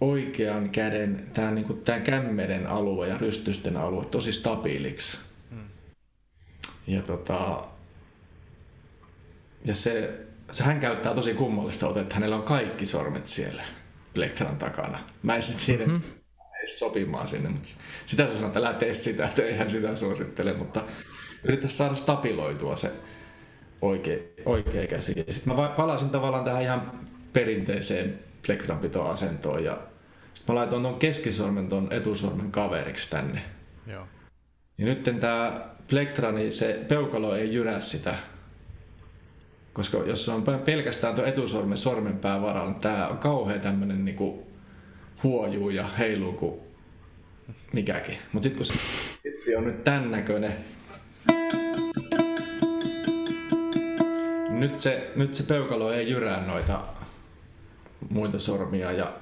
oikean 0.00 0.70
käden, 0.70 1.30
tämä 1.34 1.50
niinku, 1.50 1.74
tää 1.74 2.00
kämmenen 2.00 2.66
alue 2.66 3.08
ja 3.08 3.18
rystysten 3.18 3.76
alue 3.76 4.04
tosi 4.04 4.32
stabiiliksi. 4.32 5.18
Hmm. 5.50 5.64
Ja, 6.86 7.02
tota, 7.02 7.64
ja 9.64 9.74
se, 9.74 10.20
se, 10.52 10.64
hän 10.64 10.80
käyttää 10.80 11.14
tosi 11.14 11.34
kummallista 11.34 11.88
otetta. 11.88 12.14
Hänellä 12.14 12.36
on 12.36 12.42
kaikki 12.42 12.86
sormet 12.86 13.26
siellä 13.26 13.62
plektran 14.14 14.56
takana. 14.56 14.98
Mä 15.22 15.36
en 15.36 15.42
sitten 15.42 15.66
tiedä, 15.66 15.86
mm-hmm. 15.86 16.02
ei 16.60 16.66
sopimaan 16.66 17.28
sinne, 17.28 17.48
mutta 17.48 17.68
sitä 18.06 18.26
sä 18.26 18.34
sanoit, 18.34 18.56
että 18.56 18.58
älä 18.58 18.72
tee 18.72 18.94
sitä, 18.94 19.24
että 19.24 19.42
eihän 19.42 19.70
sitä 19.70 19.94
suosittele, 19.94 20.52
mutta 20.52 20.84
yritä 21.44 21.68
saada 21.68 21.94
stabiloitua 21.94 22.76
se 22.76 22.92
oikea, 23.82 24.18
oikea 24.44 24.86
käsi. 24.86 25.12
Sitten 25.28 25.56
mä 25.56 25.68
palasin 25.68 26.10
tavallaan 26.10 26.44
tähän 26.44 26.62
ihan 26.62 26.92
perinteiseen 27.32 28.18
plektranpitoasentoon 28.46 29.64
ja 29.64 29.78
mä 30.48 30.54
laitoin 30.54 30.82
tuon 30.82 30.98
keskisormen 30.98 31.68
tuon 31.68 31.88
etusormen 31.92 32.50
kaveriksi 32.50 33.10
tänne. 33.10 33.42
Joo. 33.86 34.06
Ja 34.78 34.84
nyt 34.84 35.02
tämä 35.20 35.60
plektra, 35.90 36.32
niin 36.32 36.52
se 36.52 36.84
peukalo 36.88 37.36
ei 37.36 37.54
jyrä 37.54 37.80
sitä. 37.80 38.14
Koska 39.72 39.98
jos 39.98 40.24
se 40.24 40.30
on 40.30 40.44
pelkästään 40.64 41.14
tuo 41.14 41.24
etusormen 41.24 41.78
sormenpää 41.78 42.42
varalla, 42.42 42.70
niin 42.70 42.80
tämä 42.80 43.08
on 43.08 43.18
kauhean 43.18 43.60
tämmönen 43.60 44.04
niinku 44.04 44.46
huojuu 45.22 45.70
ja 45.70 45.88
heiluu 45.98 46.32
kuin 46.32 46.60
mikäkin. 47.72 48.18
Mutta 48.32 48.48
sitten 48.48 48.66
kun 48.66 48.76
se 49.44 49.56
on 49.56 49.64
nyt 49.64 49.84
tän 49.84 50.10
näköinen, 50.10 50.56
nyt 54.48 54.80
se, 54.80 55.10
nyt 55.16 55.34
se 55.34 55.42
peukalo 55.42 55.92
ei 55.92 56.10
jyrää 56.10 56.46
noita 56.46 56.80
muita 58.10 58.38
sormia 58.38 58.92
ja 58.92 59.12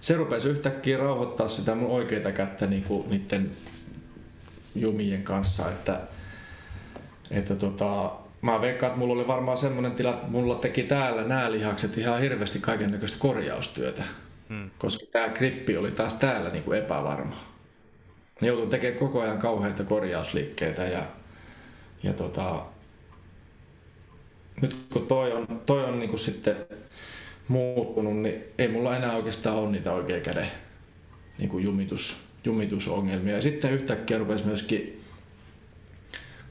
se 0.00 0.16
rupesi 0.16 0.48
yhtäkkiä 0.48 0.98
rauhoittaa 0.98 1.48
sitä 1.48 1.74
mun 1.74 1.90
oikeita 1.90 2.32
kättä 2.32 2.66
niin 2.66 2.82
kuin 2.82 3.10
niiden 3.10 3.50
jumien 4.74 5.22
kanssa, 5.22 5.70
että, 5.70 6.00
että 7.30 7.54
tota, 7.54 8.12
mä 8.42 8.60
veikkaan, 8.60 8.90
että 8.90 8.98
mulla 8.98 9.14
oli 9.14 9.26
varmaan 9.26 9.58
semmoinen 9.58 9.92
tila, 9.92 10.10
että 10.10 10.26
mulla 10.26 10.54
teki 10.54 10.82
täällä 10.82 11.24
nämä 11.24 11.52
lihakset 11.52 11.98
ihan 11.98 12.20
hirveästi 12.20 12.58
kaiken 12.58 12.90
näköistä 12.90 13.18
korjaustyötä, 13.18 14.02
hmm. 14.48 14.70
koska 14.78 15.06
tämä 15.12 15.28
grippi 15.28 15.76
oli 15.76 15.90
taas 15.90 16.14
täällä 16.14 16.50
niin 16.50 16.64
kuin 16.64 16.78
epävarma. 16.78 17.36
Joutuin 18.42 18.68
tekemään 18.68 18.98
koko 18.98 19.20
ajan 19.20 19.38
kauheita 19.38 19.84
korjausliikkeitä 19.84 20.84
ja, 20.84 21.02
ja 22.02 22.12
tota, 22.12 22.62
nyt 24.62 24.86
kun 24.92 25.06
toi 25.06 25.32
on, 25.32 25.46
toi 25.66 25.84
on 25.84 25.98
niin 25.98 26.10
kuin 26.10 26.20
sitten 26.20 26.56
muuttunut, 27.50 28.16
niin 28.16 28.42
ei 28.58 28.68
mulla 28.68 28.96
enää 28.96 29.16
oikeastaan 29.16 29.56
ole 29.56 29.70
niitä 29.70 29.92
oikein 29.92 30.22
käden 30.22 30.46
niin 31.38 31.48
kuin 31.48 31.64
jumitus, 31.64 32.16
jumitusongelmia. 32.44 33.34
Ja 33.34 33.40
sitten 33.40 33.72
yhtäkkiä 33.72 34.18
rupesi 34.18 34.46
myöskin, 34.46 35.00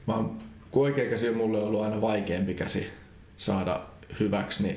vaan 0.06 0.30
kun 0.70 0.82
oikea 0.82 1.10
käsi 1.10 1.28
on 1.28 1.36
mulle 1.36 1.62
ollut 1.62 1.82
aina 1.82 2.00
vaikeampi 2.00 2.54
käsi 2.54 2.90
saada 3.36 3.86
hyväksi, 4.20 4.62
niin 4.62 4.76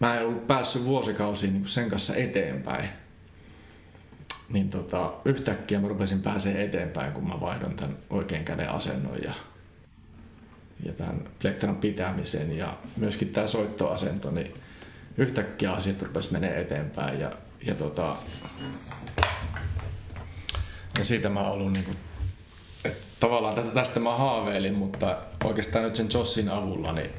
mä 0.00 0.16
en 0.16 0.26
ollut 0.26 0.46
päässyt 0.46 0.84
vuosikausiin 0.84 1.52
niin 1.52 1.68
sen 1.68 1.90
kanssa 1.90 2.14
eteenpäin. 2.14 2.88
Niin 4.48 4.70
tota, 4.70 5.12
yhtäkkiä 5.24 5.80
mä 5.80 5.88
rupesin 5.88 6.22
pääsee 6.22 6.64
eteenpäin, 6.64 7.12
kun 7.12 7.28
mä 7.28 7.40
vaihdon 7.40 7.76
tämän 7.76 7.96
oikean 8.10 8.44
käden 8.44 8.70
asennon 8.70 9.22
ja, 9.22 9.32
ja 10.84 10.92
tämän 10.92 11.28
plektran 11.38 11.76
pitämisen 11.76 12.56
ja 12.56 12.78
myöskin 12.96 13.28
tämä 13.28 13.46
soittoasento, 13.46 14.30
niin 14.30 14.54
yhtäkkiä 15.16 15.72
asiat 15.72 16.02
rupes 16.02 16.30
menee 16.30 16.60
eteenpäin 16.60 17.20
ja, 17.20 17.32
ja, 17.66 17.74
tota, 17.74 18.16
ja 20.98 21.04
siitä 21.04 21.28
mä 21.28 21.40
oon 21.40 21.52
ollut 21.52 21.72
niinku, 21.72 21.90
että 22.84 23.04
tavallaan 23.20 23.54
tätä, 23.54 23.70
tästä 23.70 24.00
mä 24.00 24.16
haaveilin, 24.16 24.74
mutta 24.74 25.16
oikeastaan 25.44 25.84
nyt 25.84 25.96
sen 25.96 26.08
Jossin 26.14 26.48
avulla 26.48 26.92
niin 26.92 27.10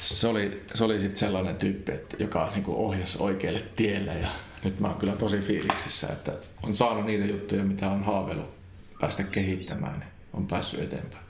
se 0.00 0.26
oli, 0.26 0.62
se 0.74 0.84
oli 0.84 1.00
sit 1.00 1.16
sellainen 1.16 1.56
tyyppi, 1.56 1.92
että, 1.92 2.16
joka 2.18 2.50
niinku 2.54 2.86
ohjasi 2.86 3.18
oikealle 3.20 3.62
tielle 3.76 4.14
ja 4.14 4.28
nyt 4.64 4.80
mä 4.80 4.88
oon 4.88 4.98
kyllä 4.98 5.16
tosi 5.16 5.38
fiiliksissä, 5.40 6.06
että 6.06 6.32
on 6.62 6.74
saanut 6.74 7.06
niitä 7.06 7.24
juttuja, 7.24 7.64
mitä 7.64 7.90
on 7.90 8.02
haaveillut 8.02 8.50
päästä 9.00 9.22
kehittämään, 9.22 10.00
niin 10.00 10.10
on 10.32 10.46
päässyt 10.46 10.80
eteenpäin. 10.80 11.24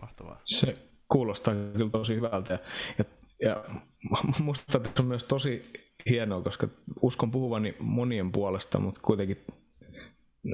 Mahtavaa. 0.00 0.40
Se 0.44 0.74
kuulostaa 1.08 1.54
kyllä 1.54 1.90
tosi 1.90 2.14
hyvältä. 2.14 2.52
Ja, 2.52 2.58
ja 2.98 3.04
ja 3.42 3.64
musta 4.44 4.80
on 4.98 5.06
myös 5.06 5.24
tosi 5.24 5.62
hienoa, 6.10 6.42
koska 6.42 6.68
uskon 7.02 7.30
puhuvani 7.30 7.76
monien 7.78 8.32
puolesta, 8.32 8.78
mutta 8.78 9.00
kuitenkin 9.04 9.44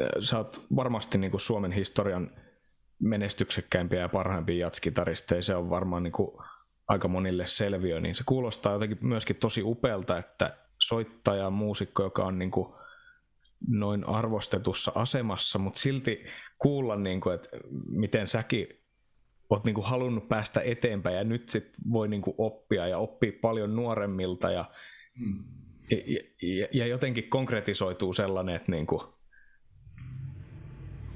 äh, 0.00 0.08
sä 0.20 0.38
oot 0.38 0.66
varmasti 0.76 1.18
niin 1.18 1.30
kuin 1.30 1.40
Suomen 1.40 1.72
historian 1.72 2.30
menestyksekkäimpiä 2.98 4.00
ja 4.00 4.08
parhaimpia 4.08 4.66
jatskitaristeja. 4.66 5.42
Se 5.42 5.54
on 5.54 5.70
varmaan 5.70 6.02
niin 6.02 6.12
kuin 6.12 6.30
aika 6.88 7.08
monille 7.08 7.46
selviö, 7.46 8.00
niin 8.00 8.14
se 8.14 8.22
kuulostaa 8.26 8.72
jotenkin 8.72 8.98
myöskin 9.00 9.36
tosi 9.36 9.62
upealta, 9.62 10.18
että 10.18 10.56
soittaja, 10.82 11.50
muusikko, 11.50 12.02
joka 12.02 12.24
on 12.24 12.38
niin 12.38 12.50
kuin 12.50 12.74
noin 13.68 14.08
arvostetussa 14.08 14.92
asemassa, 14.94 15.58
mutta 15.58 15.80
silti 15.80 16.24
kuulla, 16.58 16.96
niin 16.96 17.20
kuin, 17.20 17.34
että 17.34 17.48
miten 17.88 18.28
säkin 18.28 18.68
oot 19.50 19.64
niinku 19.64 19.82
halunnut 19.82 20.28
päästä 20.28 20.60
eteenpäin 20.60 21.16
ja 21.16 21.24
nyt 21.24 21.48
sit 21.48 21.70
voi 21.92 22.08
niinku 22.08 22.34
oppia 22.38 22.88
ja 22.88 22.98
oppia 22.98 23.32
paljon 23.40 23.76
nuoremmilta 23.76 24.50
ja, 24.50 24.64
hmm. 25.18 25.44
ja, 25.90 26.20
ja, 26.42 26.66
ja 26.72 26.86
jotenkin 26.86 27.28
konkretisoituu 27.28 28.12
sellainen, 28.12 28.54
että 28.54 28.72
niinku, 28.72 29.14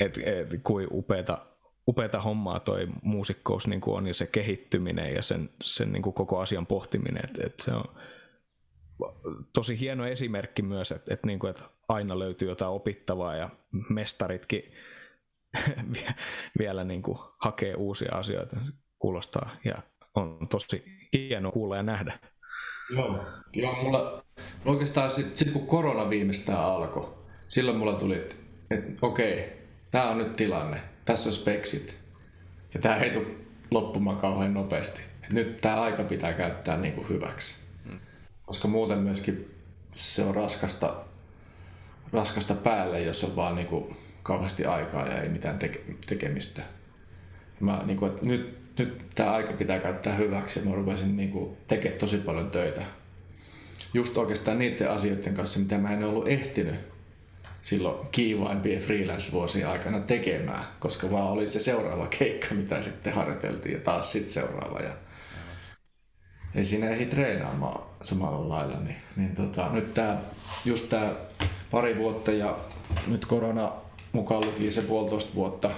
et, 0.00 0.18
et, 0.18 0.60
kuin 0.62 0.88
upeata, 0.90 1.38
upeata 1.88 2.20
hommaa 2.20 2.60
toi 2.60 2.88
muusikkous 3.02 3.66
niinku 3.66 3.94
on 3.94 4.06
ja 4.06 4.14
se 4.14 4.26
kehittyminen 4.26 5.14
ja 5.14 5.22
sen, 5.22 5.50
sen 5.62 5.92
niinku 5.92 6.12
koko 6.12 6.38
asian 6.38 6.66
pohtiminen, 6.66 7.24
että 7.24 7.46
et 7.46 7.60
se 7.60 7.72
on 7.72 7.84
tosi 9.52 9.80
hieno 9.80 10.06
esimerkki 10.06 10.62
myös, 10.62 10.92
että 10.92 11.14
et 11.14 11.24
niinku, 11.24 11.46
et 11.46 11.64
aina 11.88 12.18
löytyy 12.18 12.48
jotain 12.48 12.72
opittavaa 12.72 13.36
ja 13.36 13.50
mestaritkin 13.88 14.62
vielä 16.58 16.84
niin 16.84 17.02
kuin 17.02 17.18
hakee 17.38 17.74
uusia 17.74 18.14
asioita. 18.14 18.56
Kuulostaa 18.98 19.50
ja 19.64 19.74
on 20.14 20.48
tosi 20.48 20.84
hieno 21.12 21.52
kuulla 21.52 21.76
ja 21.76 21.82
nähdä. 21.82 22.18
Joo, 22.96 23.24
Joo 23.52 23.82
mulla 23.82 24.24
oikeastaan 24.64 25.10
sitten 25.10 25.36
sit 25.36 25.50
kun 25.50 25.66
korona 25.66 26.10
viimeistään 26.10 26.64
alkoi, 26.64 27.14
silloin 27.46 27.78
mulla 27.78 27.94
tuli, 27.94 28.16
että 28.16 28.34
et, 28.70 28.84
okei, 29.02 29.52
tämä 29.90 30.10
on 30.10 30.18
nyt 30.18 30.36
tilanne, 30.36 30.80
tässä 31.04 31.28
on 31.28 31.32
speksit. 31.32 31.96
Ja 32.74 32.80
tämä 32.80 32.96
ei 32.96 33.10
tule 33.10 33.26
loppumaan 33.70 34.16
kauhean 34.16 34.54
nopeasti. 34.54 35.00
Et 35.24 35.30
nyt 35.30 35.56
tämä 35.56 35.80
aika 35.80 36.04
pitää 36.04 36.32
käyttää 36.32 36.76
niin 36.76 36.94
kuin 36.94 37.08
hyväksi. 37.08 37.54
Hmm. 37.88 38.00
Koska 38.46 38.68
muuten 38.68 38.98
myöskin 38.98 39.54
se 39.94 40.24
on 40.24 40.34
raskasta, 40.34 40.96
raskasta 42.12 42.54
päälle, 42.54 43.00
jos 43.00 43.24
on 43.24 43.36
vaan 43.36 43.54
niin 43.54 43.66
kuin 43.66 43.96
kauheasti 44.30 44.64
aikaa 44.64 45.06
ja 45.06 45.22
ei 45.22 45.28
mitään 45.28 45.58
teke- 45.58 45.94
tekemistä. 46.06 46.62
Mä, 47.60 47.82
niin 47.86 47.98
kuin, 47.98 48.12
että 48.12 48.26
nyt, 48.26 48.58
nyt 48.78 49.02
tämä 49.14 49.32
aika 49.32 49.52
pitää 49.52 49.78
käyttää 49.78 50.16
hyväksi 50.16 50.58
ja 50.58 50.64
mä 50.64 50.74
rupesin 50.74 51.16
niin 51.16 51.30
kuin, 51.30 51.56
tekemään 51.68 51.98
tosi 52.00 52.16
paljon 52.16 52.50
töitä. 52.50 52.82
Just 53.94 54.18
oikeastaan 54.18 54.58
niiden 54.58 54.90
asioiden 54.90 55.34
kanssa, 55.34 55.58
mitä 55.58 55.78
mä 55.78 55.92
en 55.92 56.04
ollut 56.04 56.28
ehtinyt 56.28 56.74
silloin 57.60 58.08
kiivaimpien 58.12 58.82
freelance-vuosien 58.82 59.68
aikana 59.68 60.00
tekemään, 60.00 60.64
koska 60.80 61.10
vaan 61.10 61.28
oli 61.28 61.48
se 61.48 61.60
seuraava 61.60 62.06
keikka, 62.06 62.54
mitä 62.54 62.82
sitten 62.82 63.12
harjoiteltiin 63.12 63.74
ja 63.74 63.80
taas 63.80 64.12
sitten 64.12 64.32
seuraava. 64.32 64.80
Ja 64.80 64.92
ei 66.54 66.64
siinä 66.64 66.90
ehdi 66.90 67.06
treenaamaan 67.06 67.82
samalla 68.02 68.48
lailla. 68.48 68.80
Niin, 68.80 68.96
niin 69.16 69.34
tota, 69.36 69.68
nyt 69.72 69.94
tää, 69.94 70.16
just 70.64 70.88
tämä 70.88 71.12
pari 71.70 71.98
vuotta 71.98 72.32
ja 72.32 72.58
nyt 73.06 73.26
korona 73.26 73.72
mukaan 74.12 74.46
luki 74.46 74.70
se 74.70 74.82
puolitoista 74.82 75.34
vuotta, 75.34 75.70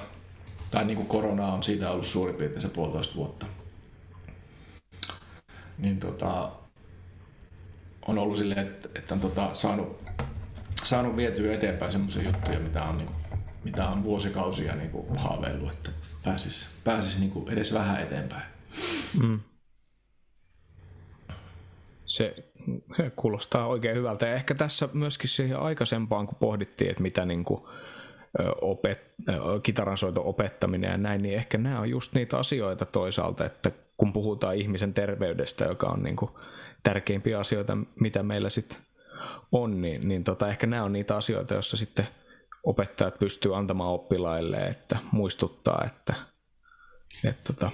tai 0.71 0.85
niin 0.85 0.97
kuin 0.97 1.09
korona 1.09 1.53
on 1.53 1.63
siitä 1.63 1.91
ollut 1.91 2.07
suurin 2.07 2.37
piirtein 2.37 2.63
se 2.63 2.69
puolitoista 2.69 3.15
vuotta, 3.15 3.47
niin 5.79 6.01
tota, 6.01 6.53
on 8.09 8.19
ollut 8.19 8.39
silleen, 8.39 8.67
että, 8.67 8.89
että 8.95 9.15
on 9.15 9.21
tota, 9.21 9.55
saanut, 9.55 10.03
saanut 10.85 11.17
vietyä 11.17 11.55
eteenpäin 11.55 11.93
semmoisia 11.93 12.23
juttuja, 12.23 12.59
mitä 12.59 12.83
on, 12.83 12.99
niin 12.99 13.07
kuin, 13.07 13.41
mitä 13.65 13.89
on 13.89 14.05
vuosikausia 14.05 14.75
niin 14.75 14.91
kuin 14.91 15.19
haaveillut, 15.19 15.73
että 15.73 15.91
pääsisi 16.25 16.67
pääsis 16.85 17.19
niin 17.19 17.33
edes 17.49 17.73
vähän 17.73 18.03
eteenpäin. 18.03 18.43
Mm. 19.23 19.41
Se, 22.07 22.35
se 22.97 23.11
kuulostaa 23.17 23.67
oikein 23.67 23.97
hyvältä. 23.97 24.27
Ja 24.27 24.35
ehkä 24.35 24.55
tässä 24.55 24.89
myöskin 24.93 25.29
siihen 25.29 25.59
aikaisempaan, 25.59 26.27
kun 26.27 26.37
pohdittiin, 26.41 26.91
että 26.91 27.03
mitä 27.03 27.25
niin 27.25 27.45
kuin, 27.45 27.63
opet, 28.61 29.15
kitaransoiton 29.63 30.25
opettaminen 30.25 30.91
ja 30.91 30.99
näin, 30.99 31.23
niin 31.23 31.35
ehkä 31.35 31.59
nämä 31.59 31.81
on 31.81 31.91
just 31.91 32.15
niitä 32.15 32.39
asioita 32.39 32.87
toisaalta, 32.87 33.45
että 33.45 33.71
kun 33.97 34.13
puhutaan 34.13 34.57
ihmisen 34.57 34.95
terveydestä, 34.95 35.65
joka 35.65 35.87
on 35.87 36.03
niin 36.03 36.17
kuin 36.17 36.31
tärkeimpiä 36.83 37.39
asioita, 37.39 37.79
mitä 38.01 38.23
meillä 38.23 38.51
sitten 38.51 38.79
on, 39.53 39.81
niin, 39.81 40.09
niin 40.09 40.25
tota, 40.25 40.49
ehkä 40.49 40.67
nämä 40.67 40.85
on 40.85 40.93
niitä 40.93 41.17
asioita, 41.17 41.55
joissa 41.55 41.77
sitten 41.77 42.09
opettajat 42.65 43.19
pystyy 43.19 43.57
antamaan 43.57 43.91
oppilaille, 43.91 44.57
että 44.57 44.99
muistuttaa, 45.13 45.85
että, 45.87 46.15
että 47.25 47.53
tota, 47.53 47.71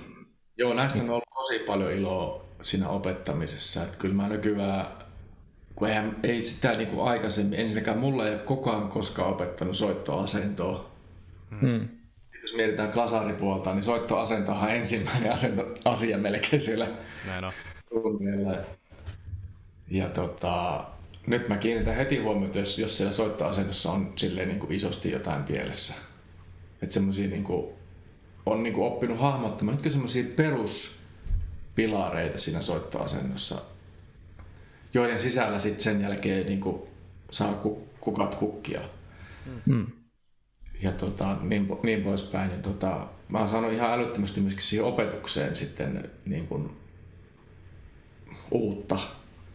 Joo, 0.59 0.75
näistä 0.75 0.99
on 1.03 1.11
ollut 1.11 1.25
tosi 1.35 1.59
paljon 1.59 1.93
iloa 1.93 2.45
siinä 2.61 2.89
opettamisessa. 2.89 3.83
Että 3.83 3.99
kyllä 3.99 4.15
mä 4.15 4.29
nykyään, 4.29 4.87
kun 5.79 5.89
eihän, 5.89 6.16
ei 6.22 6.43
sitä 6.43 6.72
niin 6.72 6.89
kuin 6.89 7.09
aikaisemmin, 7.09 7.61
ensinnäkään 7.61 7.99
mulla 7.99 8.26
ei 8.26 8.35
ole 8.35 8.43
koko 8.43 8.70
ajan 8.70 8.89
koskaan 8.89 9.33
opettanut 9.33 9.76
soittoasentoa. 9.76 10.91
hmm. 11.61 11.89
Jos 12.43 12.55
mietitään 12.57 12.93
klasaripuolta, 12.93 13.74
niin 13.74 13.83
soittoasentohan 13.83 14.70
on 14.70 14.76
ensimmäinen 14.76 15.33
asento, 15.33 15.66
asia 15.85 16.18
melkein 16.18 16.61
siellä 16.61 16.87
Näin 17.26 17.45
on. 17.45 17.53
tunneilla. 17.89 18.57
Ja 19.91 20.09
tota, 20.09 20.85
nyt 21.26 21.49
mä 21.49 21.57
kiinnitän 21.57 21.95
heti 21.95 22.18
huomiota, 22.18 22.59
jos, 22.59 22.79
jos 22.79 22.97
siellä 22.97 23.12
soittoasennossa 23.12 23.93
on 23.93 24.12
silleen 24.16 24.49
niin 24.49 24.61
kuin 24.61 24.72
isosti 24.72 25.11
jotain 25.11 25.43
pielessä. 25.43 25.95
Että 26.83 26.93
semmosia 26.93 27.29
niin 27.29 27.45
kuin, 27.45 27.66
on 28.47 28.62
niin 28.62 28.74
kuin 28.74 28.87
oppinut 28.87 29.18
hahmottamaan, 29.18 29.74
mitkä 29.74 29.91
semmosia 29.91 30.24
peruspilareita 30.37 32.39
siinä 32.39 32.61
soittoasennossa, 32.61 33.62
joiden 34.95 35.18
sisällä 35.18 35.59
sitten 35.59 35.80
sen 35.80 36.01
jälkeen 36.01 36.47
niin 36.47 36.61
kuin 36.61 36.82
saa 37.30 37.55
ku, 37.55 37.89
kukat 38.01 38.34
kukkia. 38.34 38.80
Hmm. 39.66 39.86
Ja 40.82 40.93
tota, 40.93 41.36
niin, 41.43 41.68
niin 41.82 42.03
poispäin. 42.03 42.51
Ja 42.51 42.57
tota, 42.57 43.07
mä 43.28 43.39
oon 43.39 43.49
saanut 43.49 43.72
ihan 43.72 43.93
älyttömästi 43.93 44.41
myöskin 44.41 44.64
siihen 44.64 44.86
opetukseen 44.86 45.57
sitten 45.57 46.11
niin 46.26 46.47
kuin 46.47 46.70
uutta, 48.51 48.99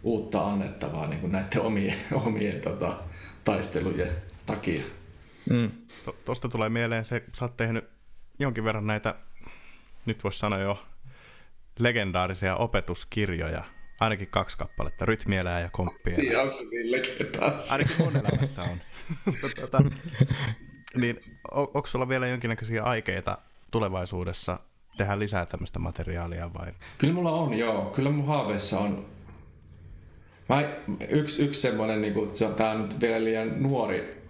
uutta 0.03 0.47
annettavaa 0.47 1.07
niin 1.07 1.19
kuin 1.19 1.31
näiden 1.31 1.61
omien, 1.61 1.97
omien 2.25 2.61
tota, 2.61 2.99
taistelujen 3.43 4.09
takia. 4.45 4.83
To- 6.05 6.15
Tuosta 6.25 6.49
tulee 6.49 6.69
mieleen 6.69 7.05
se, 7.05 7.23
sä 7.33 7.45
oot 7.45 7.57
tehnyt 7.57 7.85
jonkin 8.39 8.63
verran 8.63 8.87
näitä, 8.87 9.15
nyt 10.05 10.23
voisi 10.23 10.39
sanoa 10.39 10.59
jo, 10.59 10.81
legendaarisia 11.79 12.55
opetuskirjoja, 12.55 13.63
ainakin 13.99 14.27
kaksi 14.27 14.57
kappaletta, 14.57 15.05
rytmielää 15.05 15.61
ja 15.61 15.69
komppia. 15.71 16.17
Niin, 16.17 16.39
onko 16.39 16.57
se 16.57 16.63
niin? 16.63 17.01
Ainakin 17.69 17.95
mun 17.97 18.17
elämässä 18.17 18.63
on. 18.63 18.77
tota, 19.61 19.81
niin 20.95 21.19
on, 21.51 21.67
onko 21.73 21.85
sulla 21.85 22.09
vielä 22.09 22.27
jonkinnäköisiä 22.27 22.83
aikeita 22.83 23.37
tulevaisuudessa 23.71 24.59
tehdä 24.97 25.19
lisää 25.19 25.45
tämmöistä 25.45 25.79
materiaalia 25.79 26.53
vai? 26.53 26.71
Kyllä 26.97 27.13
mulla 27.13 27.31
on, 27.31 27.53
joo. 27.53 27.85
Kyllä 27.85 28.09
mun 28.09 28.27
haaveissa 28.27 28.79
on. 28.79 29.05
Mä, 30.49 30.63
yksi, 31.09 31.43
yksi 31.43 31.61
semmoinen, 31.61 32.01
niin 32.01 32.13
kuin, 32.13 32.35
se 32.35 32.45
on, 32.45 32.55
tää 32.55 32.71
on 32.71 32.81
nyt 32.81 33.01
vielä 33.01 33.23
liian 33.23 33.63
nuori, 33.63 34.23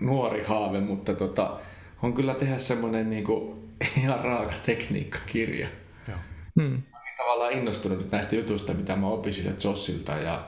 nuori 0.00 0.42
haave, 0.42 0.80
mutta 0.80 1.14
tota, 1.14 1.60
on 2.02 2.14
kyllä 2.14 2.34
tehdä 2.34 2.58
semmoinen 2.58 3.10
niin 3.10 3.24
kuin, 3.24 3.70
ihan 4.02 4.24
raaka 4.24 4.54
tekniikkakirja. 4.66 5.68
Joo. 6.08 6.18
Hmm. 6.60 6.82
Tavallaan 7.26 7.52
innostunut 7.52 8.12
näistä 8.12 8.36
jutuista, 8.36 8.74
mitä 8.74 8.96
mä 8.96 9.06
opisin 9.06 9.42
sieltä 9.42 9.68
Jossilta 9.68 10.12
ja 10.12 10.46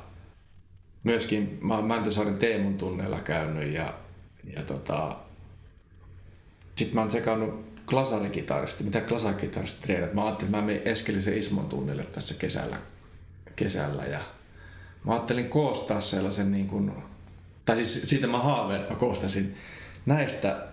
myöskin 1.05 1.59
mä 1.63 1.75
oon 1.75 1.85
Mäntysaaren 1.85 2.39
Teemun 2.39 2.79
tunneilla 2.79 3.21
käynyt 3.21 3.73
ja, 3.73 3.95
ja 4.57 4.63
tota, 4.63 5.17
sitten 6.77 6.95
mä 6.95 7.01
oon 7.01 7.11
sekannut 7.11 7.65
glasarikitaristi, 7.87 8.85
mitä 8.85 9.01
glasarikitaristi 9.01 9.83
treenat. 9.83 10.15
Mä 10.15 10.25
ajattelin, 10.25 10.49
että 10.49 10.61
mä 10.61 10.67
menen 10.67 10.89
Eskelisen 10.89 11.39
Ismon 11.39 11.69
tunnille 11.69 12.05
tässä 12.05 12.35
kesällä, 12.35 12.77
kesällä 13.57 14.05
ja 14.05 14.21
mä 15.05 15.13
ajattelin 15.13 15.49
koostaa 15.49 16.01
sellaisen 16.01 16.53
niin 16.53 16.69
kuin, 16.69 16.93
tai 17.65 17.77
siis 17.77 18.01
siitä 18.09 18.27
mä 18.27 18.39
haaveen, 18.39 18.81
että 18.81 18.93
mä 18.93 19.01
koostasin 19.01 19.57
näistä 20.07 20.67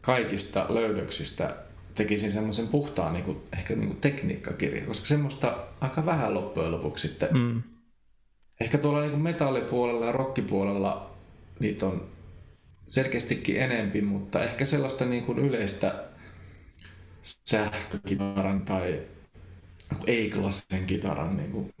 kaikista 0.00 0.66
löydöksistä 0.68 1.56
tekisin 1.94 2.30
semmoisen 2.30 2.68
puhtaan 2.68 3.12
niin 3.12 3.24
kuin, 3.24 3.42
ehkä 3.58 3.74
niin 3.74 3.86
kuin 3.86 4.00
tekniikkakirjan, 4.00 4.86
koska 4.86 5.06
semmoista 5.06 5.58
aika 5.80 6.06
vähän 6.06 6.34
loppujen 6.34 6.72
lopuksi 6.72 7.08
sitten. 7.08 7.28
Hmm. 7.28 7.62
Ehkä 8.60 8.78
tuolla 8.78 9.00
niin 9.00 9.10
kuin 9.10 9.22
metallipuolella 9.22 10.06
ja 10.06 10.12
rockipuolella 10.12 11.10
niitä 11.60 11.86
on 11.86 12.08
selkeästikin 12.88 13.56
enempi, 13.56 14.02
mutta 14.02 14.42
ehkä 14.42 14.64
sellaista 14.64 15.04
niin 15.04 15.24
kuin 15.24 15.38
yleistä 15.38 16.04
sähkökitaran 17.22 18.62
tai 18.62 19.02
ei-klassisen 20.06 20.86
kitaran 20.86 21.36
niin 21.36 21.52
kuin 21.52 21.74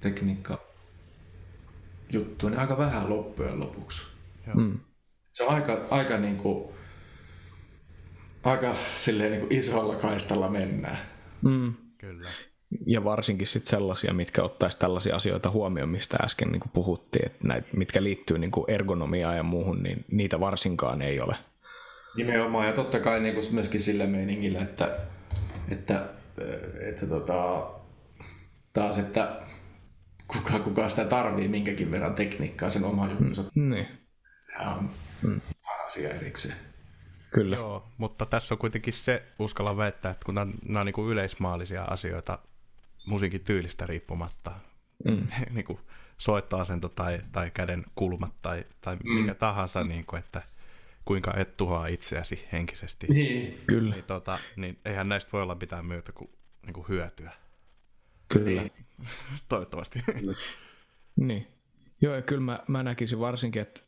tekniikka 0.00 0.60
juttu, 2.12 2.48
niin 2.48 2.60
aika 2.60 2.78
vähän 2.78 3.08
loppujen 3.08 3.60
lopuksi. 3.60 4.02
Hmm. 4.54 4.78
Se 5.32 5.42
on 5.42 5.54
aika, 5.54 5.80
aika, 5.90 6.18
niin 6.18 6.36
kuin, 6.36 6.75
aika 8.46 8.74
silleen 8.96 9.30
niin 9.30 9.40
kuin 9.40 9.58
isolla 9.58 9.94
kaistalla 9.94 10.48
mennään. 10.48 10.98
Hmm. 11.42 11.74
Kyllä. 11.98 12.28
Ja 12.86 13.04
varsinkin 13.04 13.46
sit 13.46 13.66
sellaisia, 13.66 14.12
mitkä 14.12 14.42
ottaisi 14.42 14.78
tällaisia 14.78 15.16
asioita 15.16 15.50
huomioon, 15.50 15.88
mistä 15.88 16.16
äsken 16.24 16.48
niin 16.48 16.62
puhuttiin, 16.72 17.26
että 17.26 17.48
näitä, 17.48 17.68
mitkä 17.72 18.02
liittyy 18.02 18.38
niin 18.38 18.50
ergonomiaan 18.68 19.36
ja 19.36 19.42
muuhun, 19.42 19.82
niin 19.82 20.04
niitä 20.10 20.40
varsinkaan 20.40 21.02
ei 21.02 21.20
ole. 21.20 21.36
Nimenomaan, 22.16 22.66
ja 22.66 22.72
totta 22.72 23.00
kai 23.00 23.20
niin 23.20 23.34
kuin 23.34 23.46
myöskin 23.50 23.80
sillä 23.80 24.06
meiningillä, 24.06 24.60
että, 24.62 24.98
että, 25.68 26.08
että 26.80 27.06
tota, 27.06 27.70
taas, 28.72 28.98
että 28.98 29.42
kuka, 30.28 30.58
kuka 30.58 30.88
sitä 30.88 31.04
tarvii, 31.04 31.48
minkäkin 31.48 31.90
verran 31.90 32.14
tekniikkaa 32.14 32.68
sen 32.70 32.84
oman 32.84 33.10
juttunsa. 33.10 33.44
Niin, 33.54 33.86
Sehän 34.38 34.78
on 34.78 34.90
mm. 35.22 35.40
asia 35.86 36.10
erikseen. 36.10 36.54
Kyllä. 37.36 37.56
Joo, 37.56 37.88
mutta 37.98 38.26
tässä 38.26 38.54
on 38.54 38.58
kuitenkin 38.58 38.92
se, 38.92 39.22
uskalla 39.38 39.76
väittää, 39.76 40.10
että 40.12 40.24
kun 40.24 40.34
nämä, 40.34 40.52
nämä 40.64 40.80
on 40.80 40.86
niin 40.86 40.94
kuin 40.94 41.12
yleismaallisia 41.12 41.82
asioita 41.84 42.38
musiikin 43.06 43.40
tyylistä 43.40 43.86
riippumatta, 43.86 44.52
Mm. 45.04 45.26
niin 45.54 45.64
kuin 45.64 45.78
soittoasento 46.18 46.88
tai, 46.88 47.18
tai 47.32 47.50
käden 47.50 47.84
kulmat 47.94 48.32
tai, 48.42 48.64
tai 48.80 48.96
mikä 49.02 49.34
tahansa, 49.34 49.84
niin 49.84 50.06
kuin, 50.06 50.20
että 50.20 50.42
kuinka 51.04 51.34
et 51.36 51.56
tuhoa 51.56 51.86
itseäsi 51.86 52.44
henkisesti, 52.52 53.06
Niin, 53.06 53.60
Kyllä, 53.66 53.94
niin, 53.94 54.04
tota, 54.04 54.38
niin 54.56 54.78
eihän 54.84 55.08
näistä 55.08 55.32
voi 55.32 55.42
olla 55.42 55.54
mitään 55.54 55.86
myötä 55.86 56.12
kuin, 56.12 56.30
niin 56.66 56.74
kuin 56.74 56.88
hyötyä, 56.88 57.32
kyllä. 58.28 58.62
niin. 58.62 58.72
toivottavasti. 59.48 60.02
Niin. 61.16 61.46
Joo, 62.00 62.14
ja 62.14 62.22
kyllä 62.22 62.40
mä, 62.40 62.60
mä 62.68 62.82
näkisin 62.82 63.20
varsinkin, 63.20 63.62
että 63.62 63.80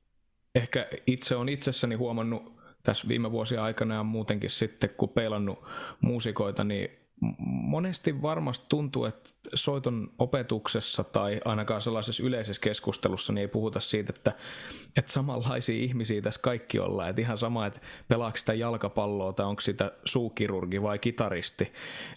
ehkä 0.55 0.89
itse 1.07 1.37
on 1.37 1.49
itsessäni 1.49 1.95
huomannut 1.95 2.58
tässä 2.83 3.09
viime 3.09 3.33
vuosien 3.33 3.63
aikana 3.63 3.95
ja 3.95 4.03
muutenkin 4.03 4.51
sitten, 4.51 4.91
kun 4.97 5.09
peilannut 5.09 5.65
muusikoita, 6.01 6.65
niin 6.65 6.91
monesti 7.47 8.23
varmasti 8.23 8.67
tuntuu, 8.69 9.05
että 9.05 9.31
soiton 9.55 10.13
opetuksessa 10.19 11.05
tai 11.05 11.41
ainakaan 11.45 11.83
sellaisessa 11.83 12.23
yleisessä 12.23 12.61
keskustelussa 12.61 13.33
niin 13.33 13.41
ei 13.41 13.49
puhuta 13.49 13.81
siitä, 13.81 14.13
että, 14.17 14.33
että 14.97 15.13
samanlaisia 15.13 15.77
ihmisiä 15.85 16.23
tässä 16.23 16.41
kaikki 16.41 16.79
ollaan. 16.79 17.11
Että 17.11 17.23
ihan 17.23 17.39
sama, 17.39 17.67
että 17.67 17.81
pelaako 18.09 18.37
sitä 18.37 18.55
jalkapalloa 18.55 19.33
tai 19.33 19.47
onko 19.47 19.61
sitä 19.61 19.93
suukirurgi 20.05 20.83
vai 20.83 20.99
kitaristi, 20.99 21.73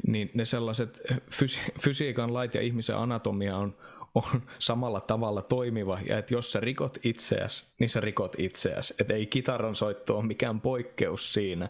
niin 0.07 0.31
ne 0.33 0.45
sellaiset 0.45 1.01
fysi- 1.11 1.71
fysiikan 1.81 2.33
lait 2.33 2.55
ja 2.55 2.61
ihmisen 2.61 2.97
anatomia 2.97 3.57
on, 3.57 3.75
on 4.15 4.41
samalla 4.59 5.01
tavalla 5.01 5.41
toimiva, 5.41 5.99
ja 6.07 6.17
että 6.17 6.33
jos 6.33 6.51
sä 6.51 6.59
rikot 6.59 6.97
itseäsi, 7.03 7.65
niin 7.79 7.89
sä 7.89 7.99
rikot 7.99 8.35
itseäsi. 8.37 8.93
Että 8.99 9.13
ei 9.13 9.25
kitaran 9.25 9.75
soitto 9.75 10.17
ole 10.17 10.25
mikään 10.25 10.61
poikkeus 10.61 11.33
siinä. 11.33 11.69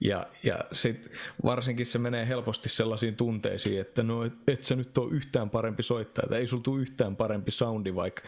Ja, 0.00 0.26
ja 0.42 0.58
sit 0.72 1.12
varsinkin 1.44 1.86
se 1.86 1.98
menee 1.98 2.28
helposti 2.28 2.68
sellaisiin 2.68 3.16
tunteisiin, 3.16 3.80
että 3.80 4.02
no 4.02 4.24
et, 4.24 4.32
et 4.48 4.64
sä 4.64 4.76
nyt 4.76 4.98
ole 4.98 5.12
yhtään 5.12 5.50
parempi 5.50 5.82
soittaja, 5.82 6.24
että 6.24 6.36
ei 6.36 6.46
sul 6.46 6.58
tule 6.58 6.80
yhtään 6.80 7.16
parempi 7.16 7.50
soundi, 7.50 7.94
vaikka 7.94 8.22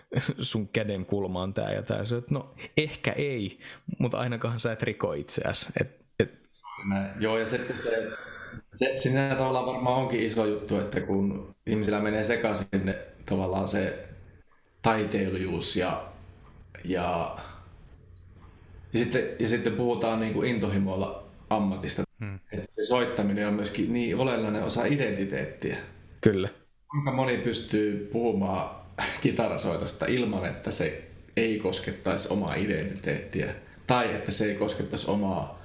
sun 0.38 0.68
käden 0.68 1.06
kulma 1.06 1.42
on 1.42 1.54
tää 1.54 1.72
ja 1.72 1.82
tää. 1.82 2.04
Se, 2.04 2.16
että 2.16 2.34
no 2.34 2.54
ehkä 2.76 3.12
ei, 3.12 3.56
mutta 3.98 4.18
ainakaan 4.18 4.60
sä 4.60 4.72
et 4.72 4.82
riko 4.82 5.12
itseäsi. 5.12 5.66
Et, 5.80 6.06
et. 6.18 6.48
Joo, 7.20 7.38
ja 7.38 7.46
sitten 7.46 7.76
se, 7.82 8.08
se, 8.74 8.92
siinä 8.96 9.34
tavallaan 9.38 9.66
varmaan 9.66 9.96
onkin 9.96 10.22
iso 10.22 10.46
juttu, 10.46 10.78
että 10.78 11.00
kun 11.00 11.54
ihmisillä 11.66 12.00
menee 12.00 12.24
sekaisin 12.24 12.66
ne, 12.84 12.98
tavallaan 13.26 13.68
se 13.68 14.08
taiteilijuus 14.82 15.76
ja, 15.76 16.04
ja, 16.84 17.36
ja, 18.92 18.98
sitten, 18.98 19.22
ja 19.38 19.48
sitten 19.48 19.72
puhutaan 19.72 20.20
niin 20.20 20.32
kuin 20.32 20.48
intohimoilla 20.48 21.26
ammatista. 21.50 22.02
Hmm. 22.20 22.38
Että 22.52 22.68
se 22.78 22.86
soittaminen 22.86 23.48
on 23.48 23.54
myöskin 23.54 23.92
niin 23.92 24.16
olennainen 24.16 24.62
osa 24.62 24.84
identiteettiä. 24.84 25.76
kyllä. 26.20 26.48
Kuinka 26.90 27.12
moni 27.12 27.38
pystyy 27.38 28.08
puhumaan 28.12 28.76
kitarasoitosta 29.20 30.06
ilman, 30.06 30.44
että 30.44 30.70
se 30.70 31.08
ei 31.36 31.58
koskettaisi 31.58 32.28
omaa 32.30 32.54
identiteettiä 32.54 33.54
tai 33.86 34.14
että 34.14 34.30
se 34.30 34.44
ei 34.44 34.54
koskettaisi 34.54 35.10
omaa 35.10 35.62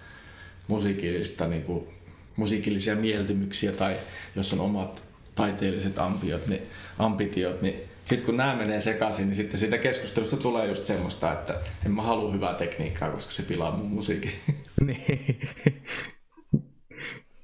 musiikillista, 0.67 1.47
niin 1.47 1.63
kuin, 1.63 1.87
musiikillisia 2.35 2.95
mieltymyksiä 2.95 3.71
tai 3.71 3.97
jos 4.35 4.53
on 4.53 4.59
omat 4.59 5.01
taiteelliset 5.35 5.99
ambiot, 5.99 6.47
niin, 6.47 6.61
ambitiot, 6.99 7.61
niin 7.61 7.75
sitten 8.05 8.25
kun 8.25 8.37
nämä 8.37 8.55
menee 8.55 8.81
sekaisin, 8.81 9.25
niin 9.27 9.35
sitten 9.35 9.59
siitä 9.59 9.77
keskustelusta 9.77 10.37
tulee 10.37 10.67
just 10.67 10.85
semmoista, 10.85 11.33
että 11.33 11.59
en 11.85 11.91
mä 11.91 12.01
halua 12.01 12.31
hyvää 12.31 12.53
tekniikkaa, 12.53 13.11
koska 13.11 13.31
se 13.31 13.43
pilaa 13.43 13.77
mun 13.77 13.91
musiikin. 13.91 14.31
Niin. 14.85 15.39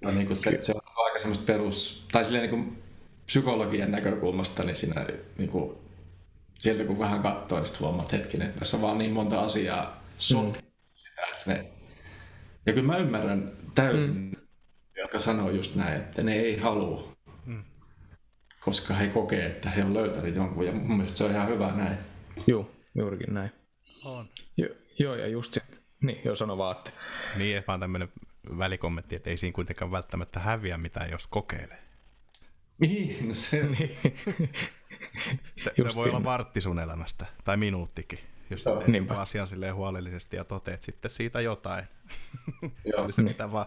no, 0.01 0.11
niin 0.11 0.27
kuin 0.27 0.37
se, 0.37 0.57
se, 0.61 0.71
on 0.71 0.81
aika 0.95 1.19
semmoista 1.19 1.45
perus, 1.45 2.05
tai 2.11 2.25
silleen 2.25 2.41
niin 2.41 2.63
kuin 2.63 2.83
psykologian 3.25 3.91
näkökulmasta, 3.91 4.63
niin 4.63 4.75
siinä 4.75 5.07
niin 5.37 5.49
kuin, 5.49 5.77
sieltä 6.59 6.83
kun 6.83 6.99
vähän 6.99 7.21
katsoo, 7.21 7.57
niin 7.57 7.65
sitten 7.65 7.87
huomaat 7.87 8.11
hetkinen, 8.11 8.47
että 8.47 8.59
tässä 8.59 8.77
on 8.77 8.81
vaan 8.81 8.97
niin 8.97 9.11
monta 9.11 9.41
asiaa 9.41 10.03
sot 10.17 10.45
mm. 10.45 10.61
sitä, 10.95 11.21
että 11.31 11.53
ne... 11.53 11.65
Ja 12.65 12.73
kyllä 12.73 12.87
mä 12.87 12.97
ymmärrän 12.97 13.51
täysin, 13.75 14.15
mm. 14.15 14.31
Jotka 14.97 15.19
sanoo 15.19 15.49
just 15.49 15.75
näin, 15.75 15.97
että 15.97 16.23
ne 16.23 16.33
ei 16.33 16.57
halua, 16.57 17.15
mm. 17.45 17.63
koska 18.59 18.93
he 18.93 19.07
kokee, 19.07 19.45
että 19.45 19.69
he 19.69 19.83
on 19.83 19.93
löytänyt 19.93 20.35
jonkun, 20.35 20.65
ja 20.65 20.71
mun 20.71 20.97
mielestä 20.97 21.17
se 21.17 21.23
on 21.23 21.31
ihan 21.31 21.47
hyvä 21.47 21.71
näin. 21.75 21.97
Joo, 22.47 22.71
juurikin 22.95 23.33
näin. 23.33 23.51
On. 24.05 24.25
Jo, 24.57 24.67
joo, 24.99 25.15
ja 25.15 25.27
just 25.27 25.53
se, 25.53 25.61
niin, 26.03 26.21
joo, 26.25 26.35
sano 26.35 26.57
vaan, 26.57 26.77
että... 26.77 26.91
Niin, 27.37 27.63
vaan 27.67 27.79
tämmöinen 27.79 28.09
välikommentti, 28.57 29.15
että 29.15 29.29
ei 29.29 29.37
siinä 29.37 29.53
kuitenkaan 29.55 29.91
välttämättä 29.91 30.39
häviä 30.39 30.77
mitään, 30.77 31.11
jos 31.11 31.27
kokeilee. 31.27 31.83
Niin, 32.79 33.27
no 33.27 33.33
se... 33.33 33.63
niin. 33.79 33.97
se, 35.55 35.73
se 35.77 35.95
voi 35.95 36.09
olla 36.09 36.23
vartti 36.23 36.61
sun 36.61 36.79
elämästä, 36.79 37.25
tai 37.43 37.57
minuuttikin, 37.57 38.19
jos 38.49 38.65
no, 38.65 38.75
teet 38.75 39.11
asian 39.11 39.47
silleen 39.47 39.75
huolellisesti 39.75 40.35
ja 40.35 40.43
toteet 40.43 40.83
sitten 40.83 41.11
siitä 41.11 41.41
jotain. 41.41 41.85
Joo. 42.85 43.11
se 43.11 43.21
niin. 43.21 43.31
mitä 43.31 43.51
vaan. 43.51 43.65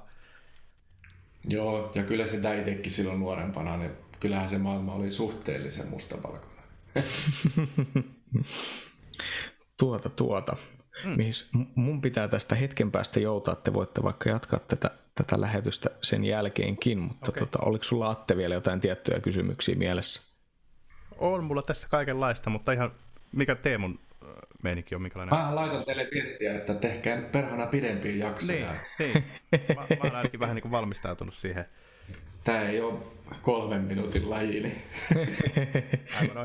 Joo, 1.49 1.93
ja 1.95 2.03
kyllä 2.03 2.27
sitä 2.27 2.55
itsekin 2.55 2.93
silloin 2.93 3.21
nuorempana, 3.21 3.77
niin 3.77 3.91
kyllähän 4.21 4.49
se 4.49 4.59
maailma 4.59 4.95
oli 4.95 5.11
suhteellisen 5.11 5.89
mustavalkoinen. 5.89 6.65
tuota, 9.79 10.09
tuota. 10.09 10.57
Mm. 11.05 11.11
Mihin 11.17 11.33
mun 11.75 12.01
pitää 12.01 12.29
tästä 12.29 12.55
hetken 12.55 12.91
päästä 12.91 13.21
joutaa, 13.21 13.55
te 13.55 13.73
voitte 13.73 14.03
vaikka 14.03 14.29
jatkaa 14.31 14.59
tätä, 14.59 14.91
tätä 15.15 15.41
lähetystä 15.41 15.91
sen 16.03 16.25
jälkeenkin, 16.25 16.99
mutta 16.99 17.31
okay. 17.31 17.47
tota, 17.47 17.59
oliko 17.65 17.85
sulla 17.85 18.11
Atte 18.11 18.37
vielä 18.37 18.55
jotain 18.55 18.81
tiettyjä 18.81 19.21
kysymyksiä 19.21 19.75
mielessä? 19.75 20.23
On 21.19 21.45
mulla 21.45 21.63
tässä 21.63 21.89
kaikenlaista, 21.89 22.51
mutta 22.51 22.73
ihan 22.73 22.91
mikä 23.33 23.55
Teemun 23.55 23.99
meininki 24.63 24.95
on, 24.95 25.03
minkälainen? 25.03 25.39
Mä 25.39 25.55
laitan 25.55 25.85
teille 25.85 26.09
viestiä, 26.15 26.55
että 26.55 26.75
tehkää 26.75 27.23
perhana 27.23 27.67
pidempiä 27.67 28.27
jaksoja. 28.27 28.75
Niin, 28.99 29.13
niin. 29.13 29.25
Mä, 29.69 29.75
mä 29.75 29.97
olen 30.01 30.17
ainakin 30.17 30.41
vähän 30.41 30.55
niin 30.55 30.63
kuin 30.63 30.73
valmistautunut 30.73 31.35
siihen. 31.35 31.65
Tää 32.45 32.69
ei 32.69 32.81
ole 32.81 32.99
kolmen 33.43 33.81
minuutin 33.81 34.31
laji, 34.31 34.61
niin... 34.61 34.83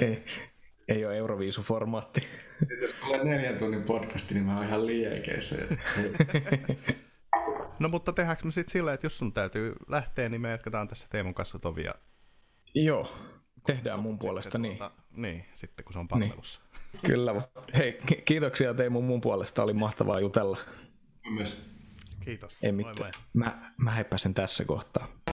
ei, 0.02 0.24
ei 0.88 1.06
ole 1.06 1.18
Euroviisuformaatti. 1.18 2.28
Jos 2.82 2.94
tulee 2.94 3.24
neljän 3.24 3.58
tunnin 3.58 3.84
podcasti, 3.84 4.34
niin 4.34 4.46
mä 4.46 4.56
oon 4.56 4.66
ihan 4.66 4.86
liekeissä. 4.86 5.56
no 7.80 7.90
mutta 7.90 8.14
tehdäänkö 8.14 8.46
me 8.46 8.52
sitten 8.52 8.72
silleen, 8.72 8.94
että 8.94 9.06
jos 9.06 9.18
sun 9.18 9.34
täytyy 9.34 9.74
lähteä, 9.88 10.30
niin 10.30 10.42
me 10.42 10.52
jatketaan 10.52 10.88
tässä 10.88 11.08
Teemun 11.10 11.34
kanssa 11.34 11.60
tovia. 11.60 11.96
Joo, 12.76 13.18
tehdään 13.66 14.00
mun 14.00 14.20
puolesta 14.20 14.58
niin. 14.58 14.78
Tuota, 14.78 14.96
niin, 15.12 15.46
sitten 15.54 15.86
kun 15.86 15.94
se 15.94 16.00
on 16.00 16.08
palvelussa. 16.08 16.62
Niin. 16.62 16.65
Kyllä. 17.06 17.42
Hei, 17.78 18.00
kiitoksia 18.26 18.74
Teemu 18.74 19.02
mun 19.02 19.22
puolesta, 19.22 19.64
oli 19.64 19.74
mahtavaa 19.74 20.20
jutella. 20.20 20.58
Myös. 21.30 21.58
Kiitos. 22.26 22.58
Ei 22.62 22.72
mitään. 22.72 23.12
Mä, 23.34 23.60
mä 23.78 23.92
heippäsen 23.92 24.34
tässä 24.34 24.66
kohtaa. 24.66 25.06